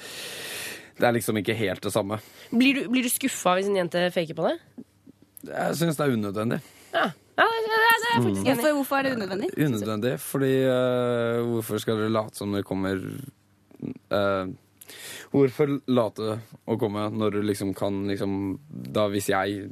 Det 1.00 1.08
er 1.08 1.16
liksom 1.16 1.40
ikke 1.42 1.56
helt 1.58 1.84
det 1.84 1.92
samme. 1.94 2.20
Blir 2.52 2.78
du, 2.78 2.90
blir 2.92 3.08
du 3.08 3.10
skuffa 3.10 3.56
hvis 3.58 3.72
en 3.72 3.80
jente 3.80 4.04
faker 4.14 4.38
på 4.38 4.48
det? 4.48 4.86
Jeg 5.48 5.78
syns 5.80 5.98
det 5.98 6.06
er 6.06 6.14
unødvendig. 6.14 6.60
Ja, 6.94 7.08
ja 7.40 7.46
det, 7.66 7.78
er 7.80 8.02
faktisk 8.14 8.28
enig. 8.28 8.44
Hvorfor, 8.52 8.76
hvorfor 8.78 9.00
er 9.00 9.08
det 9.08 9.14
unødvendig? 9.16 9.50
Unødvendig, 9.58 10.12
fordi 10.22 10.52
uh, 10.68 11.40
Hvorfor 11.48 11.82
skal 11.82 11.98
dere 11.98 12.14
late 12.14 12.38
som 12.38 12.54
det 12.54 12.62
kommer 12.68 13.02
uh, 14.14 14.52
Hvorfor 15.32 15.80
late 15.90 16.36
å 16.70 16.78
komme 16.78 17.08
når 17.16 17.38
du 17.38 17.42
liksom 17.48 17.74
kan 17.74 18.04
liksom 18.12 18.36
Da 18.70 19.08
hvis 19.10 19.32
jeg 19.32 19.72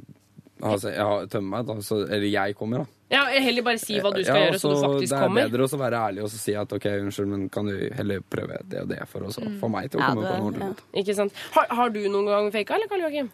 har, 0.62 0.78
se- 0.78 0.94
jeg 0.94 1.28
tømmer 1.32 1.50
meg, 1.56 1.66
da, 1.66 1.74
så, 1.82 2.00
eller 2.06 2.26
jeg 2.30 2.56
kommer, 2.58 2.78
da. 2.84 2.86
Ja, 3.10 3.24
Heller 3.42 3.64
bare 3.66 3.78
si 3.82 3.96
hva 3.98 4.12
du 4.14 4.20
skal 4.22 4.44
gjøre, 4.44 4.58
så 4.62 4.70
du 4.70 4.76
faktisk 4.84 5.10
kommer. 5.18 5.40
Det 5.42 5.48
er 5.48 5.54
bedre 5.56 5.66
å 5.66 5.78
være 5.80 5.98
ærlig 6.08 6.22
og 6.22 6.28
så 6.30 6.36
si 6.38 6.52
at 6.54 6.72
OK, 6.76 6.84
unnskyld, 7.00 7.26
men 7.32 7.48
kan 7.50 7.66
du 7.66 7.74
heller 7.98 8.20
prøve 8.22 8.60
det 8.70 8.84
og 8.84 8.88
det 8.92 9.00
for 9.10 9.26
å 9.26 9.32
Mm. 9.34 9.56
få 9.58 9.70
meg 9.72 9.90
til 9.90 9.98
å 9.98 10.02
Ja, 10.04 10.10
komme 10.12 10.22
det- 10.22 10.30
på 10.30 10.34
en 10.36 10.44
ordentlig 10.46 10.68
måte. 10.68 10.82
Ikke 11.02 11.14
sant? 11.18 11.32
Har, 11.56 11.66
har 11.74 11.90
du 11.90 11.98
noen 12.08 12.26
gang 12.30 12.52
faka, 12.54 12.74
eller, 12.76 12.86
Karl 12.86 13.00
Joakim? 13.02 13.30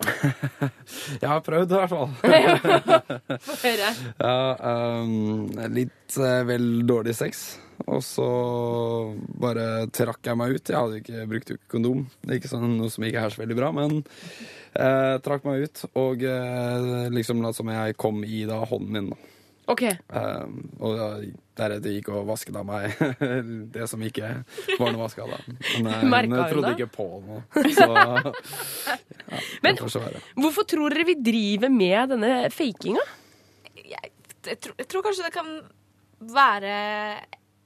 Jeg 1.20 1.28
har 1.28 1.40
prøvd, 1.44 1.72
i 1.72 1.76
hvert 1.76 1.90
fall. 1.92 2.08
Få 3.46 3.56
høre. 3.66 3.90
ja, 4.24 4.56
um, 5.02 5.46
litt 5.76 6.16
uh, 6.18 6.42
vel 6.48 6.86
dårlig 6.88 7.14
sex. 7.18 7.58
Og 7.84 8.00
så 8.04 8.26
bare 9.40 9.86
trakk 9.94 10.24
jeg 10.24 10.38
meg 10.40 10.56
ut. 10.56 10.72
Jeg 10.72 10.78
hadde 10.78 11.00
ikke 11.02 11.28
brukt 11.30 11.54
ikke 11.54 11.72
kondom. 11.76 12.04
Det 12.22 12.32
er 12.32 12.40
ikke 12.40 12.52
sånn, 12.52 12.76
noe 12.80 12.92
som 12.92 13.06
ikke 13.06 13.22
er 13.22 13.34
så 13.34 13.42
veldig 13.42 13.58
bra, 13.58 13.70
men 13.76 14.00
eh, 14.00 15.14
trakk 15.24 15.46
meg 15.46 15.66
ut 15.66 15.86
og 15.92 16.24
eh, 16.26 17.08
liksom 17.12 17.44
la 17.44 17.52
som 17.56 17.72
jeg 17.72 17.98
kom 18.00 18.24
i 18.24 18.44
da 18.48 18.62
hånden 18.64 18.94
min. 18.96 19.10
da. 19.12 19.32
Ok. 19.66 19.82
Um, 20.14 20.58
og 20.78 20.92
da, 20.94 21.06
deretter 21.58 21.96
gikk 21.96 22.12
og 22.14 22.28
vasket 22.28 22.54
av 22.54 22.66
meg 22.68 22.92
det 23.74 23.88
som 23.90 24.02
ikke 24.06 24.28
var 24.78 24.92
noe 24.92 25.00
vaska 25.00 25.26
da. 25.26 25.40
Men 25.82 25.88
jeg, 25.90 26.10
men 26.12 26.36
jeg 26.38 26.52
trodde 26.52 26.74
ikke 26.76 26.90
på 26.94 27.06
noe. 27.26 27.42
Så 27.74 27.88
ja, 27.90 29.40
Men-. 29.66 29.80
Hvorfor 29.82 30.68
tror 30.70 30.94
dere 30.94 31.08
vi 31.08 31.16
driver 31.18 31.72
med 31.72 32.14
denne 32.14 32.34
fakinga? 32.54 33.02
jeg, 33.86 34.12
jeg, 34.46 34.58
tror, 34.62 34.76
jeg 34.78 34.88
tror 34.90 35.04
kanskje 35.06 35.26
det 35.26 35.34
kan 35.34 35.50
være 36.36 36.76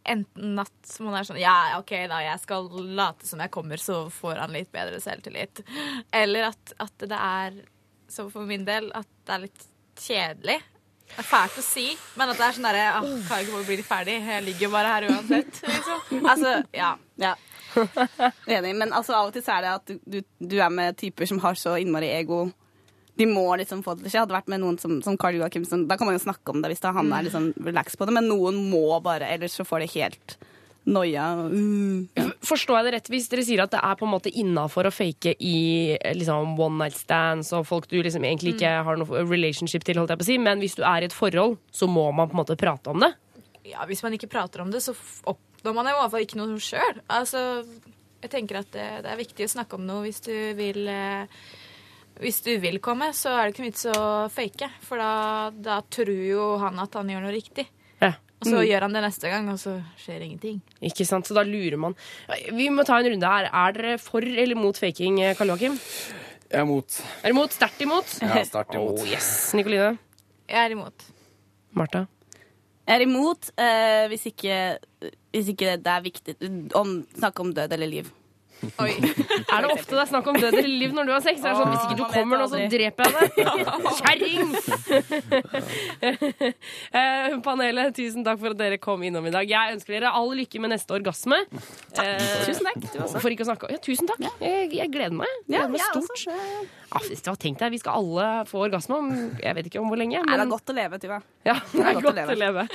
enten 0.08 0.58
at 0.62 0.94
man 1.04 1.18
er 1.18 1.26
sånn 1.28 1.40
Ja, 1.40 1.78
OK, 1.78 1.92
da, 2.10 2.20
jeg 2.24 2.40
skal 2.42 2.68
late 2.96 3.28
som 3.28 3.42
jeg 3.42 3.52
kommer, 3.54 3.80
så 3.80 4.02
får 4.14 4.42
han 4.44 4.54
litt 4.56 4.70
bedre 4.72 5.00
selvtillit. 5.02 5.62
Eller 6.12 6.50
at, 6.50 6.74
at 6.80 7.06
det 7.10 7.18
er, 7.18 7.62
så 8.10 8.28
for 8.32 8.48
min 8.48 8.64
del, 8.68 8.90
at 8.96 9.08
det 9.26 9.36
er 9.36 9.44
litt 9.46 9.66
kjedelig. 10.00 10.58
Det 11.10 11.18
er 11.18 11.26
fælt 11.26 11.58
å 11.58 11.62
si, 11.66 11.86
men 12.20 12.30
at 12.30 12.38
det 12.38 12.44
er 12.46 12.56
sånn 12.56 12.66
derre 12.68 12.82
«Åh, 13.00 13.06
Kan 13.26 13.40
jeg 13.40 13.46
ikke 13.48 13.56
bare 13.56 13.66
bli 13.66 13.84
ferdig? 13.86 14.16
Jeg 14.30 14.44
ligger 14.46 14.66
jo 14.68 14.72
bare 14.76 14.92
her 14.94 15.06
uansett. 15.10 15.62
Liksom. 15.66 16.26
Altså, 16.34 16.56
ja. 16.76 16.92
Ja. 17.26 17.34
Enig. 18.50 18.72
Men 18.74 18.92
altså, 18.96 19.14
av 19.14 19.28
og 19.28 19.34
til 19.34 19.44
så 19.46 19.58
er 19.58 19.66
det 19.66 19.72
at 19.76 19.90
du, 20.02 20.16
du 20.22 20.56
er 20.58 20.70
med 20.74 20.96
typer 20.98 21.28
som 21.28 21.38
har 21.42 21.58
så 21.58 21.76
innmari 21.78 22.08
ego. 22.14 22.44
De 23.18 23.26
må 23.26 23.46
liksom 23.58 23.82
få 23.84 23.96
det 23.96 24.04
til 24.04 24.10
å 24.10 24.12
skje. 24.12 24.22
Hadde 24.26 24.36
vært 24.38 24.48
med 24.52 24.60
noen 24.62 24.78
som, 24.80 25.00
som 25.02 25.16
Carl 25.20 25.34
Joachim, 25.34 25.64
som- 25.66 25.86
da 25.88 25.96
kan 25.96 26.06
man 26.06 26.16
jo 26.18 26.22
snakke 26.24 26.54
om 26.54 26.62
det 26.62 26.70
hvis 26.70 26.80
det, 26.80 26.94
han 26.94 27.12
er 27.12 27.26
liksom 27.26 27.50
relax 27.66 27.96
på 27.96 28.06
det, 28.06 28.14
men 28.14 28.28
noen 28.30 28.70
må 28.70 29.00
bare, 29.02 29.28
ellers 29.28 29.58
så 29.58 29.66
får 29.66 29.84
det 29.84 29.90
helt 29.94 30.36
noia. 30.90 31.26
Uh. 31.52 32.30
Forstår 32.46 32.78
jeg 32.78 32.86
det 32.86 32.92
rett 32.94 33.10
hvis 33.12 33.28
dere 33.28 33.44
sier 33.44 33.60
at 33.62 33.70
det 33.74 33.80
er 33.84 33.98
på 34.00 34.06
en 34.08 34.14
måte 34.14 34.32
innafor 34.32 34.88
å 34.88 34.92
fake 34.94 35.34
i 35.38 35.98
liksom, 36.16 36.54
one 36.58 36.78
night 36.80 36.96
stands 36.96 37.52
og 37.52 37.66
folk 37.68 37.86
du 37.90 37.98
liksom 38.00 38.24
egentlig 38.24 38.56
ikke 38.56 38.72
har 38.88 38.96
noe 38.96 39.24
relationship 39.28 39.84
til, 39.84 40.00
holdt 40.00 40.14
jeg 40.14 40.22
på 40.22 40.24
å 40.24 40.30
si, 40.30 40.38
men 40.40 40.58
hvis 40.62 40.78
du 40.80 40.82
er 40.82 41.04
i 41.04 41.10
et 41.10 41.16
forhold, 41.16 41.58
så 41.70 41.86
må 41.86 42.08
man 42.16 42.30
på 42.30 42.38
en 42.38 42.42
måte 42.44 42.56
prate 42.58 42.90
om 42.94 43.00
det? 43.04 43.12
ja, 43.70 43.84
hvis 43.86 44.00
man 44.02 44.14
ikke 44.16 44.30
prater 44.32 44.62
om 44.64 44.70
det, 44.72 44.80
så 44.82 44.94
oppnår 45.28 45.74
man 45.76 45.86
i 45.86 45.92
hvert 45.94 46.10
fall 46.10 46.24
ikke 46.24 46.38
noe 46.40 46.56
sjøl. 46.64 47.00
Altså, 47.12 47.62
jeg 48.24 48.30
tenker 48.32 48.60
at 48.62 48.70
det, 48.74 48.86
det 49.04 49.10
er 49.12 49.20
viktig 49.20 49.46
å 49.46 49.52
snakke 49.52 49.76
om 49.76 49.84
noe 49.86 50.06
hvis 50.06 50.22
du 50.24 50.32
vil 50.58 50.88
eh, 50.90 51.28
Hvis 52.20 52.42
du 52.44 52.50
vil 52.60 52.78
komme, 52.84 53.10
så 53.16 53.32
er 53.32 53.48
det 53.48 53.54
ikke 53.54 53.64
vits 53.70 53.86
å 53.88 54.28
fake, 54.32 54.68
for 54.84 55.00
da, 55.00 55.50
da 55.56 55.78
tror 55.88 56.10
jo 56.26 56.48
han 56.60 56.78
at 56.82 56.98
han 56.98 57.08
gjør 57.08 57.22
noe 57.24 57.32
riktig. 57.32 57.64
Ja. 58.02 58.12
Og 58.40 58.46
så 58.48 58.56
Mm. 58.60 58.66
gjør 58.70 58.80
han 58.86 58.92
det 58.96 59.02
neste 59.04 59.28
gang, 59.32 59.48
og 59.52 59.58
så 59.60 59.72
skjer 60.00 60.22
ingenting. 60.24 60.60
Ikke 60.82 61.04
sant, 61.08 61.26
så 61.28 61.34
da 61.36 61.42
lurer 61.44 61.76
man. 61.80 61.94
Vi 62.52 62.68
må 62.72 62.84
ta 62.88 62.98
en 63.00 63.08
runde 63.12 63.26
her. 63.28 63.48
Er 63.52 63.72
dere 63.76 63.98
for 64.00 64.20
eller 64.24 64.54
mot 64.56 64.76
faking, 64.76 65.18
Karl 65.36 65.48
Joakim? 65.52 65.76
Jeg 66.50 66.60
er 66.60 66.64
mot. 66.66 67.00
Er 67.22 67.28
du 67.30 67.34
mot? 67.36 67.50
Sterkt 67.52 67.80
imot? 67.84 68.14
Ja, 68.22 68.40
sterkt 68.44 68.74
imot. 68.74 68.98
Oh, 69.00 69.06
yes. 69.06 69.52
Nikoline? 69.54 69.98
Jeg 70.48 70.64
er 70.66 70.70
imot. 70.76 71.04
Martha? 71.76 72.06
Jeg 72.88 72.96
er 72.96 73.04
imot 73.06 73.50
eh, 73.60 74.08
hvis, 74.10 74.24
ikke, 74.32 74.56
hvis 75.32 75.52
ikke 75.52 75.76
det 75.78 75.92
er 75.92 76.00
viktig 76.02 76.34
om, 76.74 76.96
Snakke 77.16 77.40
om 77.44 77.52
død 77.54 77.72
eller 77.76 77.86
liv. 77.92 78.08
Oi. 78.80 78.92
Er 79.50 79.64
det 79.64 79.70
ofte 79.72 79.94
det 79.96 80.02
er 80.02 80.08
snakk 80.10 80.26
om 80.30 80.36
død 80.38 80.54
eller 80.58 80.68
liv 80.82 80.92
når 80.94 81.08
du 81.08 81.12
har 81.14 81.22
sex? 81.24 81.40
Er 81.42 81.54
det 81.54 81.58
sånn, 81.58 81.70
Hvis 81.72 81.84
ikke 81.86 81.98
du 81.98 82.04
kommer 82.12 82.40
nå, 82.40 82.46
så 82.50 82.58
dreper 82.70 83.02
jeg 83.06 83.12
deg. 83.16 83.30
Kjerring! 84.00 84.48
Eh, 86.90 87.34
Panelet, 87.44 87.92
tusen 87.94 88.24
takk 88.26 88.38
for 88.40 88.54
at 88.54 88.58
dere 88.58 88.78
kom 88.82 89.02
innom 89.06 89.26
i 89.28 89.32
dag. 89.32 89.48
Jeg 89.48 89.76
ønsker 89.76 89.94
dere 89.94 90.10
all 90.16 90.32
lykke 90.36 90.60
med 90.62 90.72
neste 90.72 90.94
orgasme. 90.96 91.38
Eh, 92.00 92.24
Tusen 92.46 92.66
takk. 92.66 92.78
Du 92.82 92.98
også. 93.04 93.20
For 93.22 93.32
ikke 93.32 93.44
å 93.46 93.48
snakke 93.50 93.70
ja, 93.72 93.78
Tusen 93.84 94.08
takk. 94.10 94.24
Jeg, 94.42 94.70
jeg 94.76 94.92
gleder 94.92 95.16
meg. 95.20 95.30
Jeg 95.46 95.68
gleder 95.68 95.74
meg 95.74 95.84
stort. 95.86 96.24
Ja, 96.26 97.02
har 97.30 97.40
tenkt 97.40 97.62
deg, 97.62 97.74
Vi 97.76 97.82
skal 97.82 98.00
alle 98.00 98.30
få 98.50 98.64
orgasme 98.66 98.98
om 98.98 99.12
jeg 99.40 99.56
vet 99.58 99.70
ikke 99.70 99.82
om 99.82 99.90
hvor 99.92 100.00
lenge. 100.00 100.22
Nei, 100.24 100.38
det 100.40 100.46
er 100.46 100.50
godt 100.50 100.72
å 100.72 100.76
leve, 100.76 101.00
Tuva. 101.02 101.20
ja, 101.46 101.56
det 101.72 101.86
er 101.86 102.02
godt 102.02 102.24
å 102.26 102.40
leve. 102.44 102.66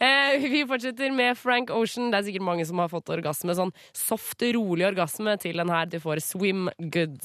Eh, 0.00 0.40
vi 0.48 0.62
fortsetter 0.64 1.12
med 1.12 1.36
Frank 1.36 1.70
Ocean. 1.70 2.08
Det 2.10 2.18
er 2.20 2.28
sikkert 2.30 2.46
mange 2.46 2.64
som 2.64 2.80
har 2.80 2.88
fått 2.88 3.10
orgasme. 3.12 3.52
Sånn 3.56 3.72
soft, 3.92 4.40
rolig 4.56 4.86
orgasme 4.88 5.36
til 5.42 5.60
den 5.60 5.68
her. 5.68 5.84
Du 5.92 5.98
får 6.00 6.22
Swim 6.24 6.70
Good. 6.80 7.20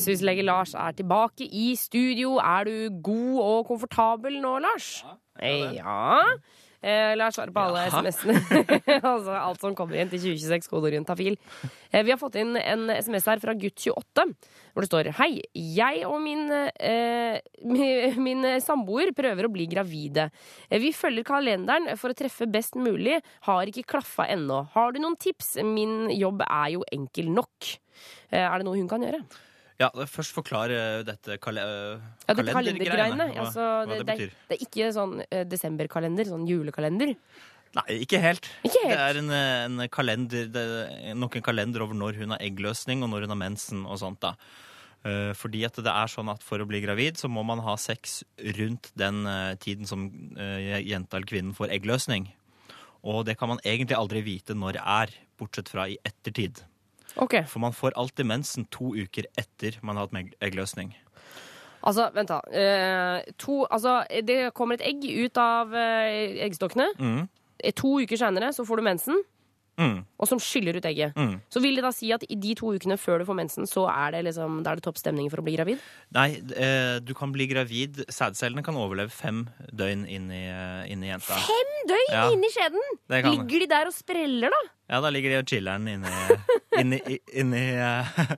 Syslege 0.00 0.44
Lars 0.44 0.74
er 0.74 0.96
tilbake 0.96 1.48
i 1.52 1.74
studio. 1.76 2.36
Er 2.40 2.64
du 2.68 3.00
god 3.04 3.38
og 3.44 3.66
komfortabel 3.68 4.40
nå, 4.40 4.56
Lars? 4.64 5.04
Ja. 5.40 6.22
Eh, 6.80 7.14
Lars 7.16 7.36
svarer 7.36 7.52
på 7.54 7.62
alle. 7.62 7.86
SMS-ene. 7.90 8.40
altså 9.14 9.36
alt 9.38 9.62
som 9.62 9.76
kommer 9.78 10.00
inn 10.00 10.10
til 10.12 10.22
2026, 10.22 10.68
kodeord 10.70 10.98
juntafil. 10.98 11.38
Eh, 11.90 12.02
vi 12.04 12.12
har 12.12 12.20
fått 12.20 12.38
inn 12.40 12.56
en 12.60 12.90
SMS 12.92 13.28
her 13.30 13.42
fra 13.42 13.54
gutt28, 13.56 14.26
hvor 14.74 14.84
det 14.84 14.90
står 14.90 15.10
Hei, 15.20 15.30
jeg 15.54 16.04
og 16.08 16.18
min, 16.24 16.44
eh, 16.52 17.40
min, 17.64 18.20
min 18.22 18.46
samboer 18.64 19.14
prøver 19.16 19.48
å 19.48 19.52
bli 19.52 19.68
gravide. 19.70 20.28
Eh, 20.68 20.80
vi 20.82 20.92
følger 20.96 21.26
kalenderen 21.26 21.92
for 22.00 22.12
å 22.12 22.18
treffe 22.18 22.48
best 22.50 22.78
mulig, 22.78 23.20
har 23.48 23.72
ikke 23.72 23.88
klaffa 23.96 24.28
ennå. 24.32 24.66
Har 24.76 24.92
du 24.92 25.02
noen 25.02 25.18
tips? 25.20 25.56
Min 25.64 26.06
jobb 26.14 26.44
er 26.46 26.76
jo 26.76 26.86
enkel 26.92 27.32
nok. 27.32 27.76
Eh, 28.30 28.42
er 28.42 28.58
det 28.58 28.66
noe 28.68 28.78
hun 28.78 28.90
kan 28.90 29.04
gjøre? 29.04 29.22
Ja, 29.80 29.90
Først 30.08 30.32
forklare 30.32 31.02
dette 31.04 31.36
kale 31.42 31.64
Ja, 31.64 32.34
det 32.34 32.46
kalendergreiene. 32.48 33.26
Hva, 33.34 33.42
Altså, 33.44 33.60
hva 33.60 33.90
det, 33.90 33.98
det 34.00 34.06
betyr. 34.08 34.36
det 34.48 34.56
er 34.56 34.62
ikke 34.64 34.92
sånn 34.96 35.18
eh, 35.28 35.42
desemberkalender, 35.48 36.30
sånn 36.30 36.46
julekalender. 36.48 37.12
Nei, 37.76 37.84
ikke 38.06 38.20
helt. 38.22 38.48
Ikke 38.64 38.86
helt. 38.86 38.94
Det 38.94 39.02
er 39.04 39.18
en, 39.20 39.34
en 39.36 39.88
kalender, 39.92 40.48
er 40.56 41.18
nok 41.18 41.36
en 41.36 41.44
kalender 41.44 41.84
over 41.84 41.98
når 41.98 42.22
hun 42.22 42.32
har 42.32 42.40
eggløsning 42.46 43.04
og 43.04 43.12
når 43.12 43.26
hun 43.26 43.34
har 43.34 43.42
mensen 43.42 43.82
og 43.84 44.00
sånt. 44.00 44.22
da. 44.24 44.32
Eh, 45.04 45.34
Fordi 45.36 45.66
at 45.68 45.76
det 45.84 45.92
er 45.92 46.08
sånn 46.08 46.32
at 46.32 46.46
For 46.46 46.62
å 46.62 46.68
bli 46.68 46.80
gravid 46.80 47.20
så 47.20 47.28
må 47.28 47.44
man 47.44 47.60
ha 47.66 47.76
sex 47.76 48.22
rundt 48.56 48.88
den 48.96 49.26
eh, 49.28 49.58
tiden 49.60 49.84
som 49.86 50.08
jenta 50.38 51.18
eller 51.18 51.28
kvinnen 51.28 51.56
får 51.58 51.74
eggløsning. 51.76 52.30
Og 53.06 53.26
det 53.28 53.36
kan 53.38 53.52
man 53.52 53.60
egentlig 53.62 53.98
aldri 53.98 54.24
vite 54.24 54.56
når 54.56 54.78
det 54.80 54.86
er, 54.96 55.12
bortsett 55.36 55.68
fra 55.68 55.84
i 55.92 55.98
ettertid. 56.00 56.64
Ok. 57.18 57.34
For 57.48 57.58
man 57.60 57.72
får 57.72 57.92
alltid 57.96 58.26
mensen 58.26 58.66
to 58.70 58.92
uker 58.94 59.24
etter 59.38 59.78
man 59.82 59.96
har 59.96 60.06
hatt 60.06 60.16
egg- 60.20 60.34
eggløsning. 60.40 60.94
Altså, 61.86 62.08
vent 62.14 62.28
da. 62.32 62.40
Eh, 62.50 63.22
to, 63.38 63.64
altså, 63.70 64.00
det 64.26 64.52
kommer 64.54 64.74
et 64.80 64.82
egg 64.88 65.04
ut 65.26 65.38
av 65.38 65.72
eh, 65.74 66.42
eggstokkene. 66.48 66.88
Mm. 66.98 67.28
Eh, 67.62 67.72
To 67.78 67.98
uker 68.02 68.16
senere 68.20 68.52
så 68.52 68.66
får 68.66 68.76
du 68.76 68.82
mensen, 68.82 69.22
Mm. 69.78 70.06
og 70.18 70.26
som 70.26 70.38
skyller 70.40 70.76
ut 70.78 70.86
egget. 70.88 71.12
Mm. 71.14 71.34
Så 71.52 71.60
vil 71.60 71.74
det 71.76 71.82
da 71.84 71.90
si 71.92 72.08
at 72.10 72.22
i 72.30 72.34
de 72.34 72.54
to 72.56 72.70
ukene 72.72 72.96
før 72.96 73.18
du 73.20 73.26
får 73.28 73.36
mensen, 73.36 73.66
så 73.68 73.82
er 73.92 74.10
det, 74.14 74.22
liksom, 74.24 74.62
det, 74.64 74.70
er 74.72 74.74
det 74.76 74.84
topp 74.86 74.96
stemning 74.96 75.28
for 75.30 75.36
å 75.36 75.44
bli 75.44 75.54
gravid? 75.54 75.78
Nei, 76.16 76.40
eh, 76.56 76.98
du 77.04 77.12
kan 77.12 77.30
bli 77.30 77.46
gravid. 77.46 78.06
Sædcellene 78.08 78.64
kan 78.64 78.74
overleve 78.74 79.10
fem 79.12 79.42
døgn 79.70 80.06
inni, 80.08 80.46
eh, 80.48 80.90
inni 80.90 81.10
jenta. 81.12 81.36
Fem 81.36 81.74
døgn 81.92 82.08
Ja. 82.10 82.30
inni 82.32 82.48
skjeden! 82.48 82.80
Ligger 83.36 83.60
de 83.60 83.66
der 83.66 83.86
og 83.86 83.92
spreller, 83.92 84.48
da? 84.48 84.62
Ja, 84.88 85.00
da 85.02 85.10
ligger 85.10 85.32
de 85.34 85.38
og 85.42 85.48
chiller'n 85.50 85.88
inni 85.90 86.12
inni, 86.78 87.00
i- 87.10 87.20
inni, 87.42 87.62
eh, 87.74 88.36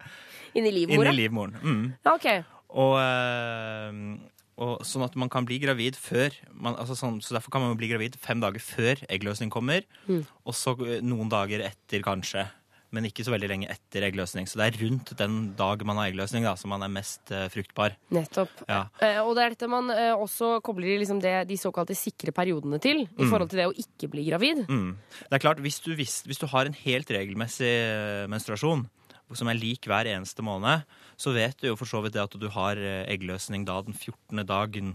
Inni 0.57 0.71
livmora? 0.73 0.97
inni 1.11 1.17
livmoren. 1.19 1.57
Mm. 1.63 1.87
Okay. 2.15 2.43
Og, 2.71 2.95
eh, 3.01 4.19
og 4.59 4.81
sånn 4.89 5.05
at 5.07 5.15
man 5.21 5.29
kan 5.33 5.45
bli 5.49 5.59
gravid 5.63 5.95
før 6.01 6.33
man, 6.53 6.75
altså 6.81 6.97
sånn, 6.99 7.21
Så 7.23 7.37
derfor 7.37 7.51
kan 7.55 7.63
man 7.63 7.77
bli 7.79 7.89
gravid 7.93 8.17
fem 8.19 8.41
dager 8.43 8.59
før 8.65 9.05
eggløsning 9.09 9.51
kommer. 9.55 9.85
Mm. 10.09 10.25
Og 10.47 10.55
så 10.57 10.75
eh, 10.87 11.01
noen 11.05 11.29
dager 11.31 11.63
etter, 11.69 12.03
kanskje. 12.07 12.47
Men 12.91 13.05
ikke 13.05 13.21
så 13.27 13.33
veldig 13.35 13.49
lenge 13.51 13.67
etter 13.69 14.07
eggløsning. 14.07 14.47
Så 14.49 14.57
det 14.57 14.67
er 14.71 14.79
rundt 14.81 15.11
den 15.19 15.35
dag 15.59 15.83
man 15.85 15.99
har 16.01 16.09
eggløsning, 16.09 16.47
da, 16.47 16.55
som 16.57 16.71
man 16.73 16.81
er 16.87 16.89
mest 16.89 17.29
uh, 17.37 17.43
fruktbar. 17.53 17.93
Nettopp. 18.17 18.49
Ja. 18.69 18.87
Uh, 18.97 19.19
og 19.29 19.35
det 19.37 19.43
er 19.45 19.53
dette 19.57 19.69
man 19.69 19.91
uh, 19.93 20.15
også 20.17 20.55
kobler 20.65 20.95
liksom 21.03 21.21
det, 21.21 21.35
de 21.51 21.59
såkalte 21.61 21.93
sikre 21.99 22.33
periodene 22.33 22.81
til, 22.81 23.03
i 23.05 23.09
Mm. 23.21 23.29
forhold 23.29 23.51
til 23.53 23.61
det 23.61 23.67
å 23.69 23.75
ikke 23.77 24.09
bli 24.15 24.25
gravid. 24.31 24.63
Mm. 24.73 24.97
Det 25.21 25.37
er 25.37 25.45
klart, 25.45 25.61
hvis 25.61 25.81
du, 25.85 25.91
hvis, 26.01 26.23
hvis 26.25 26.41
du 26.41 26.47
har 26.49 26.65
en 26.71 26.79
helt 26.81 27.11
regelmessig 27.13 27.75
menstruasjon, 28.33 28.87
som 29.37 29.49
er 29.53 29.59
lik 29.61 29.85
hver 29.85 30.09
eneste 30.09 30.41
måned, 30.41 30.87
så 31.21 31.35
vet 31.37 31.59
du 31.61 31.67
jo 31.69 31.77
for 31.77 31.85
så 31.91 32.01
vidt 32.01 32.15
det 32.17 32.23
at 32.25 32.39
du 32.41 32.49
har 32.55 32.81
eggløsning 32.81 33.67
da 33.69 33.83
den 33.85 33.93
14. 33.93 34.41
dagen 34.49 34.95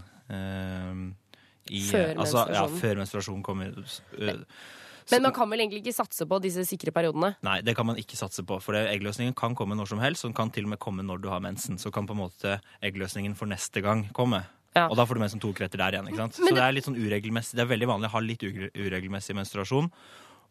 i, 1.70 1.80
Før 1.86 2.10
altså, 2.18 2.42
Ja, 2.50 2.64
menstruasjonen. 2.66 2.80
før 2.82 2.98
menstruasjonen 3.04 3.44
kommer. 3.46 3.78
Men 5.10 5.22
man 5.22 5.32
kan 5.32 5.50
vel 5.50 5.60
egentlig 5.60 5.82
ikke 5.84 5.94
satse 5.94 6.24
på 6.26 6.40
disse 6.40 6.64
sikre 6.64 6.90
periodene? 6.92 7.34
Nei, 7.42 7.60
det 7.60 7.74
kan 7.76 7.86
man 7.86 7.96
ikke 7.96 8.16
satse 8.16 8.42
på. 8.46 8.60
For 8.62 8.72
eggløsningen 8.74 9.34
kan 9.36 9.54
komme 9.54 9.74
når 9.76 9.88
som 9.88 9.98
helst, 9.98 10.24
og 10.24 10.30
den 10.32 10.34
kan 10.36 10.50
til 10.50 10.64
og 10.64 10.70
med 10.70 10.78
komme 10.78 11.02
når 11.04 11.20
du 11.20 11.28
har 11.28 11.40
mensen. 11.40 11.76
Så 11.78 11.92
kan 11.92 12.06
på 12.06 12.12
en 12.16 12.22
måte 12.24 12.60
eggløsningen 12.82 13.34
for 13.36 13.46
neste 13.46 13.82
gang 13.82 14.08
komme. 14.12 14.44
Ja. 14.74 14.88
Og 14.88 14.96
da 14.96 15.04
får 15.06 15.14
du 15.14 15.20
mensen 15.20 15.40
to 15.40 15.52
kretter 15.52 15.78
der 15.78 15.92
igjen. 15.92 16.08
ikke 16.08 16.16
sant? 16.16 16.38
Men 16.40 16.48
Så 16.48 16.54
det- 16.54 16.54
det 16.56 16.62
er 16.64 16.72
litt 16.72 16.84
sånn 16.84 16.96
uregelmessig. 16.98 17.54
Det 17.54 17.60
er 17.60 17.76
veldig 17.76 17.86
vanlig 17.86 18.06
å 18.08 18.10
ha 18.10 18.18
litt 18.20 18.40
uregelmessig 18.42 19.34
menstruasjon. 19.36 19.90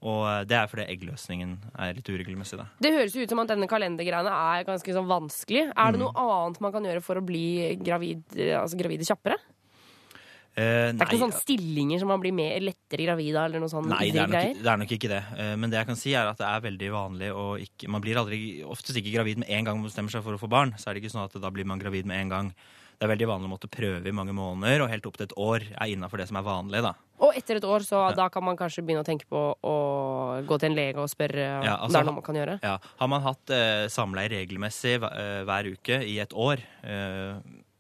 Og 0.04 0.28
eh, 0.28 0.44
det 0.44 0.52
er 0.58 0.68
fordi 0.68 0.86
eggløsningen 0.92 1.58
er 1.80 1.94
litt 1.94 2.06
uregelmessig, 2.10 2.58
da. 2.58 2.66
Det 2.80 2.92
høres 2.92 3.14
jo 3.16 3.22
ut 3.24 3.30
som 3.30 3.40
at 3.40 3.48
denne 3.48 3.68
kalendergreiene 3.68 4.28
er 4.60 4.64
ganske 4.68 4.94
sånn 4.94 5.08
vanskelig. 5.08 5.72
Er 5.76 5.92
det 5.92 6.00
Mm. 6.00 6.04
noe 6.04 6.14
annet 6.14 6.60
man 6.62 6.72
kan 6.74 6.84
gjøre 6.84 7.02
for 7.04 7.16
å 7.16 7.26
bli 7.26 7.76
gravid, 7.82 8.24
eh, 8.38 8.60
altså 8.60 8.76
gravide 8.78 9.06
kjappere? 9.08 9.38
Eh, 10.54 10.92
Det 10.94 11.02
er 11.02 11.08
ikke 11.08 11.18
noen 11.18 11.32
sånne 11.32 11.42
stillinger 11.42 12.04
som 12.04 12.12
man 12.14 12.22
blir 12.22 12.36
mer 12.36 12.60
lettere 12.62 13.08
gravid 13.08 13.34
av, 13.34 13.48
eller 13.48 13.64
noe 13.64 13.72
sånn 13.72 13.88
Nei, 13.90 14.12
det 14.14 14.22
er, 14.22 14.30
nok, 14.30 14.62
det 14.62 14.70
er 14.70 14.78
nok 14.84 14.94
ikke 14.98 15.10
det. 15.10 15.24
Uh, 15.34 15.56
Men 15.58 15.74
det 15.74 15.80
jeg 15.82 15.90
kan 15.90 15.98
si 15.98 16.14
er 16.14 16.30
at 16.30 16.38
det 16.38 16.46
er 16.46 16.68
veldig 16.68 16.92
vanlig 16.94 17.32
å 17.34 17.48
ikke 17.58 17.90
Man 17.90 18.06
blir 18.06 18.22
aldri, 18.22 18.44
oftest 18.62 19.00
ikke 19.02 19.16
gravid 19.16 19.42
med 19.42 19.50
en 19.50 19.66
gang 19.66 19.82
man 19.82 19.90
bestemmer 19.90 20.14
seg 20.14 20.22
for 20.26 20.38
å 20.38 20.42
få 20.42 20.52
barn. 20.52 20.76
Så 20.78 20.90
er 20.90 20.94
det 20.94 21.04
ikke 21.04 21.16
sånn 21.16 21.26
at 21.26 21.42
da 21.42 21.54
blir 21.54 21.66
man 21.66 21.82
gravid 21.82 22.06
med 22.06 22.22
en 22.22 22.34
gang. 22.36 22.54
Det 23.00 23.08
er 23.08 23.12
veldig 23.18 23.28
vanlig 23.28 23.50
å 23.50 23.52
måtte 23.52 23.68
prøve 23.68 24.08
i 24.08 24.14
mange 24.16 24.32
måneder, 24.38 24.84
og 24.86 24.92
helt 24.94 25.08
opp 25.10 25.18
til 25.18 25.26
et 25.26 25.34
år 25.42 25.66
er 25.74 25.90
innafor 25.92 26.22
det 26.22 26.28
som 26.30 26.38
er 26.40 26.46
vanlig. 26.46 26.84
da. 26.86 26.94
Og 27.26 27.36
etter 27.36 27.58
et 27.60 27.66
år, 27.68 27.84
så 27.84 28.04
da 28.16 28.30
kan 28.32 28.46
man 28.46 28.56
kanskje 28.60 28.84
begynne 28.86 29.04
å 29.04 29.08
tenke 29.08 29.28
på 29.28 29.42
å 29.58 29.76
gå 30.48 30.60
til 30.62 30.70
en 30.70 30.78
lege 30.78 31.02
og 31.02 31.10
spørre 31.12 31.44
Ja, 31.66 31.76
om 31.82 31.88
altså, 31.88 31.98
det 31.98 32.02
er 32.04 32.12
man 32.12 32.26
kan 32.26 32.40
gjøre? 32.40 32.56
Ja. 32.64 32.78
Har 33.02 33.12
man 33.12 33.26
hatt 33.26 33.54
eh, 33.54 33.88
samleie 33.92 34.32
regelmessig 34.32 34.98
hver, 35.02 35.18
eh, 35.20 35.42
hver 35.50 35.70
uke 35.74 36.00
i 36.06 36.18
et 36.24 36.34
år, 36.36 36.64
eh, 36.84 37.34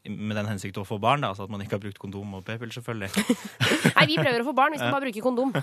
med 0.10 0.36
den 0.36 0.50
hensikt 0.50 0.78
å 0.82 0.86
få 0.88 0.98
barn, 1.02 1.24
da, 1.24 1.32
altså 1.32 1.46
at 1.46 1.52
man 1.54 1.64
ikke 1.64 1.78
har 1.78 1.84
brukt 1.84 2.00
kondom 2.02 2.36
og 2.38 2.44
p-piller, 2.48 2.74
selvfølgelig, 2.76 3.10
Nei, 3.98 4.08
vi 4.10 4.18
prøver 4.20 4.42
å 4.44 4.48
få 4.50 4.56
barn, 4.58 4.76
vi 4.76 4.82
skal 4.82 4.92
bare 4.92 5.08
bruke 5.08 5.24
kondom. 5.24 5.54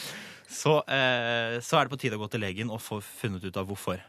så, 0.60 0.80
eh, 0.90 1.60
så 1.62 1.78
er 1.78 1.86
det 1.86 1.94
på 1.94 2.00
tide 2.02 2.18
å 2.18 2.24
gå 2.24 2.30
til 2.32 2.42
legen 2.42 2.72
og 2.74 2.82
få 2.82 2.98
funnet 3.04 3.46
ut 3.46 3.60
av 3.60 3.70
hvorfor. 3.70 4.02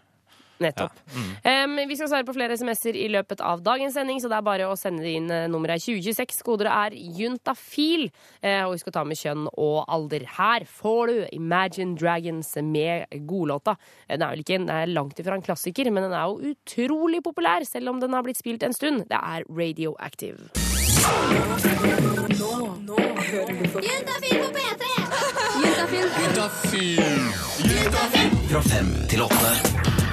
Nettopp. 0.64 0.94
Ja. 0.96 1.02
Mm. 1.20 1.32
Um, 1.72 1.76
vi 1.90 1.96
skal 2.00 2.08
svare 2.12 2.24
på 2.28 2.34
flere 2.36 2.56
SMS-er 2.56 2.96
i 2.96 3.10
løpet 3.12 3.42
av 3.44 3.60
dagens 3.66 3.94
sending, 3.98 4.20
så 4.24 4.28
det 4.32 4.38
er 4.38 4.46
bare 4.48 4.68
å 4.70 4.76
sende 4.80 5.04
inn. 5.10 5.28
Eh, 5.32 5.48
Nummeret 5.52 5.76
er 5.82 5.84
2026. 5.84 6.40
Kodet 6.48 6.70
er 6.72 6.92
juntafil. 6.96 8.06
Uh, 8.40 8.64
og 8.68 8.72
vi 8.76 8.80
skal 8.84 8.94
ta 8.96 9.04
med 9.08 9.20
kjønn 9.20 9.44
og 9.52 9.78
alder. 9.92 10.24
Her 10.38 10.62
får 10.70 11.02
du 11.12 11.18
Imagine 11.36 11.98
Dragons 12.00 12.54
med 12.64 13.06
godlåta. 13.28 13.76
Eh, 14.08 14.16
Den 14.16 14.24
er 14.28 14.32
vel 14.36 14.44
ikke 14.46 14.60
den 14.62 14.70
er 14.72 14.86
langt 14.88 15.20
ifra 15.20 15.36
en 15.36 15.44
klassiker, 15.46 15.92
men 15.92 16.04
den 16.08 16.16
er 16.16 16.26
jo 16.32 16.40
utrolig 16.54 17.20
populær, 17.24 17.66
selv 17.68 17.90
om 17.92 18.00
den 18.00 18.14
har 18.16 18.24
blitt 18.24 18.40
spilt 18.40 18.64
en 18.64 18.74
stund. 18.74 19.04
Det 19.12 19.20
er 19.20 19.44
Radioactive. 19.50 20.40
Nå, 22.40 22.52
nå 22.88 22.96
hører 22.96 23.54
du 23.60 23.66
på 23.76 23.80
Juntafil 23.86 24.38
på 24.42 24.50
P3! 24.56 24.84
Juntafil 25.62 26.08
Juntafil. 26.24 27.06
Fra 28.50 28.62
fem 28.72 28.90
til 29.10 29.20
åtte. 29.28 30.05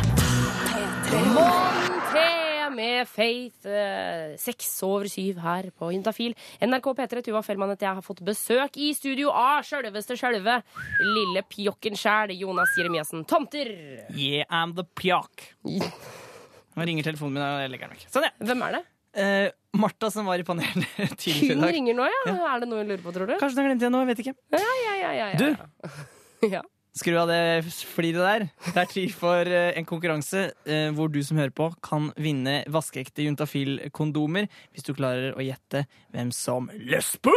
Monté 1.13 2.71
med 2.73 3.07
Faith. 3.09 3.67
eh, 3.69 4.33
Seks 4.41 4.71
over 4.87 5.05
syv 5.13 5.37
her 5.45 5.67
på 5.77 5.91
Juntafil. 5.93 6.33
NRK 6.65 6.87
P3 6.97 7.23
Tuva 7.27 7.43
Fellmann 7.45 7.69
heter 7.75 7.87
jeg 7.91 7.99
har 7.99 8.07
fått 8.07 8.23
besøk 8.25 8.79
i 8.81 8.93
studio 8.97 9.29
av 9.29 9.61
sjølveste 9.69 10.17
sjølve. 10.17 10.63
Lille 11.05 11.43
pjokken 11.53 11.99
sjæl, 12.01 12.33
Jonas 12.41 12.73
Jeremiassen 12.79 13.27
Tomter. 13.29 13.69
Yeah, 14.17 14.49
I'm 14.49 14.73
the 14.79 14.85
pjokk. 14.85 15.51
Nå 15.69 16.87
ringer 16.89 17.05
telefonen 17.11 17.37
min, 17.37 17.45
og 17.45 17.61
jeg 17.67 17.75
legger 17.75 17.91
den 17.93 17.99
vekk. 17.99 18.09
Sånn, 18.09 18.29
ja. 18.31 18.33
Hvem 18.49 18.65
er 18.71 18.79
det? 18.79 18.83
Eh, 19.13 19.49
Martha 19.77 20.09
som 20.11 20.25
var 20.33 20.41
i 20.41 20.49
panelet 20.49 21.19
tidligere 21.21 21.59
i 21.59 21.61
Hun 21.61 21.69
ringer 21.77 21.99
nå, 22.01 22.09
ja. 22.09 22.37
Er 22.55 22.63
det 22.65 22.71
noe 22.73 22.81
hun 22.81 22.89
lurer 22.89 23.05
på, 23.05 23.13
tror 23.13 23.29
du? 23.29 23.37
Kanskje 23.37 23.59
hun 23.61 23.67
har 23.67 23.75
glemt 23.75 23.85
det 23.85 23.93
nå, 23.93 24.01
jeg 24.07 24.15
vet 24.15 24.25
ikke. 24.25 24.39
Ja, 24.57 24.65
ja, 24.87 24.95
ja, 24.97 25.13
ja, 25.13 25.27
ja. 25.37 25.37
Du, 25.37 26.49
ja. 26.57 26.63
Skru 26.97 27.17
av 27.21 27.31
det 27.31 27.65
fliret 27.95 28.23
der. 28.23 28.47
Det 28.73 28.83
er 28.83 28.91
tid 28.91 29.15
for 29.17 29.49
eh, 29.49 29.73
en 29.79 29.89
konkurranse 29.89 30.51
eh, 30.67 30.91
hvor 30.95 31.13
du 31.13 31.21
som 31.25 31.41
hører 31.41 31.55
på, 31.57 31.71
kan 31.85 32.11
vinne 32.21 32.63
vaskeekte 32.73 33.27
juntafil-kondomer 33.27 34.49
hvis 34.73 34.87
du 34.89 34.95
klarer 34.97 35.37
å 35.37 35.45
gjette 35.45 35.87
hvem 36.13 36.33
som 36.37 36.71
lesper. 36.77 37.37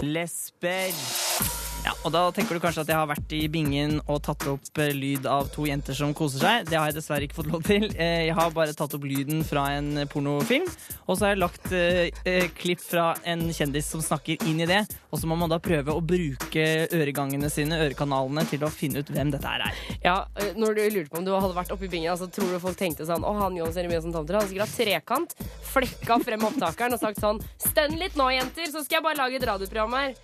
Lesber. 0.00 1.49
Ja, 1.80 1.94
og 2.04 2.12
Da 2.12 2.26
tenker 2.34 2.56
du 2.56 2.60
kanskje 2.60 2.82
at 2.84 2.90
jeg 2.92 2.98
har 2.98 3.08
vært 3.08 3.32
i 3.32 3.46
bingen 3.52 3.98
og 4.04 4.20
tatt 4.26 4.44
opp 4.50 4.80
eh, 4.82 4.90
lyd 4.96 5.24
av 5.30 5.48
to 5.54 5.64
jenter 5.68 5.96
som 5.96 6.12
koser 6.16 6.42
seg. 6.42 6.66
Det 6.68 6.76
har 6.76 6.90
jeg 6.90 6.98
dessverre 6.98 7.24
ikke 7.24 7.38
fått 7.40 7.50
lov 7.52 7.64
til. 7.66 7.86
Eh, 8.00 8.26
Jeg 8.30 8.34
har 8.36 8.52
bare 8.54 8.72
tatt 8.76 8.94
opp 8.96 9.04
lyden 9.04 9.42
fra 9.44 9.66
en 9.76 10.04
pornofilm. 10.08 10.66
Og 11.06 11.16
så 11.16 11.26
har 11.26 11.34
jeg 11.34 11.40
lagt 11.42 11.72
eh, 11.76 12.46
klipp 12.56 12.80
fra 12.84 13.10
en 13.28 13.46
kjendis 13.52 13.90
som 13.92 14.02
snakker 14.04 14.40
inn 14.48 14.62
i 14.64 14.68
det. 14.68 14.82
Og 15.10 15.20
så 15.20 15.28
må 15.28 15.36
man 15.40 15.52
da 15.52 15.58
prøve 15.62 15.92
å 15.92 16.00
bruke 16.04 16.64
øregangene 16.96 17.50
sine, 17.52 17.80
ørekanalene, 17.86 18.46
til 18.48 18.64
å 18.64 18.70
finne 18.72 19.02
ut 19.02 19.12
hvem 19.12 19.32
dette 19.34 19.52
er. 19.52 19.66
Ja, 20.04 20.16
når 20.56 20.78
du 20.78 20.82
lurte 20.94 21.12
på 21.12 21.20
om 21.20 21.28
du 21.28 21.32
hadde 21.34 21.56
vært 21.56 21.74
oppe 21.74 21.88
i 21.88 21.92
bingen, 21.92 22.12
altså, 22.14 22.30
tror 22.32 22.52
du 22.54 22.60
folk 22.62 22.78
tenkte 22.80 23.08
sånn 23.08 23.24
Å, 23.26 23.34
han 23.42 23.58
Jonas 23.58 23.76
som 24.04 24.14
Tomter 24.14 24.38
hadde 24.38 24.52
sikkert 24.52 24.68
hatt 24.68 24.78
trekant, 24.80 25.36
flekka 25.72 26.20
frem 26.24 26.48
opptakeren 26.48 26.96
og 26.96 27.02
sagt 27.02 27.20
sånn 27.20 27.42
Stønn 27.60 27.98
litt 28.00 28.16
nå, 28.20 28.30
jenter, 28.36 28.70
så 28.72 28.84
skal 28.84 29.00
jeg 29.00 29.08
bare 29.10 29.20
lage 29.24 29.40
et 29.40 29.48
radioprogram 29.50 29.98
her. 29.98 30.16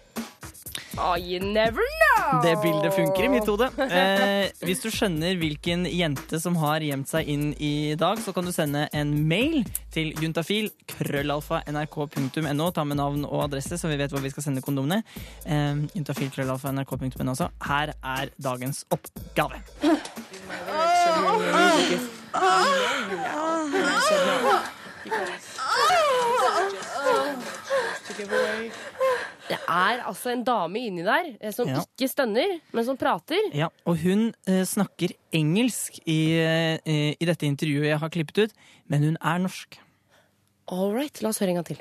Oh, 0.99 1.15
you 1.17 1.41
never 1.41 1.83
know! 2.01 2.41
Det 2.43 2.57
bildet 2.63 2.95
funker 2.95 3.25
i 3.25 3.29
mitt 3.29 3.47
hode. 3.47 3.69
Eh, 3.85 4.49
hvis 4.65 4.81
du 4.81 4.89
skjønner 4.93 5.37
hvilken 5.41 5.85
jente 5.91 6.41
som 6.41 6.57
har 6.61 6.85
gjemt 6.85 7.11
seg 7.11 7.29
inn 7.29 7.51
i 7.63 7.95
dag, 7.99 8.21
så 8.23 8.33
kan 8.37 8.49
du 8.49 8.53
sende 8.55 8.87
en 8.97 9.13
mail 9.29 9.61
til 9.95 10.15
juntafil 10.23 10.71
krøllalfa 10.97 11.63
nrk.no. 11.69 12.71
Ta 12.73 12.87
med 12.89 13.01
navn 13.01 13.27
og 13.29 13.45
adresse, 13.47 13.79
så 13.79 13.91
vi 13.93 13.99
vet 14.01 14.15
hvor 14.15 14.25
vi 14.25 14.33
skal 14.33 14.49
sende 14.49 14.65
kondomene. 14.65 15.03
Eh, 15.45 15.85
juntafil 15.97 16.33
krøllalfa 16.35 16.73
nrk.no 16.73 17.31
også. 17.35 17.51
Her 17.69 17.93
er 18.01 18.33
dagens 18.41 18.85
oppgave. 18.97 19.61
Det 29.47 29.59
er 29.71 30.01
altså 30.09 30.33
en 30.33 30.43
dame 30.47 30.81
inni 30.89 31.05
der 31.07 31.29
eh, 31.41 31.53
som 31.55 31.69
Ja. 31.71 31.83
ikke 31.85 32.09
stønner, 32.11 32.57
men 32.75 32.85
som 32.85 32.97
prater. 32.99 33.39
Ja, 33.55 33.69
og 33.87 33.99
hun 34.03 34.33
eh, 34.47 34.65
snakker 34.67 35.13
engelsk 35.33 36.01
i, 36.05 36.19
eh, 36.41 37.15
i 37.15 37.25
dette 37.29 37.47
intervjuet 37.47 37.87
jeg 37.93 37.99
har 38.03 38.11
klippet 38.11 38.39
ut, 38.47 38.57
men 38.91 39.03
hun 39.07 39.17
er 39.23 39.39
norsk. 39.45 39.79
All 40.67 40.91
right, 40.97 41.23
la 41.23 41.31
oss 41.31 41.39
høre 41.39 41.55
en 41.55 41.61
gang 41.61 41.69
til. 41.69 41.79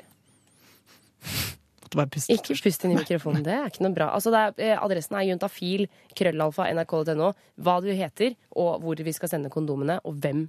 Måtte 1.82 1.98
bare 1.98 2.10
puste. 2.14 2.30
Ikke 2.34 2.54
pust 2.62 2.84
inn 2.86 2.94
i 2.94 3.00
mikrofonen, 3.00 3.42
det 3.46 3.54
er 3.54 3.66
ikke 3.70 3.82
noe 3.82 3.94
bra. 3.94 4.12
Altså, 4.14 4.30
det 4.30 4.42
er, 4.44 4.74
eh, 4.74 4.78
adressen 4.82 5.18
er 5.18 5.26
juntafil, 5.26 5.88
krøllalfa, 6.14 6.68
nrk.no. 6.74 7.32
Hva 7.58 7.80
du 7.82 7.90
heter, 7.90 8.36
og 8.54 8.78
hvor 8.82 9.02
vi 9.02 9.12
skal 9.16 9.28
sende 9.32 9.50
kondomene, 9.50 9.98
og 10.06 10.14
hvem 10.22 10.46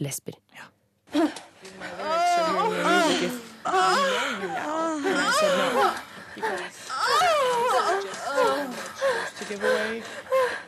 lesber. 0.00 0.40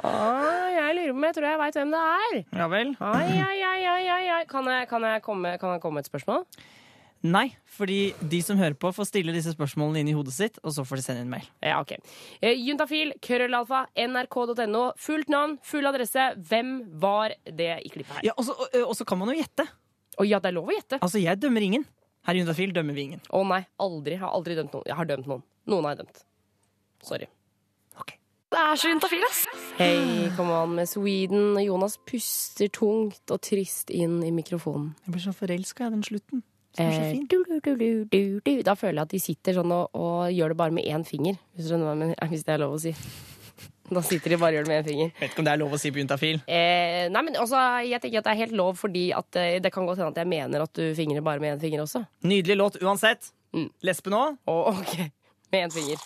Ah, 0.05 0.67
jeg 0.71 0.97
lurer 0.97 1.13
på 1.13 1.17
om 1.19 1.27
jeg 1.27 1.37
tror 1.37 1.47
jeg 1.49 1.61
veit 1.61 1.79
hvem 1.81 1.93
det 1.95 2.01
er. 2.07 2.35
Ja 2.61 2.67
vel? 2.71 2.95
Ai, 3.03 3.37
ai, 3.43 3.61
ai, 3.67 3.85
ai, 3.87 4.25
ai. 4.39 4.43
Kan, 4.51 4.69
jeg, 4.71 4.89
kan, 4.91 5.07
jeg 5.09 5.23
komme, 5.25 5.55
kan 5.61 5.77
jeg 5.77 5.83
komme 5.83 5.99
med 6.01 6.07
et 6.07 6.11
spørsmål? 6.11 6.45
Nei, 7.27 7.47
fordi 7.79 8.13
de 8.21 8.39
som 8.45 8.59
hører 8.61 8.77
på, 8.79 8.93
får 8.95 9.09
stille 9.09 9.33
disse 9.35 9.55
spørsmålene 9.57 10.03
inn 10.05 10.11
i 10.13 10.15
hodet 10.15 10.35
sitt, 10.37 10.61
og 10.63 10.75
så 10.77 10.85
får 10.87 11.01
de 11.01 11.07
sende 11.07 11.25
inn 11.25 11.33
mail. 11.33 11.49
Ja, 11.65 11.81
ok. 11.83 11.97
Eh, 12.45 12.55
Juntafil, 12.61 13.15
krøllalfa, 13.25 13.87
nrk.no. 14.05 14.85
Fullt 15.01 15.33
navn, 15.33 15.57
full 15.67 15.89
adresse. 15.91 16.29
Hvem 16.51 16.77
var 17.03 17.35
det 17.49 17.73
i 17.83 17.91
klippet 17.91 18.21
her? 18.21 18.29
Ja, 18.29 18.37
og 18.37 18.95
så 18.95 19.09
kan 19.09 19.19
man 19.19 19.33
jo 19.33 19.41
gjette. 19.41 19.67
Å 20.17 20.25
ja, 20.29 20.39
det 20.41 20.53
er 20.53 20.57
lov 20.57 20.71
å 20.71 20.77
gjette. 20.77 21.01
Altså, 21.03 21.21
jeg 21.21 21.41
dømmer 21.43 21.65
ingen. 21.65 21.89
Her 22.27 22.35
i 22.35 22.43
Juntafil 22.43 22.73
dømmer 22.75 22.97
vi 22.97 23.05
ingen. 23.11 23.21
Å 23.31 23.43
nei, 23.47 23.63
aldri. 23.83 24.17
Jeg 24.17 24.23
har 24.25 24.33
aldri 24.35 24.57
dømt 24.59 24.73
noen. 24.75 24.87
Jeg 24.91 24.97
har 24.99 25.07
dømt 25.09 25.29
noen. 25.31 25.43
Noen 25.71 25.87
har 25.87 25.95
jeg 25.97 26.05
dømt. 26.05 26.23
Sorry. 27.07 27.29
Det 28.47 28.61
er 28.63 28.79
så 28.79 28.89
juntafil, 28.89 29.25
ass. 29.27 29.41
Hei, 29.77 30.29
kom 30.37 30.49
an 30.55 30.77
med 30.79 30.87
Sweden. 30.89 31.57
Jonas 31.61 31.97
puster 32.09 32.71
tungt 32.73 33.33
og 33.35 33.41
trist 33.43 33.91
inn 33.93 34.21
i 34.25 34.31
mikrofonen. 34.33 34.93
Jeg 35.05 35.13
blir 35.17 35.25
så 35.27 35.33
forelska 35.35 35.89
i 35.89 35.95
den 35.97 36.05
slutten. 36.07 36.45
Så 36.77 36.85
Eh, 36.87 37.11
fin. 37.13 37.27
du, 37.27 37.43
du, 37.49 37.59
du, 37.61 37.75
du, 37.77 38.05
du, 38.05 38.41
du. 38.47 38.63
Da 38.63 38.75
føler 38.79 39.01
jeg 39.01 39.07
at 39.09 39.13
de 39.17 39.21
sitter 39.21 39.57
sånn 39.59 39.73
og, 39.75 39.91
og 39.97 40.31
gjør 40.33 40.53
det 40.55 40.57
bare 40.61 40.75
med 40.77 40.85
én 40.87 41.05
finger. 41.09 41.37
Hvis 41.59 42.45
det 42.47 42.53
er 42.55 42.63
lov 42.63 42.77
å 42.77 42.81
si. 42.81 42.93
Da 43.87 44.03
sitter 44.03 44.35
de 44.35 44.39
bare 44.41 44.51
og 44.51 44.59
gjør 44.59 44.67
det 44.67 44.73
med 44.73 44.81
én 44.81 44.89
finger. 44.89 45.11
Vet 45.21 45.31
ikke 45.31 45.43
om 45.43 45.47
det 45.47 45.53
er 45.53 45.61
lov 45.61 45.75
å 45.77 45.79
si 45.81 45.93
på 45.95 46.01
juntafil. 46.03 46.41
Eh, 46.51 47.07
nei, 47.13 47.23
men 47.29 47.39
altså, 47.39 47.61
jeg 47.87 48.03
tenker 48.03 48.23
at 48.23 48.29
det 48.29 48.35
er 48.35 48.43
helt 48.43 48.57
lov, 48.59 48.75
fordi 48.81 49.05
at 49.15 49.39
eh, 49.39 49.59
det 49.63 49.73
kan 49.75 49.87
godt 49.87 50.03
hende 50.03 50.11
at 50.11 50.23
jeg 50.23 50.31
mener 50.33 50.67
at 50.67 50.75
du 50.75 50.85
fingrer 50.99 51.23
bare 51.27 51.43
med 51.43 51.55
én 51.55 51.63
finger 51.63 51.85
også. 51.85 52.03
Nydelig 52.27 52.59
låt 52.59 52.81
uansett. 52.83 53.31
Mm. 53.55 53.71
Lesbe 53.87 54.11
nå? 54.11 54.23
Å, 54.51 54.57
ok. 54.75 54.97
Med 55.55 55.69
én 55.69 55.77
finger. 55.77 56.03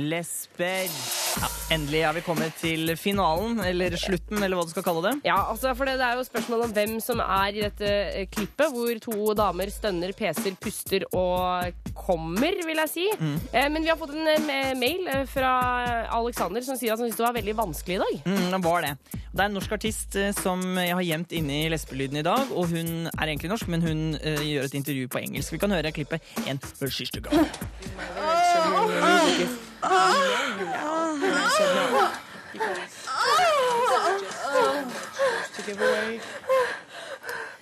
Lesber. 0.00 1.19
Ja, 1.38 1.48
endelig 1.76 2.00
er 2.02 2.16
vi 2.16 2.22
kommet 2.26 2.56
til 2.58 2.94
finalen, 2.98 3.60
eller 3.62 3.94
slutten, 4.00 4.40
eller 4.42 4.58
hva 4.58 4.66
du 4.66 4.72
skal 4.72 4.86
kalle 4.86 5.04
det. 5.06 5.14
Ja, 5.28 5.38
altså, 5.52 5.74
for 5.78 5.88
det, 5.88 5.98
det 6.00 6.08
er 6.08 6.18
jo 6.18 6.26
spørsmål 6.26 6.66
om 6.66 6.74
hvem 6.74 6.96
som 7.04 7.22
er 7.22 7.54
i 7.54 7.64
dette 7.64 7.90
eh, 7.90 8.26
klippet, 8.32 8.74
hvor 8.74 9.02
to 9.04 9.34
damer 9.38 9.70
stønner, 9.72 10.14
peser, 10.16 10.56
puster 10.60 11.06
og 11.10 11.70
kommer, 11.94 12.56
vil 12.66 12.82
jeg 12.84 12.90
si. 12.90 13.06
Mm. 13.20 13.36
Eh, 13.52 13.68
men 13.72 13.84
vi 13.84 13.92
har 13.92 13.98
fått 14.00 14.14
en 14.16 14.50
eh, 14.50 14.72
mail 14.78 15.08
eh, 15.10 15.24
fra 15.30 15.52
Alexander 16.16 16.64
som 16.66 16.78
sier 16.78 16.94
at 16.94 17.00
han 17.00 17.10
syns 17.10 17.20
det 17.20 17.26
var 17.26 17.36
veldig 17.36 17.56
vanskelig 17.58 17.98
i 17.98 18.02
dag. 18.02 18.20
Mm, 18.26 18.46
det 18.54 18.62
var 18.66 18.86
det. 18.86 18.94
Det 19.30 19.40
er 19.40 19.46
en 19.46 19.56
norsk 19.58 19.72
artist 19.78 20.18
som 20.40 20.62
jeg 20.80 20.96
har 20.96 21.06
gjemt 21.06 21.34
inne 21.38 21.62
i 21.64 21.70
lesbelyden 21.70 22.20
i 22.20 22.26
dag. 22.26 22.50
Og 22.50 22.72
hun 22.72 23.06
er 23.10 23.26
egentlig 23.28 23.52
norsk, 23.52 23.70
men 23.70 23.84
hun 23.84 24.00
uh, 24.18 24.42
gjør 24.42 24.66
et 24.66 24.76
intervju 24.80 25.10
på 25.12 25.22
engelsk. 25.22 25.54
Vi 25.54 25.60
kan 25.62 25.74
høre 25.74 25.94
klippet 25.94 26.24
en 26.50 26.58
siste 26.90 27.22
gang. 27.22 27.38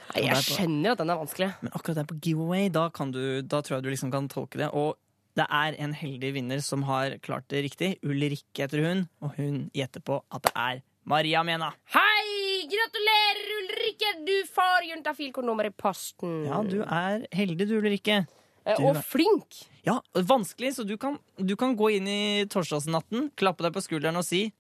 Nei, 0.09 0.23
jeg 0.25 0.45
skjønner 0.47 0.95
at 0.95 1.03
den 1.03 1.13
er 1.13 1.21
vanskelig. 1.21 1.51
Men 1.63 1.75
akkurat 1.77 2.01
der 2.01 2.09
på 2.09 2.17
giveaway, 2.25 2.71
da, 2.73 2.89
kan 2.95 3.13
du, 3.15 3.21
da 3.43 3.61
tror 3.63 3.79
jeg 3.79 3.87
du 3.87 3.91
liksom 3.93 4.13
kan 4.15 4.29
tolke 4.33 4.61
det. 4.61 4.71
Og 4.73 4.97
det 5.39 5.47
er 5.55 5.77
en 5.79 5.95
heldig 5.95 6.33
vinner 6.35 6.63
som 6.65 6.83
har 6.89 7.19
klart 7.25 7.47
det 7.53 7.65
riktig. 7.69 7.91
Ulrikke 8.07 8.65
heter 8.65 8.83
hun, 8.87 9.05
og 9.23 9.37
hun 9.39 9.67
gjetter 9.77 10.03
på 10.05 10.23
at 10.35 10.49
det 10.49 10.55
er 10.57 10.81
Maria 11.09 11.45
Mena. 11.47 11.71
Hei! 11.95 12.65
Gratulerer, 12.69 13.45
Ulrikke! 13.61 14.11
Du 14.27 14.35
får 14.53 14.89
juntafilkortnummer 14.91 15.71
i 15.71 15.73
posten. 15.73 16.43
Ja, 16.49 16.59
du 16.67 16.83
er 16.85 17.25
heldig 17.37 17.69
du, 17.71 17.79
Ulrikke. 17.79 18.25
Eh, 18.69 18.81
og 18.85 18.99
flink. 19.09 19.63
Ja, 19.87 19.99
vanskelig, 20.13 20.75
så 20.77 20.85
du 20.85 20.97
kan, 21.01 21.17
du 21.41 21.55
kan 21.57 21.73
gå 21.79 21.89
inn 21.97 22.09
i 22.13 22.21
torsdagsnatten, 22.53 23.31
klappe 23.41 23.65
deg 23.65 23.73
på 23.77 23.81
skulderen 23.85 24.19
og 24.21 24.27
si 24.29 24.51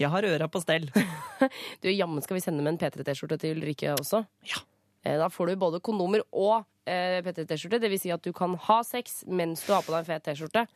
jeg 0.00 0.08
har 0.12 0.24
øra 0.28 0.46
på 0.48 0.60
stell. 0.62 0.86
Du, 1.82 1.88
Jammen 1.88 2.20
skal 2.24 2.36
vi 2.36 2.42
sende 2.44 2.62
med 2.64 2.74
en 2.74 2.80
P3T-skjorte 2.80 3.38
til 3.40 3.56
Ulrikke 3.56 3.94
også. 3.96 4.22
Ja. 4.48 4.60
Da 5.04 5.30
får 5.32 5.48
du 5.54 5.60
både 5.60 5.80
kondomer 5.84 6.22
og 6.36 6.66
eh, 6.88 7.20
P3T-skjorte. 7.24 7.80
Det 7.80 7.88
vil 7.92 8.00
si 8.00 8.12
at 8.12 8.24
du 8.24 8.32
kan 8.36 8.56
ha 8.68 8.80
sex 8.84 9.22
mens 9.28 9.64
du 9.64 9.72
har 9.72 9.84
på 9.86 9.92
deg 9.94 10.02
en 10.04 10.08
fet 10.10 10.26
T-skjorte. 10.28 10.66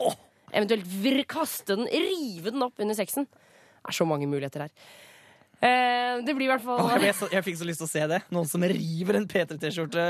Eventuelt 0.54 0.88
vr- 1.02 1.24
kaste 1.28 1.76
den, 1.76 1.88
rive 1.88 2.52
den 2.54 2.64
opp 2.64 2.80
under 2.80 2.96
sexen. 2.96 3.28
Det 3.28 3.92
er 3.92 3.96
så 4.00 4.06
mange 4.08 4.28
muligheter 4.30 4.64
her. 4.64 4.72
Eh, 5.64 6.18
det 6.26 6.34
blir 6.36 6.44
i 6.46 6.50
hvert 6.50 6.60
fall 6.62 6.90
jeg, 7.00 7.14
så, 7.16 7.26
jeg 7.32 7.44
fikk 7.46 7.56
så 7.56 7.66
lyst 7.68 7.80
til 7.80 7.86
å 7.88 7.92
se 7.94 8.02
det. 8.10 8.18
Noen 8.34 8.48
som 8.50 8.64
river 8.68 9.16
en 9.16 9.26
P3T-skjorte 9.30 10.02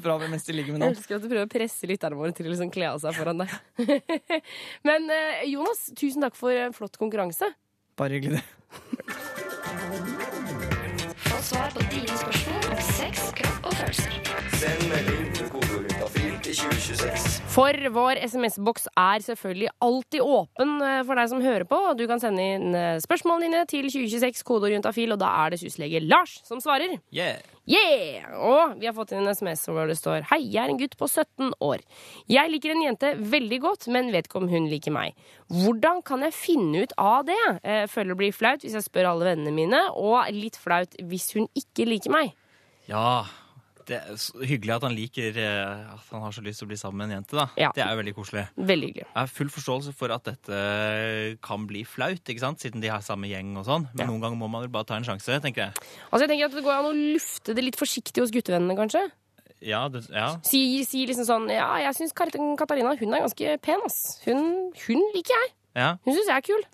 fra 0.00 0.14
meg 0.22 0.32
mens 0.32 0.46
de 0.48 0.54
ligger 0.56 0.72
med 0.72 0.80
Jeg 0.80 0.86
noen. 0.86 0.96
elsker 0.96 1.18
at 1.18 1.24
du 1.24 1.28
prøver 1.28 1.46
å 1.48 1.52
presse 1.52 1.90
lytterne 1.90 2.16
våre 2.18 2.32
til 2.36 2.48
å 2.48 2.52
liksom 2.54 2.72
kle 2.72 2.88
av 2.94 3.02
seg 3.02 3.18
foran 3.18 3.42
deg. 3.44 3.52
Men 4.88 5.10
eh, 5.12 5.44
Jonas, 5.52 5.84
tusen 5.98 6.24
takk 6.24 6.38
for 6.38 6.56
en 6.56 6.72
flott 6.76 6.96
konkurranse. 7.00 7.50
Bare 8.00 8.16
hyggelig, 8.16 8.40
det. 8.40 9.52
Få 11.28 11.42
svar 11.42 11.68
på 11.76 11.84
dine 11.92 12.16
spørsmål 12.16 12.70
om 12.72 12.82
sex, 12.88 13.28
kropp 13.36 13.68
og 13.68 13.76
følelser. 13.82 14.16
Send 14.62 14.82
melding 14.88 15.21
For 17.52 17.76
vår 17.94 18.20
SMS-boks 18.26 18.88
er 18.98 19.24
selvfølgelig 19.24 19.70
alltid 19.84 20.20
åpen 20.24 20.74
eh, 20.84 21.00
for 21.08 21.18
deg 21.18 21.30
som 21.30 21.42
hører 21.44 21.64
på. 21.68 21.78
Du 21.98 22.04
kan 22.10 22.20
sende 22.22 22.44
inn 22.56 22.76
eh, 22.76 23.00
spørsmålene 23.02 23.48
dine 23.48 23.62
til 23.70 23.88
2026 23.88 24.44
kodeord 24.48 24.74
juntafil, 24.74 25.14
og 25.14 25.20
da 25.22 25.30
er 25.44 25.54
det 25.54 25.60
syslege 25.62 26.02
Lars 26.04 26.38
som 26.48 26.60
svarer. 26.62 26.98
Yeah. 27.14 27.40
Yeah! 27.68 28.26
Og 28.42 28.76
vi 28.80 28.88
har 28.88 28.96
fått 28.96 29.12
inn 29.14 29.22
en 29.22 29.36
SMS 29.36 29.64
hvor 29.70 29.86
det 29.86 29.94
står 30.00 30.24
Hei, 30.32 30.40
jeg 30.50 30.64
er 30.64 30.72
en 30.72 30.80
gutt 30.80 30.96
på 30.98 31.06
17 31.08 31.52
år. 31.62 31.84
Jeg 32.30 32.50
liker 32.52 32.74
en 32.74 32.84
jente 32.88 33.12
veldig 33.32 33.60
godt, 33.62 33.88
men 33.94 34.10
vet 34.14 34.28
ikke 34.28 34.42
om 34.42 34.50
hun 34.50 34.66
liker 34.72 34.94
meg. 34.94 35.14
Hvordan 35.52 36.02
kan 36.06 36.24
jeg 36.26 36.36
finne 36.36 36.84
ut 36.84 36.96
av 37.00 37.28
det? 37.28 37.38
Eh, 37.62 37.84
Føler 37.92 38.12
det 38.14 38.20
blir 38.24 38.34
flaut 38.36 38.64
hvis 38.66 38.76
jeg 38.78 38.88
spør 38.88 39.12
alle 39.12 39.32
vennene 39.32 39.54
mine, 39.54 39.84
og 39.94 40.26
litt 40.34 40.58
flaut 40.60 40.96
hvis 41.00 41.30
hun 41.38 41.48
ikke 41.58 41.86
liker 41.88 42.12
meg. 42.12 42.34
Ja, 42.90 43.22
det 43.88 43.96
er 43.98 44.18
så 44.20 44.42
hyggelig 44.46 44.74
at 44.76 44.84
han 44.86 44.94
liker 44.96 45.38
eh, 45.42 45.92
at 45.94 46.10
han 46.12 46.22
har 46.24 46.34
så 46.36 46.42
lyst 46.44 46.62
til 46.62 46.68
å 46.68 46.70
bli 46.72 46.78
sammen 46.80 47.02
med 47.02 47.10
en 47.10 47.16
jente. 47.20 47.36
da. 47.38 47.46
Ja. 47.60 47.70
Det 47.76 47.82
er 47.84 47.94
jo 47.94 48.00
veldig 48.02 48.14
koselig. 48.16 48.44
Veldig 48.56 48.90
hyggelig. 48.90 49.06
Jeg 49.08 49.18
har 49.18 49.32
full 49.32 49.50
forståelse 49.54 49.94
for 49.98 50.14
at 50.14 50.26
dette 50.28 50.60
kan 51.44 51.66
bli 51.70 51.84
flaut, 51.88 52.22
ikke 52.22 52.44
sant? 52.44 52.62
siden 52.62 52.82
de 52.84 52.90
har 52.92 53.02
samme 53.04 53.30
gjeng 53.30 53.54
og 53.58 53.66
sånn. 53.66 53.88
Men 53.96 54.10
noen 54.12 54.22
ganger 54.24 54.38
må 54.40 54.50
man 54.52 54.64
vel 54.66 54.72
bare 54.74 54.88
ta 54.88 54.98
en 55.00 55.06
sjanse, 55.06 55.40
tenker 55.44 55.66
jeg. 55.68 55.88
Altså 56.10 56.26
jeg 56.26 56.32
tenker 56.34 56.50
at 56.50 56.56
Det 56.58 56.64
går 56.66 56.76
an 56.78 56.90
å 56.90 56.94
lufte 56.94 57.56
det 57.56 57.64
litt 57.66 57.80
forsiktig 57.80 58.22
hos 58.22 58.32
guttevennene, 58.34 58.76
kanskje. 58.78 59.02
Ja, 59.62 59.84
det, 59.92 60.04
ja. 60.10 60.32
Si, 60.46 60.60
si 60.88 61.04
liksom 61.06 61.26
sånn 61.28 61.44
Ja, 61.54 61.68
jeg 61.84 61.94
syns 61.94 62.14
Katarina 62.18 62.96
hun 62.98 63.14
er 63.14 63.22
ganske 63.22 63.56
pen, 63.62 63.82
ass. 63.86 64.18
Hun, 64.26 64.72
hun 64.88 65.02
liker 65.14 65.36
jeg. 65.38 65.52
ja. 65.78 65.90
Hun 66.02 66.16
syns 66.16 66.30
jeg 66.30 66.38
er 66.40 66.46
kul. 66.48 66.64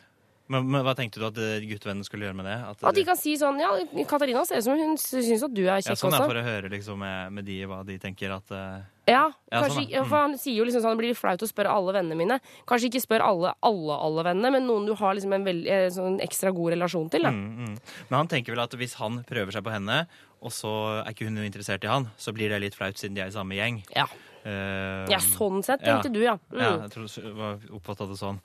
Men, 0.49 0.65
men 0.73 0.85
hva 0.87 0.95
tenkte 0.97 1.21
du 1.21 1.27
at 1.29 1.39
eh, 1.45 1.65
guttevennene 1.69 2.07
skulle 2.07 2.25
gjøre 2.25 2.37
med 2.39 2.47
det? 2.49 2.57
At, 2.71 2.85
At 2.89 2.97
de 2.97 3.05
kan 3.05 3.19
si 3.21 3.35
sånn 3.37 3.59
Ja, 3.61 3.75
Katarina 4.09 4.45
ser 4.49 4.63
ut 4.63 4.65
som 4.65 4.79
hun 4.81 4.95
syns 5.01 5.43
at 5.45 5.53
du 5.53 5.67
er 5.67 5.83
kjekk 5.83 5.93
ja, 5.93 5.97
sånn 6.01 6.15
er 6.15 6.23
også. 6.23 6.31
for 6.31 6.41
å 6.41 6.45
høre 6.47 6.71
liksom, 6.73 7.03
med, 7.05 7.35
med 7.37 7.45
de 7.49 7.59
hva 7.69 7.83
de 7.85 7.99
tenker 8.01 8.33
at 8.33 8.55
uh, 8.57 8.79
Ja, 9.05 9.27
Ja, 9.51 9.61
kanskje, 9.61 9.83
sånn. 9.83 9.91
Mm. 9.93 10.07
for 10.09 10.17
Han 10.23 10.37
sier 10.41 10.57
jo 10.57 10.69
liksom 10.69 10.85
sånn 10.85 10.97
det 10.97 11.03
blir 11.03 11.19
flaut 11.19 11.45
å 11.45 11.49
spørre 11.51 11.73
alle 11.73 11.95
vennene 11.99 12.17
mine. 12.17 12.39
Kanskje 12.69 12.89
ikke 12.89 13.03
spør 13.05 13.25
alle 13.27 13.53
alle 13.65 13.99
alle 14.09 14.25
vennene, 14.31 14.53
men 14.57 14.67
noen 14.69 14.89
du 14.89 14.95
har 14.97 15.19
liksom 15.19 15.35
en 15.37 15.45
veldig, 15.49 15.69
eh, 15.75 15.89
sånn 15.93 16.17
ekstra 16.25 16.53
god 16.57 16.73
relasjon 16.77 17.11
til. 17.13 17.29
Mm, 17.29 17.45
mm. 17.67 17.77
Men 18.09 18.17
han 18.19 18.33
tenker 18.33 18.57
vel 18.57 18.65
at 18.65 18.79
hvis 18.81 18.97
han 19.03 19.21
prøver 19.29 19.53
seg 19.57 19.67
på 19.69 19.73
henne, 19.75 20.01
og 20.41 20.55
så 20.55 20.73
er 21.03 21.13
ikke 21.13 21.29
hun 21.29 21.41
interessert 21.45 21.85
i 21.85 21.93
han, 21.93 22.09
så 22.17 22.33
blir 22.37 22.53
det 22.53 22.61
litt 22.65 22.77
flaut 22.79 22.97
siden 23.01 23.17
de 23.17 23.25
er 23.25 23.33
i 23.33 23.37
samme 23.37 23.57
gjeng. 23.59 23.83
Ja. 23.97 24.09
uh, 24.47 25.05
Ja, 25.13 25.21
sånn 25.25 25.61
sett 25.67 25.85
tenkte 25.85 26.13
du, 26.15 26.21
ja. 26.25 26.39
Mm. 26.53 26.61
Ja, 26.63 26.73
jeg 26.87 26.93
tror 26.95 27.09
jeg 27.13 27.37
var 27.37 27.71
oppfattet 27.81 28.13
det 28.15 28.21
sånn. 28.21 28.41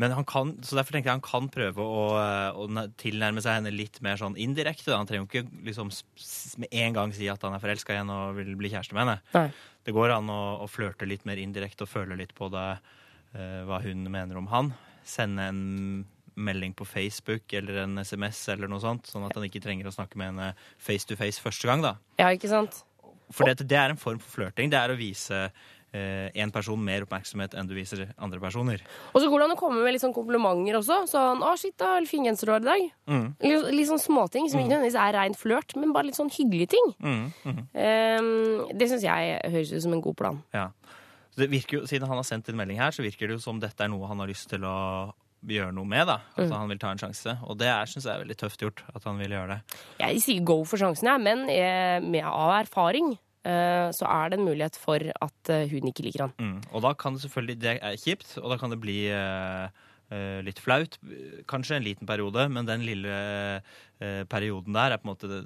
Men 0.00 0.14
han 0.16 0.24
kan, 0.24 0.54
så 0.64 0.78
derfor 0.78 0.96
tenker 0.96 1.10
jeg 1.10 1.18
han 1.18 1.24
kan 1.24 1.48
prøve 1.52 1.84
å, 1.84 2.04
eh, 2.16 2.56
å 2.56 2.84
tilnærme 3.00 3.42
seg 3.44 3.58
henne 3.58 3.74
litt 3.74 4.00
mer 4.04 4.16
sånn 4.20 4.38
indirekte. 4.40 4.88
da. 4.88 4.96
Han 5.02 5.08
trenger 5.08 5.26
jo 5.26 5.28
ikke 5.28 5.66
liksom 5.68 5.92
med 6.62 6.72
en 6.72 6.96
gang 6.96 7.12
si 7.12 7.28
at 7.28 7.42
han 7.44 7.52
er 7.52 7.60
forelska 7.60 7.92
igjen 7.92 8.12
og 8.12 8.38
vil 8.38 8.54
bli 8.56 8.70
kjæreste 8.72 8.96
med 8.96 9.04
henne. 9.04 9.18
Nei. 9.36 9.50
Det 9.84 9.92
går 9.92 10.16
an 10.16 10.30
å, 10.32 10.40
å 10.64 10.70
flørte 10.70 11.08
litt 11.08 11.26
mer 11.28 11.36
indirekte 11.42 11.84
og 11.84 11.92
føle 11.92 12.16
litt 12.16 12.32
på 12.38 12.48
det, 12.52 12.66
uh, 13.34 13.60
hva 13.68 13.82
hun 13.84 14.06
mener 14.08 14.38
om 14.38 14.48
han. 14.52 14.72
Sende 15.04 15.48
en 15.50 15.62
melding 16.38 16.72
på 16.72 16.86
Facebook 16.88 17.52
eller 17.52 17.82
en 17.82 17.98
SMS 18.00 18.46
eller 18.54 18.70
noe 18.70 18.80
sånt, 18.80 19.10
sånn 19.10 19.26
at 19.26 19.36
han 19.36 19.44
ikke 19.44 19.60
trenger 19.60 19.90
å 19.90 19.92
snakke 19.92 20.16
med 20.16 20.32
henne 20.32 20.52
face 20.80 21.04
to 21.04 21.18
face 21.18 21.42
første 21.42 21.68
gang. 21.68 21.84
da. 21.84 21.96
Ja, 22.20 22.30
ikke 22.32 22.48
sant? 22.48 22.84
For 23.32 23.48
det, 23.48 23.66
det 23.68 23.76
er 23.76 23.92
en 23.92 24.00
form 24.00 24.20
for 24.22 24.40
flørting. 24.40 24.70
Det 24.72 24.78
er 24.78 24.92
å 24.92 24.98
vise 24.98 25.46
eh, 25.92 26.30
en 26.34 26.50
person 26.50 26.78
mer 26.82 27.02
oppmerksomhet 27.04 27.54
enn 27.54 27.66
du 27.68 27.74
viser 27.74 28.08
andre 28.18 28.40
personer. 28.40 28.80
Og 29.14 29.20
så 29.20 29.28
går 29.28 29.38
det 29.38 29.44
an 29.50 29.56
å 29.56 29.60
komme 29.60 29.82
med 29.84 29.92
litt 29.92 30.02
sånn 30.02 30.14
komplimenter 30.14 30.78
også. 30.80 31.02
Sånn 31.08 31.42
'Å, 31.42 31.56
shit, 31.58 31.76
da, 31.76 32.00
fin 32.06 32.24
genser 32.24 32.46
du 32.46 32.52
har 32.52 32.60
i 32.60 32.64
dag'. 32.64 32.90
Mm. 33.08 33.34
Litt, 33.40 33.74
litt 33.74 33.88
sånn 33.88 34.00
småting 34.00 34.48
som 34.50 34.60
ikke 34.60 34.70
nødvendigvis 34.72 34.96
er 35.08 35.12
rein 35.12 35.34
flørt, 35.34 35.76
men 35.76 35.92
bare 35.92 36.04
litt 36.06 36.16
sånn 36.16 36.30
hyggelige 36.30 36.68
ting. 36.70 36.94
Mm, 37.02 37.32
mm. 37.44 37.68
Ehm, 37.74 38.78
det 38.78 38.88
syns 38.90 39.02
jeg 39.02 39.40
høres 39.52 39.72
ut 39.72 39.82
som 39.82 39.92
en 39.92 40.00
god 40.00 40.16
plan. 40.16 40.42
Ja. 40.54 40.70
Jo, 41.36 41.46
Siden 41.86 42.06
han 42.08 42.16
har 42.16 42.24
sendt 42.24 42.48
en 42.48 42.56
melding 42.56 42.76
her, 42.78 42.90
så 42.92 43.02
virker 43.02 43.26
det 43.28 43.36
jo 43.38 43.38
som 43.40 43.58
dette 43.60 43.80
er 43.80 43.88
noe 43.88 44.06
han 44.06 44.18
har 44.18 44.28
lyst 44.28 44.48
til 44.50 44.60
å 44.60 45.12
gjøre 45.46 45.72
noe 45.74 45.84
med. 45.88 46.06
da. 46.06 46.20
At 46.36 46.48
Mm. 46.48 46.52
han 46.52 46.68
vil 46.68 46.78
ta 46.78 46.90
en 46.90 46.98
sjanse. 46.98 47.38
Og 47.48 47.56
det 47.58 47.66
syns 47.88 48.04
jeg 48.04 48.14
er 48.14 48.24
veldig 48.24 48.36
tøft 48.36 48.58
gjort. 48.60 48.82
at 48.94 49.02
han 49.04 49.18
vil 49.18 49.30
gjøre 49.30 49.48
det. 49.48 49.62
Jeg 49.98 50.20
sier 50.20 50.44
go 50.44 50.62
for 50.64 50.76
sjansen, 50.76 51.04
jeg, 51.08 51.20
men 51.20 51.46
jeg, 51.48 52.02
med 52.02 52.22
av 52.24 52.64
erfaring 52.66 53.12
eh, 53.12 53.18
så 53.42 54.06
er 54.06 54.28
det 54.30 54.38
en 54.38 54.46
mulighet 54.46 54.76
for 54.78 54.94
at 54.94 55.50
huden 55.70 55.82
hun 55.82 55.90
ikke 55.90 56.04
liker 56.06 56.28
han. 56.28 56.34
Mm. 56.38 56.60
Og 56.70 56.82
da 56.84 56.92
kan 56.94 57.16
det 57.16 57.24
selvfølgelig 57.24 57.56
Det 57.62 57.78
er 57.82 57.96
kjipt, 57.98 58.36
og 58.38 58.52
da 58.52 58.56
kan 58.60 58.70
det 58.70 58.80
bli 58.80 58.98
eh, 59.10 59.64
eh, 59.64 59.68
litt 60.44 60.60
flaut. 60.60 60.98
Kanskje 61.48 61.78
en 61.78 61.86
liten 61.86 62.08
periode, 62.08 62.44
men 62.52 62.68
den 62.68 62.84
lille 62.84 63.14
eh, 64.02 64.22
perioden 64.28 64.74
der 64.74 64.94
er 64.94 65.00
på 65.00 65.06
en 65.06 65.12
måte 65.12 65.30
det, 65.30 65.40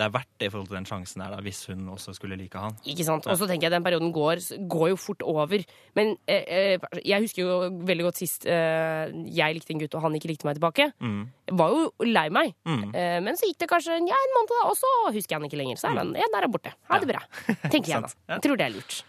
er 0.00 0.12
verdt 0.12 0.30
det 0.40 0.48
i 0.48 0.52
forhold 0.52 0.68
til 0.70 0.78
den 0.78 0.88
sjansen 0.88 1.22
der, 1.22 1.34
da, 1.34 1.40
hvis 1.44 1.64
hun 1.68 1.88
også 1.92 2.14
skulle 2.16 2.36
like 2.40 2.58
han. 2.58 2.76
Ikke 2.88 3.04
sant? 3.06 3.26
Og 3.28 3.38
så 3.38 3.48
tenker 3.48 3.68
jeg 3.68 3.74
den 3.74 3.84
perioden 3.84 4.12
går, 4.14 4.42
går 4.72 4.92
jo 4.92 4.98
fort 5.00 5.24
over. 5.28 5.64
Men 5.98 6.14
eh, 6.30 6.44
eh, 6.46 6.88
jeg 7.04 7.26
husker 7.26 7.44
jo 7.44 7.58
veldig 7.88 8.08
godt 8.08 8.22
sist 8.22 8.46
eh, 8.48 9.12
jeg 9.32 9.58
likte 9.58 9.74
en 9.74 9.82
gutt, 9.84 9.96
og 9.98 10.06
han 10.06 10.18
ikke 10.18 10.32
likte 10.32 10.48
meg 10.48 10.58
tilbake. 10.58 10.90
Mm. 11.02 11.22
Jeg 11.50 11.60
var 11.60 11.76
jo 11.76 12.08
lei 12.08 12.26
meg. 12.34 12.56
Mm. 12.68 12.84
Eh, 12.90 13.18
men 13.26 13.38
så 13.38 13.48
gikk 13.48 13.62
det 13.64 13.70
kanskje 13.72 14.00
ja, 14.00 14.20
en 14.26 14.36
måned, 14.38 14.58
og 14.64 14.76
så 14.80 14.92
husker 15.10 15.36
jeg 15.36 15.40
han 15.40 15.48
ikke 15.50 15.60
lenger. 15.60 15.80
Så 15.80 15.92
er 15.92 16.02
han, 16.02 16.14
ja, 16.18 16.28
der 16.32 16.48
er 16.48 16.52
borte. 16.52 16.74
Ha 16.90 17.00
det 17.02 17.12
bra. 17.12 17.24
Tenker 17.72 17.96
jeg 17.96 18.06
da. 18.06 18.12
Jeg 18.36 18.46
tror 18.46 18.60
det 18.60 18.68
er 18.68 18.76
lurt. 18.78 19.02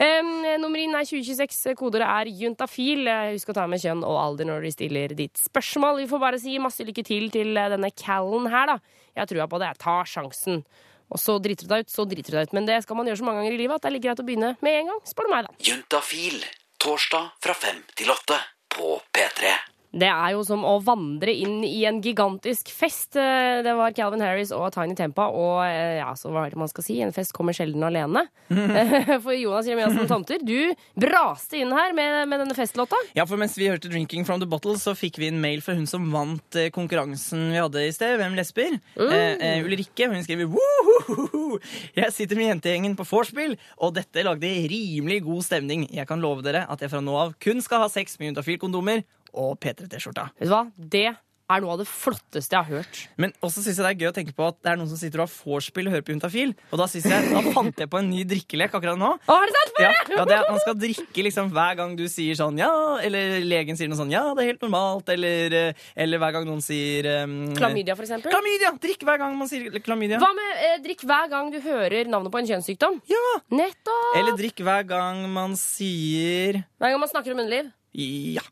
Um, 0.00 0.28
nummer 0.62 0.80
inn 0.80 0.94
er 0.96 1.04
2026. 1.04 1.74
Kodeordet 1.76 2.06
er 2.08 2.30
juntafil. 2.40 3.04
Husk 3.34 3.50
å 3.52 3.56
ta 3.58 3.66
med 3.68 3.82
kjønn 3.82 4.00
og 4.06 4.16
alder 4.16 4.48
når 4.48 4.64
de 4.64 4.70
stiller 4.72 5.12
ditt 5.16 5.36
spørsmål. 5.36 6.00
Vi 6.00 6.08
får 6.08 6.22
bare 6.22 6.38
si 6.40 6.54
masse 6.62 6.86
lykke 6.88 7.04
til 7.04 7.28
til 7.34 7.52
eh, 7.52 7.68
denne 7.74 7.90
Callen 7.92 8.48
her, 8.48 8.72
da. 8.72 8.78
Jeg 9.12 9.20
har 9.20 9.28
trua 9.28 9.48
på 9.50 9.60
det. 9.60 9.74
Ta 9.82 9.98
sjansen. 10.08 10.62
Og 11.10 11.20
så 11.20 11.36
driter 11.42 11.66
du 11.66 11.74
deg 11.74 11.84
ut, 11.84 11.92
så 11.92 12.06
driter 12.08 12.32
du 12.32 12.38
deg 12.38 12.48
ut. 12.48 12.56
Men 12.56 12.70
det 12.70 12.78
skal 12.86 12.96
man 12.96 13.10
gjøre 13.10 13.20
så 13.20 13.26
mange 13.28 13.42
ganger 13.42 13.58
i 13.58 13.60
livet 13.60 13.76
at 13.76 13.84
det 13.84 13.90
er 13.90 13.96
like 13.98 14.06
greit 14.06 14.22
å 14.22 14.26
begynne 14.30 14.54
med 14.64 14.78
en 14.78 14.92
gang, 14.94 15.02
spør 15.10 15.28
du 15.28 15.34
meg, 15.34 15.48
da. 15.48 15.66
Juntafil. 15.68 16.38
Torsdag 16.80 17.34
fra 17.44 17.58
fem 17.60 17.82
til 17.98 18.14
åtte 18.14 18.38
på 18.72 18.94
P3. 19.12 19.52
Det 19.90 20.06
er 20.06 20.34
jo 20.36 20.44
som 20.46 20.62
å 20.62 20.76
vandre 20.86 21.32
inn 21.34 21.64
i 21.66 21.82
en 21.88 21.98
gigantisk 22.02 22.68
fest. 22.70 23.16
Eh, 23.18 23.58
Det 23.66 23.72
var 23.74 23.90
Calvin 23.96 24.22
Harris 24.22 24.52
og 24.54 24.68
Tiny 24.74 24.94
Tempa, 24.94 25.26
og 25.34 25.64
eh, 25.66 25.98
ja, 25.98 26.12
så 26.14 26.30
hva 26.30 26.44
er 26.46 26.54
det 26.54 26.60
man 26.60 26.70
skal 26.70 26.86
si? 26.86 27.00
En 27.02 27.14
fest 27.14 27.34
kommer 27.34 27.56
sjelden 27.56 27.82
alene. 27.82 28.22
For 29.24 29.34
Jonas 29.34 29.66
Jeremiassen 29.66 30.06
Tomter, 30.10 30.38
du 30.46 30.72
braste 30.94 31.58
inn 31.58 31.74
her 31.74 31.94
med, 31.96 32.28
med 32.30 32.44
denne 32.44 32.54
festlåta. 32.54 32.98
Ja, 33.18 33.26
for 33.26 33.40
mens 33.40 33.58
vi 33.58 33.68
hørte 33.70 33.90
'Drinking 33.90 34.24
from 34.26 34.40
the 34.40 34.46
Bottle', 34.46 34.78
så 34.78 34.94
fikk 34.94 35.18
vi 35.18 35.28
en 35.32 35.40
mail 35.42 35.62
fra 35.64 35.74
hun 35.74 35.86
som 35.90 36.06
vant 36.14 36.54
eh, 36.58 36.70
konkurransen 36.70 37.50
vi 37.50 37.58
hadde 37.58 37.86
i 37.88 37.92
sted. 37.94 38.16
Hvem 38.20 38.38
lesber? 38.38 38.78
Mm. 38.94 39.10
Eh, 39.10 39.64
Ulrikke. 39.66 40.10
Hun 40.10 40.22
skriver 40.22 40.46
«Wohohoho! 40.54 41.58
Jeg 41.98 42.14
sitter 42.14 42.38
med 42.38 42.52
jentegjengen 42.54 42.94
på 42.98 43.06
vorspiel, 43.10 43.56
og 43.82 43.94
dette 43.98 44.22
lagde 44.26 44.50
rimelig 44.70 45.24
god 45.26 45.42
stemning. 45.46 45.88
Jeg 45.90 46.06
kan 46.06 46.22
love 46.22 46.46
dere 46.46 46.66
at 46.70 46.82
jeg 46.82 46.92
fra 46.92 47.02
nå 47.02 47.16
av 47.18 47.34
kun 47.42 47.62
skal 47.64 47.82
ha 47.84 47.90
sex 47.90 48.18
med 48.20 48.30
juntafil-kondomer 48.30 49.02
og 49.34 49.58
P3T-skjorta. 49.62 50.30
Vet 50.38 50.48
du 50.48 50.54
hva? 50.54 50.64
Det 50.76 51.08
er 51.50 51.62
noe 51.64 51.74
av 51.74 51.80
det 51.82 51.88
flotteste 51.90 52.54
jeg 52.54 52.66
har 52.66 52.80
hørt. 52.80 53.00
Men 53.20 53.32
også 53.42 53.62
synes 53.64 53.78
jeg 53.80 53.84
det 53.84 53.90
er 53.90 54.02
gøy 54.04 54.10
å 54.10 54.14
tenke 54.14 54.34
på 54.36 54.46
at 54.46 54.58
det 54.62 54.72
er 54.72 54.78
noen 54.78 54.90
som 54.90 54.98
sitter 55.00 55.22
og 55.22 55.26
har 55.26 55.32
vorspiel 55.34 55.88
og 55.88 55.94
hører 55.96 56.04
på 56.06 56.14
Juntafil. 56.14 56.52
Og 56.70 56.80
da, 56.80 56.86
jeg, 56.94 57.30
da 57.30 57.42
fant 57.54 57.82
jeg 57.82 57.90
på 57.90 58.00
en 58.00 58.10
ny 58.10 58.22
drikkelek 58.28 58.76
akkurat 58.78 59.00
nå. 59.00 59.10
Å, 59.18 59.36
er 59.36 59.50
det 59.50 59.56
sant? 59.56 59.80
Ja, 59.80 59.90
ja, 60.14 60.26
det 60.28 60.36
er 60.36 60.46
Man 60.50 60.62
skal 60.62 60.76
drikke 60.78 61.24
liksom 61.26 61.50
hver 61.54 61.78
gang 61.78 61.96
du 61.98 62.04
sier 62.10 62.36
sånn 62.38 62.58
ja, 62.60 62.70
eller 63.02 63.40
legen 63.46 63.78
sier 63.78 63.90
noe 63.90 63.98
sånn 63.98 64.12
ja, 64.12 64.22
det 64.36 64.44
er 64.44 64.52
helt 64.52 64.64
normalt, 64.66 65.10
eller, 65.14 65.56
eh, 65.56 65.88
eller 66.04 66.22
hver 66.22 66.36
gang 66.36 66.46
noen 66.48 66.62
sier 66.64 67.08
um, 67.24 67.34
Klamydia, 67.56 67.96
for 67.98 68.06
eksempel. 68.06 68.32
Klamydia! 68.34 68.72
Drikk 68.80 69.04
hver 69.08 69.20
gang 69.22 69.34
man 69.40 69.50
sier 69.50 69.80
klamydia. 69.82 70.20
Hva 70.22 70.30
med 70.36 70.62
eh, 70.68 70.78
drikk 70.84 71.04
hver 71.08 71.32
gang 71.32 71.50
du 71.54 71.58
hører 71.64 72.10
navnet 72.10 72.34
på 72.34 72.42
en 72.42 72.50
kjønnssykdom? 72.52 73.00
Ja! 73.10 73.26
Nettopp! 73.54 74.14
Eller 74.20 74.38
drikk 74.38 74.62
hver 74.66 74.86
gang 74.88 75.24
man 75.32 75.58
sier 75.58 76.62
Hver 76.78 76.94
gang 76.94 77.02
man 77.02 77.10
snakker 77.10 77.34
om 77.34 77.42
underliv? 77.42 77.74
ja. 77.90 78.46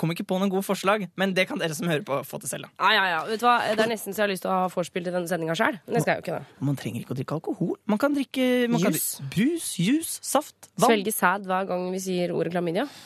Kom 0.00 0.08
ikke 0.14 0.24
på 0.24 0.38
noen 0.40 0.48
gode 0.48 0.64
forslag, 0.64 1.02
men 1.20 1.34
det 1.36 1.44
kan 1.50 1.60
dere 1.60 1.74
som 1.76 1.84
hører 1.90 2.00
på, 2.08 2.20
få 2.24 2.38
til 2.40 2.48
selv. 2.48 2.70
da. 2.70 2.88
Ja, 2.88 2.90
ja, 2.96 3.04
ja. 3.12 3.18
Vet 3.28 3.42
du 3.42 3.44
hva? 3.44 3.58
Det 3.76 3.84
er 3.84 3.90
nesten 3.90 4.14
så 4.16 4.22
jeg 4.22 4.24
har 4.24 4.32
lyst 4.32 4.44
til 4.46 4.50
å 4.52 4.54
ha 4.62 4.68
vorspiel 4.72 5.04
til 5.04 5.12
denne 5.12 5.28
sendinga 5.28 5.56
sjøl. 5.58 5.76
Det 5.84 6.00
skal 6.00 6.14
jeg 6.14 6.22
jo 6.22 6.24
ikke. 6.24 6.38
da. 6.40 6.64
Man 6.70 6.78
trenger 6.80 7.04
ikke 7.04 7.12
å 7.12 7.18
drikke 7.20 7.36
alkohol. 7.36 7.74
Man 7.92 8.00
kan 8.00 8.16
drikke 8.16 8.46
man 8.72 8.80
kan 8.80 8.96
Juice. 8.96 9.20
drikke 9.20 9.34
Brus, 9.36 9.66
juice, 9.84 10.14
saft, 10.24 10.70
vann. 10.80 10.88
Svelge 10.94 11.12
sæd 11.12 11.44
hver 11.50 11.68
gang 11.68 11.84
vi 11.92 12.00
sier 12.06 12.32
ordet 12.32 12.54
klamydia. 12.56 12.86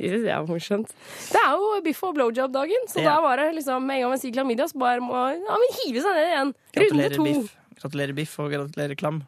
Det 0.00 0.08
synes 0.08 0.24
jeg 0.24 0.32
er 0.32 0.46
morsomt. 0.48 0.92
Det 1.32 1.40
er 1.44 1.50
jo 1.60 1.72
biff 1.84 1.98
og 2.08 2.14
blowjob-dagen, 2.16 2.86
så 2.88 3.02
Ja. 3.02 3.10
da 3.14 3.20
var 3.20 3.36
det 3.36 3.50
liksom 3.58 3.84
med 3.84 3.96
en 3.96 4.00
gang 4.06 4.10
man 4.14 4.18
sier 4.22 4.32
klamydia, 4.32 4.64
så 4.68 4.78
bare 4.80 5.00
må 5.04 5.12
ja, 5.12 5.56
men 5.60 5.74
hive 5.84 6.00
seg 6.04 6.14
ned 6.16 6.28
igjen. 6.30 6.52
Runde 6.54 6.78
Gratulerer, 6.78 7.16
to. 7.16 7.24
biff. 7.24 7.56
Gratulerer, 7.82 8.14
biff, 8.16 8.38
og 8.40 8.50
gratulerer, 8.54 8.96
klam. 8.96 9.22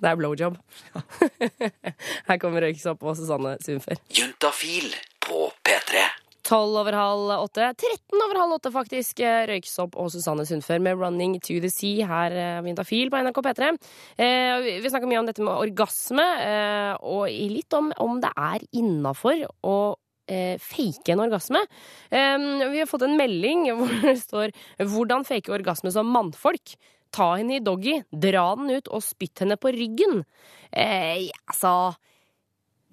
Det 0.00 0.08
er 0.08 0.16
blowjob. 0.16 0.56
Her 2.28 2.38
kommer 2.40 2.64
Røyksopp 2.64 3.02
og 3.04 3.16
Susanne 3.18 3.56
Sundfør. 3.64 4.00
Juntafil 4.16 4.88
på 5.24 5.50
P3. 5.66 6.06
12 6.50 6.78
over 6.80 6.96
halv 6.96 7.30
åtte. 7.36 7.66
13 7.78 8.22
over 8.24 8.38
halv 8.40 8.54
åtte, 8.56 8.72
faktisk. 8.74 9.20
eh, 9.22 9.44
Røyksopp 9.50 9.94
og 10.00 10.08
Susanne 10.10 10.46
Sundfør 10.48 10.80
med 10.82 10.96
'Running 10.98 11.36
to 11.44 11.60
the 11.62 11.68
Sea' 11.70 12.06
her 12.08 12.32
eh, 12.32 12.62
Vintafil 12.64 13.10
på 13.12 13.20
NRK 13.22 13.42
P3. 13.44 13.68
Eh, 14.18 14.80
vi- 14.80 14.88
snakker 14.90 15.06
mye 15.06 15.20
om 15.20 15.26
dette 15.28 15.42
med 15.44 15.52
orgasme, 15.52 16.24
eh, 16.40 16.96
og 17.02 17.28
litt 17.28 17.72
om 17.76 17.92
om 17.98 18.20
det 18.20 18.32
er 18.36 18.64
innafor 18.72 19.44
å 19.62 19.94
eh, 20.26 20.56
fake 20.58 21.12
en 21.12 21.20
orgasme. 21.20 21.60
Vi 22.10 22.78
har 22.78 22.86
fått 22.86 23.02
en 23.02 23.16
melding 23.18 23.68
hvor 23.76 24.00
det 24.02 24.16
står 24.18 24.50
'Hvordan 24.80 25.26
fake 25.26 25.52
orgasme 25.52 25.92
som 25.92 26.06
mannfolk'. 26.10 26.74
Ta 27.14 27.32
henne 27.36 27.58
i 27.58 27.64
doggy, 27.64 28.00
dra 28.10 28.46
den 28.58 28.70
ut 28.70 28.90
og 28.94 29.02
spytt 29.04 29.42
henne 29.44 29.58
på 29.60 29.72
ryggen. 29.74 30.24
Eh, 30.70 31.28
altså 31.50 31.94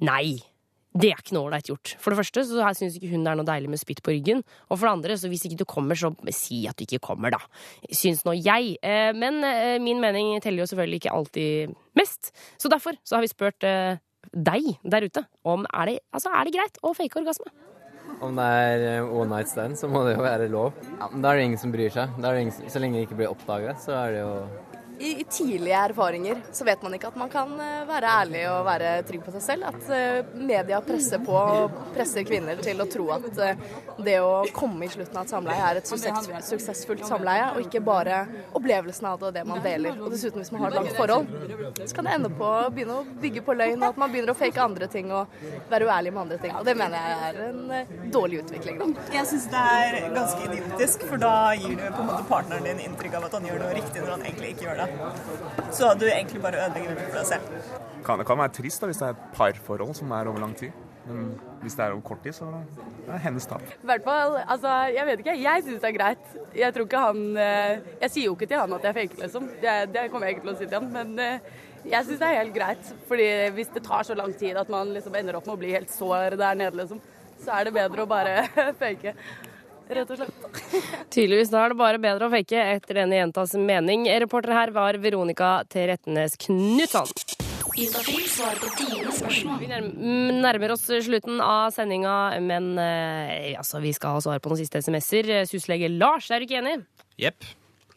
Nei. 0.05 0.38
Det 0.97 1.11
er 1.11 1.20
ikke 1.22 1.36
noe 1.36 1.45
ålreit 1.45 1.68
gjort. 1.70 1.91
For 2.01 2.09
det 2.09 2.18
første 2.18 2.41
så 2.47 2.70
syns 2.74 2.95
ikke 2.97 3.11
hun 3.11 3.26
det 3.26 3.30
er 3.30 3.38
noe 3.38 3.45
deilig 3.45 3.70
med 3.70 3.82
spytt 3.82 3.99
på 4.05 4.15
ryggen. 4.15 4.39
Og 4.72 4.80
for 4.80 4.88
det 4.88 4.93
andre, 4.95 5.18
så 5.20 5.30
hvis 5.30 5.43
ikke 5.45 5.59
du 5.59 5.65
kommer, 5.70 5.97
så 5.99 6.09
si 6.34 6.63
at 6.70 6.78
du 6.80 6.88
ikke 6.88 7.01
kommer, 7.05 7.36
da. 7.36 7.41
Syns 7.93 8.24
nå 8.26 8.34
jeg. 8.39 8.78
Eh, 8.82 9.11
Men 9.13 9.43
eh, 9.45 9.78
min 9.84 10.01
mening 10.01 10.32
teller 10.41 10.63
jo 10.63 10.70
selvfølgelig 10.72 11.03
ikke 11.03 11.13
alltid 11.13 11.76
mest. 11.97 12.32
Så 12.57 12.72
derfor 12.74 12.97
så 13.05 13.18
har 13.18 13.26
vi 13.26 13.30
spurt 13.30 13.68
eh, 13.68 14.01
deg 14.34 14.74
der 14.84 15.05
ute 15.05 15.26
om 15.45 15.68
er 15.70 15.91
det, 15.91 15.99
altså, 16.11 16.34
er 16.34 16.47
det 16.47 16.55
greit 16.57 16.82
å 16.82 16.95
fake 16.97 17.22
orgasme. 17.22 17.53
Om 18.18 18.39
det 18.39 18.45
er 18.49 18.84
eh, 18.95 19.09
one 19.13 19.30
night 19.30 19.49
stand, 19.51 19.78
så 19.78 19.89
må 19.91 20.01
det 20.07 20.15
jo 20.15 20.24
være 20.26 20.47
lov. 20.49 20.78
Ja, 20.97 21.09
men 21.11 21.22
da 21.22 21.32
er 21.32 21.38
det 21.38 21.49
ingen 21.51 21.61
som 21.61 21.74
bryr 21.74 21.93
seg. 21.93 22.15
Ingen, 22.18 22.55
så 22.74 22.82
lenge 22.82 22.97
det 22.97 23.05
ikke 23.05 23.20
blir 23.20 23.30
oppdaget, 23.30 23.78
så 23.84 23.93
er 23.99 24.15
det 24.15 24.24
jo 24.24 24.32
I, 24.99 25.23
tidlige 25.29 25.77
erfaringer 25.77 26.41
så 26.51 26.65
vet 26.65 26.81
man 26.81 26.93
ikke 26.97 27.11
at 27.11 27.17
man 27.19 27.29
kan 27.29 27.51
eh, 27.61 27.83
være 27.87 28.13
ærlig 28.21 28.43
og 28.49 28.63
være 28.65 28.93
trygg 29.07 29.25
på 29.25 29.33
seg 29.35 29.43
selv. 29.45 29.67
At 29.69 29.89
eh, 29.93 30.31
media 30.33 30.79
presser 30.85 31.21
på 31.23 31.35
og 31.37 31.75
presser 31.93 32.25
kvinner 32.27 32.57
til 32.63 32.81
å 32.81 32.87
tro 32.89 33.05
at 33.13 33.27
eh, 33.43 33.61
det 34.03 34.17
å 34.23 34.31
komme 34.55 34.87
i 34.87 34.91
slutten 34.91 35.19
av 35.19 35.27
et 35.27 35.33
samleie 35.33 35.67
er 35.69 35.81
et 35.81 35.89
suksess, 35.89 36.29
suksessfullt 36.49 37.05
samleie, 37.07 37.51
og 37.53 37.67
ikke 37.67 37.81
bare 37.85 38.23
opplevelsen 38.57 39.09
av 39.11 39.19
det 39.21 39.29
og 39.29 39.35
det 39.37 39.45
man 39.49 39.61
deler. 39.65 39.99
Og 40.01 40.13
dessuten, 40.13 40.41
hvis 40.41 40.51
man 40.55 40.65
har 40.65 40.73
et 40.73 40.79
langt 40.79 40.97
forhold, 40.97 41.29
så 41.83 41.99
kan 41.99 42.09
det 42.09 42.17
ende 42.17 42.33
på 42.33 42.49
å 42.49 42.67
begynne 42.73 42.97
å 43.01 43.05
bygge 43.21 43.45
på 43.45 43.57
løgn, 43.57 43.77
og 43.83 43.89
at 43.91 44.01
man 44.01 44.13
begynner 44.13 44.33
å 44.33 44.37
fake 44.39 44.63
andre 44.63 44.89
ting 44.91 45.13
og 45.13 45.37
være 45.69 45.89
uærlig 45.89 46.13
med 46.15 46.23
andre 46.25 46.39
ting. 46.41 46.55
Og 46.57 46.65
det 46.65 46.77
mener 46.79 46.97
jeg 46.97 47.29
er 47.29 47.41
en 47.47 48.11
dårlig 48.13 48.41
utvikling, 48.45 48.81
da. 48.81 49.07
Jeg 49.13 49.29
syns 49.29 49.47
det 49.53 49.63
er 49.77 50.09
ganske 50.15 50.49
idiotisk, 50.49 51.05
for 51.09 51.21
da 51.21 51.35
gir 51.57 51.77
du 51.77 51.85
på 51.85 52.01
en 52.01 52.11
måte 52.11 52.25
partneren 52.29 52.65
din 52.65 52.83
inntrykk 52.87 53.19
av 53.19 53.29
at 53.29 53.37
han 53.37 53.49
gjør 53.49 53.63
noe 53.65 53.77
riktig 53.77 54.01
når 54.01 54.15
han 54.15 54.27
egentlig 54.29 54.53
ikke 54.55 54.67
gjør 54.69 54.81
det. 54.81 54.86
Så 55.71 55.93
du 55.99 56.05
egentlig 56.07 56.41
bare 56.41 56.65
ødelegger 56.65 56.95
det 56.95 57.05
for 57.05 57.19
deg 57.19 57.29
selv. 57.31 57.77
Kan, 58.05 58.19
det 58.21 58.27
kan 58.29 58.39
være 58.39 58.53
trist 58.55 58.81
da, 58.81 58.89
hvis 58.89 58.99
det 59.01 59.07
er 59.09 59.15
et 59.15 59.25
parforhold 59.35 59.95
som 59.97 60.11
er 60.15 60.29
over 60.31 60.43
lang 60.43 60.55
tid. 60.57 60.75
Men 61.07 61.27
hvis 61.61 61.75
det 61.77 61.85
er 61.85 61.93
over 61.95 62.03
kort 62.03 62.23
tid, 62.23 62.35
så 62.35 62.47
er 62.49 62.65
det 63.07 63.19
hennes 63.23 63.45
tap. 63.47 63.63
I 63.63 63.88
hvert 63.88 64.03
fall, 64.03 64.35
altså, 64.43 64.73
jeg 64.95 65.07
vet 65.07 65.23
ikke. 65.23 65.38
Jeg 65.39 65.63
syns 65.63 65.83
det 65.83 65.89
er 65.89 65.95
greit. 65.95 66.33
Jeg 66.55 66.75
tror 66.75 66.88
ikke 66.88 67.03
han 67.05 67.21
eh, 67.39 67.85
Jeg 68.01 68.11
sier 68.13 68.27
jo 68.27 68.35
ikke 68.35 68.49
til 68.51 68.59
han 68.59 68.75
at 68.75 68.89
jeg 68.89 68.97
faker, 68.97 69.21
liksom. 69.23 69.47
Det, 69.61 69.77
det 69.93 70.07
kommer 70.11 70.27
jeg 70.27 70.38
ikke 70.38 70.47
til 70.47 70.53
å 70.53 70.57
si 70.59 70.67
til 70.67 70.79
han. 70.81 70.89
Men 70.91 71.23
eh, 71.23 71.53
jeg 71.88 72.07
syns 72.09 72.23
det 72.23 72.27
er 72.31 72.41
helt 72.41 72.55
greit. 72.57 72.91
Fordi 73.07 73.29
hvis 73.55 73.71
det 73.75 73.85
tar 73.88 74.07
så 74.07 74.17
lang 74.19 74.35
tid 74.39 74.59
at 74.59 74.71
man 74.73 74.91
liksom 74.95 75.15
ender 75.15 75.39
opp 75.39 75.47
med 75.47 75.55
å 75.55 75.61
bli 75.63 75.71
helt 75.75 75.93
sår 75.93 76.35
der 76.39 76.59
nede, 76.59 76.75
liksom, 76.81 76.99
så 77.43 77.55
er 77.55 77.67
det 77.67 77.75
bedre 77.77 78.03
å 78.03 78.09
bare 78.09 78.47
fake. 78.81 79.15
Rett 79.88 80.09
og 80.11 80.19
slett. 80.19 80.47
Tydeligvis 81.13 81.51
da 81.53 81.63
er 81.63 81.73
det 81.73 81.79
bare 81.79 82.01
bedre 82.01 82.27
å 82.27 82.31
fake 82.33 82.63
etter 82.75 83.01
denne 83.01 83.19
jentas 83.21 83.53
mening. 83.59 84.07
Reporter 84.23 84.55
her 84.55 84.73
var 84.75 84.97
Veronica 85.03 85.61
Trettenes 85.71 86.35
Knutson. 86.43 87.11
Vi 87.77 87.85
nærmer 90.41 90.73
oss 90.73 90.88
slutten 91.05 91.39
av 91.43 91.69
sendinga, 91.75 92.15
men 92.41 92.73
eh, 92.81 93.53
altså, 93.59 93.79
vi 93.83 93.93
skal 93.93 94.17
ha 94.17 94.23
svar 94.25 94.41
på 94.41 94.49
noen 94.49 94.63
siste 94.63 94.81
SMS-er. 94.81 95.45
Syslege 95.49 95.91
Lars, 95.93 96.31
er 96.33 96.41
du 96.41 96.47
ikke 96.47 96.59
enig? 96.63 96.79
Jepp. 97.21 97.45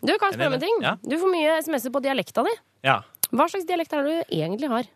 Du 0.00 0.12
kan 0.20 0.32
spørre 0.32 0.52
om 0.52 0.58
en 0.58 0.62
ting. 0.62 0.84
Ja. 0.84 0.94
Du 1.00 1.16
får 1.20 1.32
mye 1.32 1.56
SMS-er 1.64 1.94
på 1.96 2.04
dialekta 2.04 2.44
di. 2.46 2.54
Ja. 2.86 3.00
Hva 3.30 3.46
slags 3.50 3.66
dialekt 3.68 3.92
er 3.94 4.04
det 4.04 4.12
du 4.12 4.34
egentlig 4.40 4.70
har? 4.72 4.88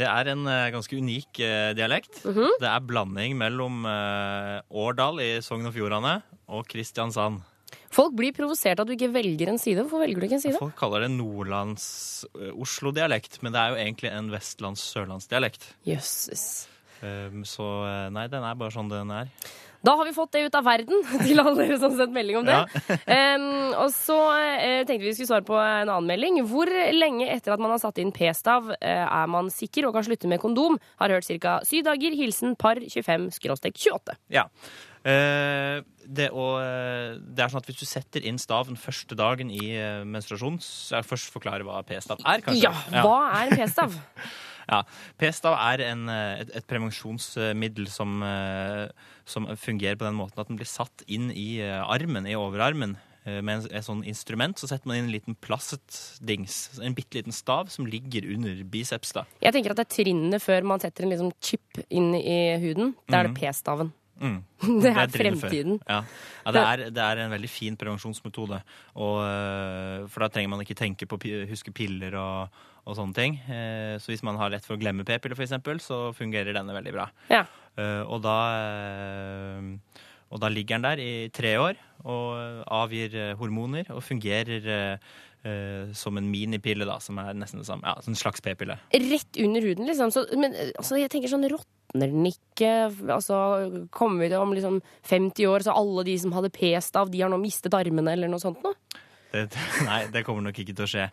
Det 0.00 0.08
er 0.08 0.32
en 0.32 0.46
eh, 0.48 0.70
ganske 0.72 0.96
unik 0.96 1.28
dialekt. 1.36 1.76
dialekt. 1.76 2.24
-hmm. 2.24 2.56
Det 2.60 2.70
er 2.70 2.80
blanding 2.80 3.36
mellom 3.36 3.84
eh, 3.84 4.62
Årdal 4.70 5.20
i 5.20 5.42
Sogn 5.44 5.66
og 5.66 5.74
Fjordane 5.76 6.22
og 6.48 6.66
Kristiansand. 6.66 7.42
Folk 7.90 8.12
blir 8.18 8.32
provosert 8.34 8.78
av 8.78 8.84
at 8.86 8.90
du 8.90 8.94
ikke 8.94 9.12
velger 9.12 9.48
en 9.50 9.58
side. 9.58 9.82
Hvorfor 9.82 9.98
velger 10.04 10.20
du 10.22 10.26
ikke 10.28 10.38
en 10.38 10.44
side? 10.44 10.58
Folk 10.58 10.76
kaller 10.78 11.00
det 11.04 11.10
nordlands-Oslo-dialekt, 11.16 13.42
men 13.42 13.52
det 13.54 13.60
er 13.60 13.68
jo 13.72 13.76
egentlig 13.82 14.10
en 14.14 14.28
vestlands-sørlandsdialekt. 14.30 15.62
Jøsses. 15.88 16.42
Um, 17.02 17.44
så 17.48 17.66
eh, 17.88 18.08
nei, 18.14 18.26
den 18.30 18.44
er 18.44 18.54
bare 18.60 18.72
sånn 18.74 18.90
den 18.92 19.10
er. 19.14 19.26
Da 19.86 19.94
har 19.96 20.04
vi 20.04 20.12
fått 20.12 20.32
det 20.34 20.44
ut 20.44 20.56
av 20.58 20.66
verden, 20.66 21.00
til 21.26 21.40
alle 21.40 21.54
dere 21.56 21.78
som 21.80 21.94
har 21.94 22.02
sendt 22.02 22.16
melding 22.16 22.40
om 22.42 22.48
det. 22.48 22.58
Em, 23.16 23.46
og 23.80 23.88
så 23.94 24.18
uh, 24.18 24.82
tenkte 24.88 25.06
vi 25.06 25.14
skulle 25.16 25.30
svare 25.30 25.46
på 25.46 25.56
en 25.56 25.88
annen 25.88 26.10
melding. 26.10 26.42
Hvor 26.50 26.70
lenge 26.94 27.30
etter 27.32 27.54
at 27.54 27.62
man 27.62 27.72
har 27.74 27.80
satt 27.82 28.00
inn 28.02 28.12
p-stav, 28.14 28.72
uh, 28.74 29.06
er 29.06 29.32
man 29.32 29.48
sikker 29.52 29.88
og 29.88 29.96
kan 29.96 30.06
slutte 30.06 30.30
med 30.30 30.42
kondom? 30.42 30.78
Har 31.00 31.16
hørt 31.16 31.28
ca. 31.40 31.58
syv 31.66 31.86
dager. 31.88 32.16
Hilsen 32.20 32.56
par 32.60 32.80
25-28. 32.82 34.18
Ja. 34.34 34.46
Uh, 35.00 35.80
det, 36.04 36.26
og, 36.34 36.58
det 37.22 37.40
er 37.40 37.52
sånn 37.52 37.62
at 37.62 37.68
Hvis 37.70 37.84
du 37.84 37.86
setter 37.86 38.24
inn 38.26 38.40
staven 38.42 38.74
første 38.76 39.14
dagen 39.16 39.52
i 39.54 39.70
menstruasjon 40.10 40.56
så 40.64 40.98
jeg 40.98 41.06
først 41.06 41.30
forklare 41.30 41.62
hva 41.64 41.84
p-stav 41.86 42.18
er, 42.18 42.42
kanskje? 42.42 42.66
Ja, 42.66 43.04
hva 43.06 43.20
er 43.38 43.52
en 43.52 43.60
p-stav? 43.60 43.94
Ja, 44.70 44.84
P-stav 45.18 45.56
er 45.58 45.82
en, 45.90 46.08
eh, 46.08 46.40
et, 46.44 46.50
et 46.60 46.66
prevensjonsmiddel 46.70 47.88
som, 47.90 48.20
eh, 48.22 48.86
som 49.26 49.48
fungerer 49.58 49.98
på 49.98 50.06
den 50.06 50.18
måten 50.18 50.38
at 50.38 50.48
den 50.50 50.60
blir 50.60 50.70
satt 50.70 51.02
inn 51.10 51.30
i 51.34 51.58
eh, 51.64 51.80
armen, 51.82 52.28
i 52.30 52.36
overarmen, 52.38 52.96
med 53.30 53.50
en, 53.52 53.64
et 53.76 53.84
sånn 53.84 54.00
instrument. 54.08 54.56
Så 54.56 54.66
setter 54.70 54.88
man 54.88 54.96
inn 54.96 55.04
en 55.10 55.12
liten 55.12 55.34
plastdings, 55.44 56.78
en 56.80 56.94
bitte 56.96 57.18
liten 57.18 57.34
stav, 57.36 57.68
som 57.70 57.84
ligger 57.86 58.24
under 58.32 58.62
biceps. 58.64 59.12
da. 59.12 59.26
Jeg 59.44 59.52
tenker 59.52 59.74
at 59.74 59.82
det 59.82 59.84
er 59.84 59.92
trinnene 59.92 60.40
før 60.40 60.64
man 60.66 60.80
setter 60.80 61.04
en 61.04 61.12
liksom 61.12 61.32
chip 61.44 61.82
inn 61.92 62.14
i 62.16 62.38
huden. 62.62 62.94
Da 63.10 63.20
er 63.20 63.28
det 63.28 63.34
Mhm. 63.34 63.40
p-staven. 63.42 63.92
Mm. 64.20 64.40
Det 64.82 64.90
er 64.90 65.06
det 65.06 65.14
er 65.14 65.18
fremtiden. 65.18 65.78
Ja, 65.88 66.00
ja 66.44 66.52
det, 66.52 66.60
er, 66.60 66.90
det 66.96 67.04
er 67.04 67.20
en 67.22 67.30
veldig 67.32 67.48
fin 67.48 67.76
prevensjonsmetode. 67.76 68.58
Og, 68.96 69.20
for 70.12 70.24
da 70.24 70.28
trenger 70.28 70.50
man 70.52 70.60
ikke 70.64 70.76
tenke 70.76 71.06
på 71.08 71.16
å 71.16 71.46
huske 71.48 71.72
piller 71.72 72.16
og, 72.20 72.58
og 72.86 72.96
sånne 72.96 73.14
ting. 73.16 73.38
Eh, 73.48 73.98
Så 74.00 74.12
hvis 74.12 74.22
man 74.26 74.36
har 74.40 74.50
lett 74.50 74.64
for 74.66 74.76
å 74.76 74.80
glemme 74.80 75.04
p-piller, 75.04 75.36
f.eks., 75.36 75.84
så 75.84 76.00
fungerer 76.16 76.54
denne 76.56 76.74
veldig 76.76 76.92
bra. 76.96 77.08
Ja. 77.30 77.44
Eh, 77.76 78.02
Og 78.08 78.22
da, 78.22 78.36
eh, 79.00 80.04
og 80.30 80.40
da 80.40 80.48
ligger 80.52 80.78
den 80.78 80.86
der 80.86 81.00
i 81.02 81.28
tre 81.34 81.56
år 81.58 81.74
og 82.04 82.64
avgir 82.70 83.34
hormoner 83.36 83.88
og 83.90 84.02
fungerer 84.06 84.62
eh, 85.44 85.90
som 85.96 86.16
en 86.20 86.28
minipille, 86.30 86.86
da, 86.88 86.98
som 87.02 87.18
er 87.18 87.34
nesten 87.36 87.60
det 87.62 87.66
samme. 87.68 87.82
Ja, 87.84 87.96
en 88.06 88.16
slags 88.18 88.40
p-pille. 88.44 88.78
Rett 88.94 89.40
under 89.42 89.60
huden, 89.66 89.86
liksom. 89.88 90.12
Så, 90.14 90.24
men 90.38 90.54
altså, 90.78 90.98
jeg 91.00 91.10
tenker 91.12 91.32
sånn, 91.32 91.46
råtner 91.50 92.12
den 92.12 92.28
ikke? 92.30 92.72
Altså, 93.10 93.36
kommer 93.92 94.22
vi 94.24 94.30
til 94.32 94.38
om 94.44 94.54
liksom 94.56 94.80
50 95.10 95.48
år, 95.50 95.64
så 95.66 95.74
alle 95.76 96.04
de 96.08 96.16
som 96.22 96.32
hadde 96.36 96.52
p-stav, 96.54 97.10
de 97.12 97.24
har 97.24 97.32
nå 97.32 97.40
mistet 97.42 97.74
armene, 97.76 98.12
eller 98.14 98.30
noe 98.30 98.40
sånt? 98.42 98.62
Det, 99.32 99.46
nei, 99.88 100.02
det 100.12 100.24
kommer 100.26 100.46
nok 100.46 100.58
ikke 100.62 100.76
til 100.76 100.86
å 100.86 100.90
skje. 100.94 101.08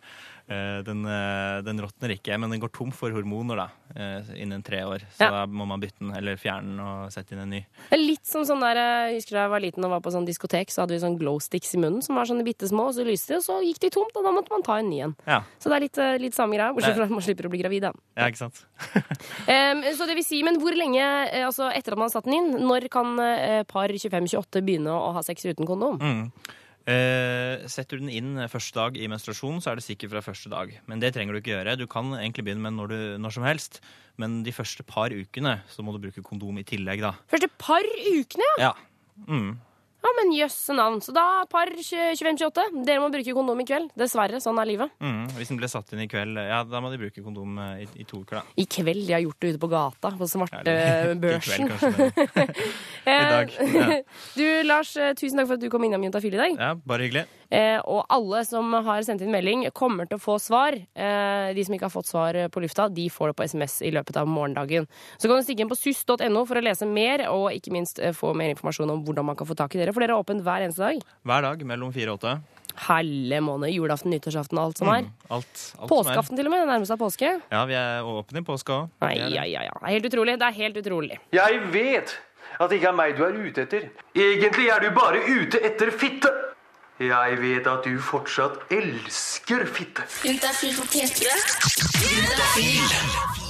Eh, 0.48 0.80
Den, 0.82 1.04
eh, 1.04 1.60
den 1.60 1.76
råtner 1.82 2.14
ikke, 2.14 2.38
men 2.40 2.48
den 2.48 2.60
går 2.62 2.70
tom 2.72 2.88
for 2.94 3.12
hormoner 3.12 3.58
da, 3.60 3.66
eh, 3.94 4.30
innen 4.40 4.62
tre 4.64 4.78
år. 4.80 5.02
Så 5.12 5.20
Ja. 5.20 5.30
da 5.30 5.46
må 5.46 5.66
man 5.66 5.80
bytte 5.80 5.98
den, 6.00 6.14
eller 6.16 6.36
fjerne 6.36 6.62
den 6.72 6.80
og 6.80 7.10
sette 7.12 7.32
inn 7.32 7.40
en 7.42 7.50
ny. 7.50 7.66
Det 7.90 7.98
er 7.98 8.02
litt 8.06 8.24
som 8.24 8.42
sånn 8.44 8.60
der, 8.60 8.78
Jeg 9.08 9.16
husker 9.20 9.32
da 9.36 9.42
jeg 9.44 9.50
var 9.50 9.60
liten 9.60 9.84
og 9.84 9.90
var 9.90 10.00
på 10.00 10.10
sånn 10.12 10.24
diskotek, 10.26 10.68
så 10.72 10.82
hadde 10.82 10.96
vi 10.96 11.04
sånn 11.04 11.18
glow 11.18 11.38
sticks 11.38 11.74
i 11.74 11.78
munnen 11.78 12.02
som 12.02 12.16
var 12.16 12.24
sånne 12.24 12.44
bitte 12.44 12.66
små, 12.66 12.88
og 12.88 12.94
så 12.94 13.04
lyste 13.04 13.28
de, 13.28 13.34
og 13.36 13.42
så 13.44 13.60
gikk 13.62 13.78
de 13.78 13.90
tomt, 13.90 14.16
og 14.16 14.24
da 14.24 14.30
måtte 14.32 14.50
man 14.50 14.62
ta 14.62 14.78
en 14.78 14.88
ny 14.88 15.00
en. 15.02 15.16
Ja, 15.26 15.42
Så 15.60 15.68
det 15.68 15.76
er 15.76 15.80
litt, 15.80 16.20
litt 16.22 16.34
samme 16.34 16.56
greia, 16.56 16.72
bortsett 16.72 16.96
fra 16.96 17.04
at 17.04 17.10
man 17.10 17.20
slipper 17.20 17.44
å 17.44 17.50
bli 17.50 17.60
gravid, 17.62 17.82
da. 17.82 17.92
ja 18.16 18.26
ikke 18.28 18.38
sant? 18.38 18.64
um, 19.52 19.82
så 19.92 20.06
det 20.06 20.16
vil 20.16 20.24
si, 20.24 20.42
men 20.42 20.56
hvor 20.58 20.72
lenge, 20.74 21.04
altså 21.44 21.68
etter 21.74 21.92
at 21.92 21.98
man 21.98 22.08
har 22.08 22.16
satt 22.16 22.24
den 22.24 22.34
inn, 22.34 22.60
når 22.64 22.88
kan 22.88 23.16
par 23.68 23.88
25-28 23.88 24.64
begynne 24.64 24.88
å 24.96 25.12
ha 25.12 25.20
sex 25.20 25.44
uten 25.44 25.66
kondom? 25.66 25.98
Mm. 26.00 26.32
Eh, 26.88 27.66
setter 27.68 27.98
du 27.98 28.06
den 28.06 28.12
inn 28.14 28.48
første 28.48 28.78
dag 28.78 28.96
i 28.96 29.08
menstruasjon, 29.12 29.60
så 29.60 29.72
er 29.72 29.78
det 29.78 29.84
sikkert 29.84 30.14
fra 30.14 30.24
første 30.24 30.48
dag. 30.52 30.72
Men 30.88 31.02
det 31.02 31.12
trenger 31.12 31.36
du 31.36 31.42
ikke 31.42 31.52
gjøre. 31.52 31.76
Du 31.76 31.84
kan 31.90 32.14
egentlig 32.16 32.46
begynne 32.46 32.64
med 32.64 32.78
når, 32.78 32.94
du, 32.94 33.00
når 33.20 33.34
som 33.36 33.44
helst. 33.44 33.82
Men 34.18 34.40
de 34.46 34.54
første 34.56 34.86
par 34.88 35.12
ukene 35.12 35.58
så 35.68 35.84
må 35.84 35.92
du 35.92 36.00
bruke 36.06 36.24
kondom 36.24 36.58
i 36.62 36.66
tillegg, 36.66 37.04
da. 37.04 37.12
Første 37.28 37.50
par 37.60 37.84
ukene, 37.84 38.48
ja! 38.56 38.70
Ja. 38.70 38.74
Mm. 39.28 39.58
Ja, 39.98 40.10
men 40.14 40.30
jøsse 40.30 40.74
navn. 40.78 41.00
Så 41.02 41.12
da 41.14 41.24
par 41.50 41.70
25-28. 41.74 42.64
Dere 42.86 43.02
må 43.02 43.08
bruke 43.12 43.34
kondom 43.34 43.58
i 43.62 43.66
kveld. 43.66 43.90
Dessverre, 43.98 44.38
sånn 44.42 44.60
er 44.62 44.68
livet. 44.70 44.92
Mm. 45.02 45.24
Hvis 45.36 45.50
den 45.50 45.58
ble 45.58 45.70
satt 45.70 45.90
inn 45.94 46.04
i 46.04 46.08
kveld, 46.10 46.38
ja, 46.38 46.60
da 46.68 46.82
må 46.84 46.92
de 46.92 47.00
bruke 47.02 47.24
kondom 47.24 47.58
eh, 47.64 47.82
i, 47.82 47.88
i 48.04 48.06
to 48.08 48.22
uker, 48.22 48.38
da. 48.40 48.44
I 48.62 48.66
kveld. 48.70 49.02
De 49.08 49.16
har 49.16 49.24
gjort 49.24 49.40
det 49.42 49.54
ute 49.54 49.62
på 49.64 49.70
gata, 49.72 50.12
på 50.20 50.30
svartebørsen. 50.30 50.70
Ja, 50.70 51.34
i 51.34 51.42
kveld, 51.48 51.74
kanskje, 51.74 52.46
I 53.18 53.18
dag. 53.34 53.58
Ja. 53.74 54.00
Du, 54.38 54.46
Lars, 54.70 54.94
eh, 54.96 55.14
tusen 55.18 55.42
takk 55.42 55.50
for 55.50 55.58
at 55.58 55.66
du 55.66 55.70
kom 55.72 55.84
innom 55.88 56.06
Juntafil 56.06 56.38
i 56.38 56.42
dag. 56.44 56.56
ja, 56.58 56.72
bare 56.86 57.08
hyggelig. 57.08 57.26
Eh, 57.50 57.78
og 57.88 58.04
alle 58.12 58.42
som 58.44 58.72
har 58.84 59.04
sendt 59.06 59.22
inn 59.24 59.32
melding, 59.32 59.64
kommer 59.76 60.08
til 60.08 60.18
å 60.18 60.22
få 60.22 60.36
svar. 60.42 60.76
Eh, 60.76 61.48
de 61.56 61.64
som 61.64 61.76
ikke 61.76 61.88
har 61.88 61.94
fått 61.94 62.10
svar 62.10 62.36
på 62.52 62.62
lufta, 62.64 62.88
de 62.92 63.08
får 63.12 63.32
det 63.32 63.38
på 63.38 63.46
SMS 63.48 63.78
i 63.88 63.92
løpet 63.94 64.20
av 64.20 64.28
morgendagen. 64.28 64.88
Så 65.16 65.30
kan 65.30 65.40
du 65.40 65.46
stikke 65.46 65.64
inn 65.64 65.72
på 65.72 65.78
syss.no 65.78 66.44
for 66.48 66.60
å 66.60 66.64
lese 66.64 66.88
mer, 66.88 67.24
og 67.32 67.48
ikke 67.56 67.72
minst 67.74 68.02
eh, 68.02 68.12
få 68.16 68.34
mer 68.36 68.52
informasjon 68.52 68.92
om 68.92 69.02
hvordan 69.06 69.30
man 69.30 69.38
kan 69.38 69.48
få 69.48 69.56
tak 69.58 69.76
i 69.76 69.82
dere. 69.82 69.96
For 69.96 70.04
dere 70.04 70.16
er 70.16 70.24
åpent 70.24 70.44
hver 70.44 70.66
eneste 70.66 70.84
dag. 70.84 71.02
Hver 71.28 71.48
dag 71.48 71.66
mellom 71.72 71.94
fire 71.96 72.12
og 72.12 72.20
åtte. 72.20 72.36
Helle 72.78 73.40
måned. 73.42 73.72
Julaften, 73.74 74.12
nyttårsaften 74.14 74.58
og 74.60 74.68
alt 74.68 74.78
som 74.82 74.90
er. 74.92 75.08
Mm, 75.08 75.14
alt, 75.34 75.62
alt. 75.80 75.88
Påskeaften 75.90 76.38
til 76.38 76.46
og 76.46 76.54
med. 76.54 76.62
Det 76.62 76.70
nærmer 76.70 76.90
seg 76.90 77.00
påske. 77.00 77.32
Ja, 77.50 77.64
vi 77.66 77.74
er 77.78 78.06
åpne 78.06 78.42
i 78.44 78.46
påska 78.46 78.76
òg. 78.76 78.92
Nei, 79.02 79.14
ja, 79.34 79.46
ja, 79.48 79.64
ja. 79.66 79.74
Det 79.80 79.88
er 79.88 79.96
helt 79.96 80.10
utrolig. 80.12 80.36
Det 80.38 80.46
er 80.46 80.58
helt 80.60 80.80
utrolig. 80.84 81.18
Jeg 81.34 81.62
vet 81.74 82.14
at 82.58 82.70
det 82.70 82.78
ikke 82.78 82.92
er 82.92 82.98
meg 83.00 83.16
du 83.18 83.24
er 83.26 83.40
ute 83.40 83.64
etter. 83.66 83.88
Egentlig 84.14 84.68
er 84.74 84.84
du 84.84 84.92
bare 84.96 85.24
ute 85.26 85.60
etter 85.64 85.90
fitte. 85.94 86.30
Jeg 86.98 87.36
vet 87.38 87.66
at 87.70 87.84
du 87.84 88.00
fortsatt 88.02 88.72
elsker 88.74 89.66
fitte. 89.70 90.02
Juntafil 90.26 90.74
på 90.74 90.86
P3. 90.90 91.30
Juntafil. 92.02 93.47